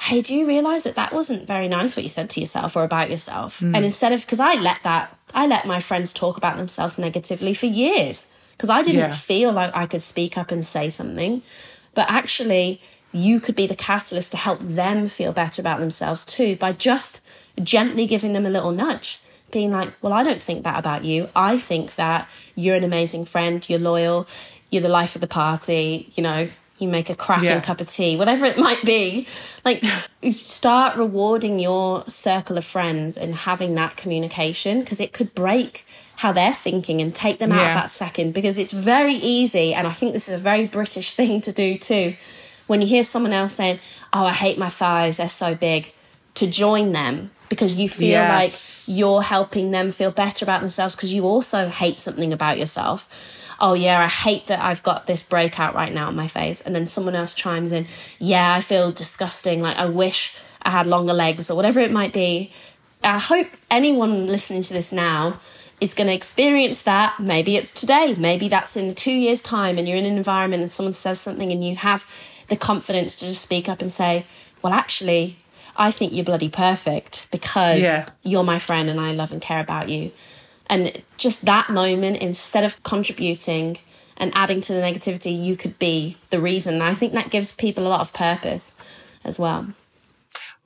hey, 0.00 0.20
do 0.20 0.34
you 0.34 0.46
realize 0.46 0.84
that 0.84 0.96
that 0.96 1.12
wasn't 1.12 1.46
very 1.46 1.68
nice 1.68 1.96
what 1.96 2.02
you 2.02 2.08
said 2.08 2.28
to 2.30 2.40
yourself 2.40 2.76
or 2.76 2.82
about 2.82 3.10
yourself? 3.10 3.60
Mm. 3.60 3.76
And 3.76 3.84
instead 3.84 4.12
of, 4.12 4.20
because 4.22 4.40
I 4.40 4.54
let 4.54 4.82
that, 4.82 5.16
I 5.32 5.46
let 5.46 5.66
my 5.66 5.80
friends 5.80 6.12
talk 6.12 6.36
about 6.36 6.56
themselves 6.56 6.98
negatively 6.98 7.54
for 7.54 7.66
years 7.66 8.26
because 8.52 8.68
I 8.68 8.82
didn't 8.82 9.00
yeah. 9.00 9.10
feel 9.12 9.52
like 9.52 9.74
I 9.74 9.86
could 9.86 10.02
speak 10.02 10.36
up 10.36 10.50
and 10.50 10.64
say 10.64 10.90
something. 10.90 11.42
But 11.94 12.10
actually, 12.10 12.80
you 13.12 13.40
could 13.40 13.54
be 13.54 13.66
the 13.66 13.76
catalyst 13.76 14.32
to 14.32 14.36
help 14.36 14.58
them 14.60 15.06
feel 15.06 15.32
better 15.32 15.60
about 15.60 15.80
themselves 15.80 16.24
too 16.24 16.56
by 16.56 16.72
just 16.72 17.20
gently 17.62 18.06
giving 18.06 18.32
them 18.32 18.46
a 18.46 18.50
little 18.50 18.72
nudge, 18.72 19.20
being 19.50 19.70
like, 19.70 19.92
Well, 20.02 20.12
I 20.12 20.22
don't 20.22 20.42
think 20.42 20.64
that 20.64 20.78
about 20.78 21.04
you. 21.04 21.28
I 21.34 21.58
think 21.58 21.94
that 21.96 22.28
you're 22.54 22.76
an 22.76 22.84
amazing 22.84 23.24
friend, 23.24 23.68
you're 23.68 23.78
loyal, 23.78 24.26
you're 24.70 24.82
the 24.82 24.88
life 24.88 25.14
of 25.14 25.20
the 25.20 25.26
party, 25.26 26.12
you 26.14 26.22
know, 26.22 26.48
you 26.82 26.88
make 26.88 27.08
a 27.08 27.14
cracking 27.14 27.46
yeah. 27.46 27.60
cup 27.60 27.80
of 27.80 27.88
tea, 27.88 28.16
whatever 28.16 28.44
it 28.44 28.58
might 28.58 28.82
be. 28.82 29.26
Like, 29.64 29.82
start 30.32 30.96
rewarding 30.96 31.58
your 31.58 32.04
circle 32.08 32.58
of 32.58 32.64
friends 32.64 33.16
and 33.16 33.34
having 33.34 33.74
that 33.76 33.96
communication 33.96 34.80
because 34.80 35.00
it 35.00 35.12
could 35.12 35.34
break 35.34 35.86
how 36.16 36.32
they're 36.32 36.52
thinking 36.52 37.00
and 37.00 37.14
take 37.14 37.38
them 37.38 37.52
out 37.52 37.60
yeah. 37.60 37.68
of 37.68 37.74
that 37.74 37.90
second 37.90 38.32
because 38.34 38.58
it's 38.58 38.72
very 38.72 39.14
easy. 39.14 39.72
And 39.72 39.86
I 39.86 39.92
think 39.92 40.12
this 40.12 40.28
is 40.28 40.34
a 40.34 40.42
very 40.42 40.66
British 40.66 41.14
thing 41.18 41.40
to 41.42 41.52
do 41.52 41.78
too. 41.78 42.16
When 42.66 42.80
you 42.80 42.86
hear 42.86 43.02
someone 43.02 43.32
else 43.32 43.54
saying, 43.54 43.78
Oh, 44.12 44.24
I 44.24 44.32
hate 44.32 44.58
my 44.58 44.68
thighs, 44.68 45.16
they're 45.16 45.28
so 45.28 45.54
big, 45.54 45.92
to 46.34 46.46
join 46.46 46.92
them 46.92 47.30
because 47.52 47.74
you 47.74 47.86
feel 47.86 48.08
yes. 48.12 48.88
like 48.88 48.96
you're 48.96 49.20
helping 49.20 49.72
them 49.72 49.92
feel 49.92 50.10
better 50.10 50.42
about 50.42 50.62
themselves 50.62 50.96
because 50.96 51.12
you 51.12 51.24
also 51.24 51.68
hate 51.68 51.98
something 51.98 52.32
about 52.32 52.56
yourself. 52.56 53.06
Oh, 53.60 53.74
yeah, 53.74 54.00
I 54.00 54.08
hate 54.08 54.46
that 54.46 54.58
I've 54.58 54.82
got 54.82 55.06
this 55.06 55.22
breakout 55.22 55.74
right 55.74 55.92
now 55.92 56.06
on 56.06 56.16
my 56.16 56.28
face. 56.28 56.62
And 56.62 56.74
then 56.74 56.86
someone 56.86 57.14
else 57.14 57.34
chimes 57.34 57.70
in, 57.70 57.88
Yeah, 58.18 58.54
I 58.54 58.62
feel 58.62 58.90
disgusting. 58.90 59.60
Like, 59.60 59.76
I 59.76 59.84
wish 59.84 60.34
I 60.62 60.70
had 60.70 60.86
longer 60.86 61.12
legs 61.12 61.50
or 61.50 61.54
whatever 61.54 61.78
it 61.78 61.92
might 61.92 62.14
be. 62.14 62.52
I 63.04 63.18
hope 63.18 63.48
anyone 63.70 64.28
listening 64.28 64.62
to 64.62 64.72
this 64.72 64.90
now 64.90 65.38
is 65.78 65.92
going 65.92 66.06
to 66.06 66.14
experience 66.14 66.80
that. 66.84 67.20
Maybe 67.20 67.58
it's 67.58 67.70
today, 67.70 68.14
maybe 68.16 68.48
that's 68.48 68.78
in 68.78 68.94
two 68.94 69.12
years' 69.12 69.42
time, 69.42 69.76
and 69.76 69.86
you're 69.86 69.98
in 69.98 70.06
an 70.06 70.16
environment 70.16 70.62
and 70.62 70.72
someone 70.72 70.94
says 70.94 71.20
something 71.20 71.52
and 71.52 71.62
you 71.62 71.76
have 71.76 72.06
the 72.48 72.56
confidence 72.56 73.14
to 73.16 73.26
just 73.26 73.42
speak 73.42 73.68
up 73.68 73.82
and 73.82 73.92
say, 73.92 74.24
Well, 74.62 74.72
actually, 74.72 75.36
I 75.76 75.90
think 75.90 76.12
you're 76.12 76.24
bloody 76.24 76.48
perfect 76.48 77.28
because 77.30 77.80
yeah. 77.80 78.08
you're 78.22 78.44
my 78.44 78.58
friend 78.58 78.90
and 78.90 79.00
I 79.00 79.12
love 79.12 79.32
and 79.32 79.40
care 79.40 79.60
about 79.60 79.88
you. 79.88 80.12
And 80.66 81.02
just 81.16 81.44
that 81.44 81.70
moment, 81.70 82.18
instead 82.18 82.64
of 82.64 82.82
contributing 82.82 83.78
and 84.16 84.32
adding 84.34 84.60
to 84.62 84.72
the 84.72 84.80
negativity, 84.80 85.42
you 85.42 85.56
could 85.56 85.78
be 85.78 86.16
the 86.30 86.40
reason. 86.40 86.74
And 86.74 86.82
I 86.82 86.94
think 86.94 87.12
that 87.14 87.30
gives 87.30 87.52
people 87.52 87.86
a 87.86 87.88
lot 87.88 88.00
of 88.00 88.12
purpose 88.12 88.74
as 89.24 89.38
well. 89.38 89.68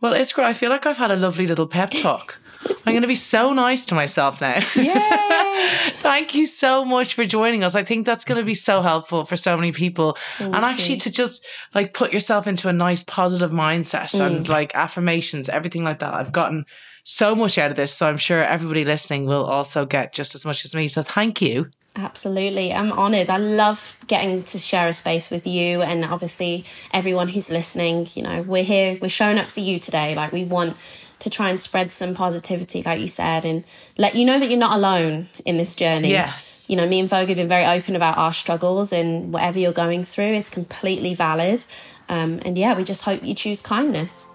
Well, 0.00 0.12
it's 0.12 0.32
great. 0.32 0.46
I 0.46 0.54
feel 0.54 0.70
like 0.70 0.86
I've 0.86 0.98
had 0.98 1.10
a 1.10 1.16
lovely 1.16 1.46
little 1.46 1.66
pep 1.66 1.90
talk. 1.90 2.38
I'm 2.86 2.92
going 2.92 3.02
to 3.02 3.08
be 3.08 3.14
so 3.14 3.52
nice 3.52 3.84
to 3.86 3.94
myself 3.94 4.40
now. 4.40 4.60
Yay! 4.74 5.90
Thank 6.00 6.34
you 6.34 6.46
so 6.46 6.84
much 6.84 7.14
for 7.14 7.24
joining 7.24 7.64
us. 7.64 7.74
I 7.74 7.84
think 7.84 8.06
that's 8.06 8.24
going 8.24 8.38
to 8.38 8.44
be 8.44 8.54
so 8.54 8.82
helpful 8.82 9.24
for 9.24 9.36
so 9.36 9.56
many 9.56 9.72
people. 9.72 10.16
Thank 10.38 10.54
and 10.54 10.64
actually 10.64 10.94
you. 10.94 11.00
to 11.00 11.10
just 11.10 11.44
like 11.74 11.94
put 11.94 12.12
yourself 12.12 12.46
into 12.46 12.68
a 12.68 12.72
nice 12.72 13.02
positive 13.02 13.50
mindset 13.50 14.14
mm. 14.14 14.20
and 14.20 14.48
like 14.48 14.74
affirmations, 14.74 15.48
everything 15.48 15.84
like 15.84 15.98
that. 16.00 16.14
I've 16.14 16.32
gotten 16.32 16.64
so 17.04 17.34
much 17.34 17.56
out 17.56 17.70
of 17.70 17.76
this. 17.76 17.92
So 17.92 18.08
I'm 18.08 18.18
sure 18.18 18.42
everybody 18.42 18.84
listening 18.84 19.26
will 19.26 19.44
also 19.44 19.86
get 19.86 20.12
just 20.12 20.34
as 20.34 20.44
much 20.44 20.64
as 20.64 20.74
me. 20.74 20.88
So 20.88 21.02
thank 21.02 21.40
you. 21.40 21.70
Absolutely. 21.96 22.74
I'm 22.74 22.92
honoured. 22.92 23.30
I 23.30 23.38
love 23.38 23.96
getting 24.06 24.42
to 24.44 24.58
share 24.58 24.88
a 24.88 24.92
space 24.92 25.30
with 25.30 25.46
you 25.46 25.80
and 25.80 26.04
obviously 26.04 26.64
everyone 26.92 27.28
who's 27.28 27.48
listening. 27.48 28.06
You 28.14 28.22
know, 28.22 28.42
we're 28.42 28.64
here, 28.64 28.98
we're 29.00 29.08
showing 29.08 29.38
up 29.38 29.50
for 29.50 29.60
you 29.60 29.80
today. 29.80 30.14
Like, 30.14 30.30
we 30.30 30.44
want 30.44 30.76
to 31.18 31.30
try 31.30 31.50
and 31.50 31.60
spread 31.60 31.90
some 31.90 32.14
positivity, 32.14 32.82
like 32.82 33.00
you 33.00 33.08
said, 33.08 33.44
and 33.44 33.64
let 33.96 34.14
you 34.14 34.24
know 34.24 34.38
that 34.38 34.50
you're 34.50 34.58
not 34.58 34.76
alone 34.76 35.28
in 35.44 35.56
this 35.56 35.74
journey. 35.74 36.10
Yes. 36.10 36.66
You 36.68 36.76
know, 36.76 36.86
me 36.86 37.00
and 37.00 37.08
Vogue 37.08 37.28
have 37.28 37.36
been 37.36 37.48
very 37.48 37.64
open 37.64 37.96
about 37.96 38.18
our 38.18 38.32
struggles, 38.32 38.92
and 38.92 39.32
whatever 39.32 39.58
you're 39.58 39.72
going 39.72 40.04
through 40.04 40.34
is 40.34 40.50
completely 40.50 41.14
valid. 41.14 41.64
Um, 42.08 42.40
and 42.44 42.56
yeah, 42.56 42.76
we 42.76 42.84
just 42.84 43.02
hope 43.02 43.24
you 43.24 43.34
choose 43.34 43.60
kindness. 43.60 44.26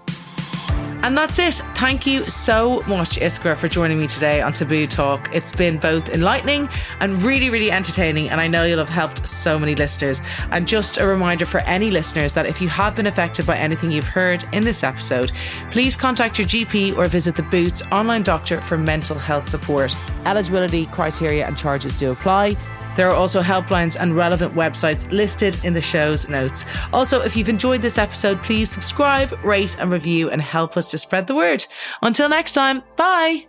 And 1.04 1.18
that's 1.18 1.40
it. 1.40 1.56
Thank 1.76 2.06
you 2.06 2.30
so 2.30 2.84
much, 2.84 3.18
Iskra, 3.18 3.58
for 3.58 3.68
joining 3.68 4.00
me 4.00 4.06
today 4.06 4.40
on 4.40 4.54
Taboo 4.54 4.86
Talk. 4.86 5.34
It's 5.34 5.52
been 5.52 5.80
both 5.80 6.10
enlightening 6.10 6.70
and 7.00 7.20
really, 7.24 7.50
really 7.50 7.72
entertaining. 7.72 8.30
And 8.30 8.40
I 8.40 8.48
know 8.48 8.66
you'll 8.66 8.78
have 8.78 8.88
helped 8.88 9.28
so 9.28 9.58
many 9.58 9.74
listeners. 9.74 10.22
And 10.52 10.68
just 10.68 11.00
a 11.00 11.08
reminder 11.08 11.48
for 11.48 11.62
any 11.62 11.90
listeners 11.90 12.36
that 12.36 12.46
if 12.46 12.62
you 12.62 12.70
have 12.70 12.96
been 12.96 13.08
affected 13.08 13.48
by 13.48 13.58
anything 13.58 13.92
you've 13.92 14.06
heard 14.06 14.46
in 14.52 14.64
this 14.64 14.84
episode, 14.84 15.32
please 15.72 15.96
contact 15.96 16.38
your 16.38 16.48
GP 16.48 16.96
or 16.96 17.08
visit 17.08 17.36
the 17.36 17.44
Boots 17.44 17.82
online 17.92 18.22
doctor 18.22 18.62
for 18.62 18.78
mental 18.78 19.18
health 19.18 19.50
support. 19.50 19.96
Eligibility 20.28 20.86
criteria 20.86 21.48
and 21.48 21.58
charges 21.58 21.98
do 21.98 22.12
apply. 22.12 22.56
There 22.96 23.10
are 23.10 23.16
also 23.16 23.42
helplines 23.42 23.98
and 24.00 24.16
relevant 24.16 24.54
websites 24.54 25.10
listed 25.12 25.64
in 25.64 25.74
the 25.74 25.82
show's 25.82 26.28
notes. 26.28 26.66
Also, 26.92 27.22
if 27.22 27.36
you've 27.36 27.50
enjoyed 27.50 27.82
this 27.82 27.98
episode, 27.98 28.42
please 28.44 28.70
subscribe, 28.70 29.32
rate, 29.44 29.78
and 29.80 29.92
review 29.92 30.30
and 30.30 30.42
help 30.42 30.78
us 30.78 30.88
to 30.88 30.98
spread 30.98 31.28
the 31.28 31.36
word. 31.36 31.66
Until 32.02 32.30
next 32.30 32.54
time, 32.54 32.84
bye. 32.98 33.46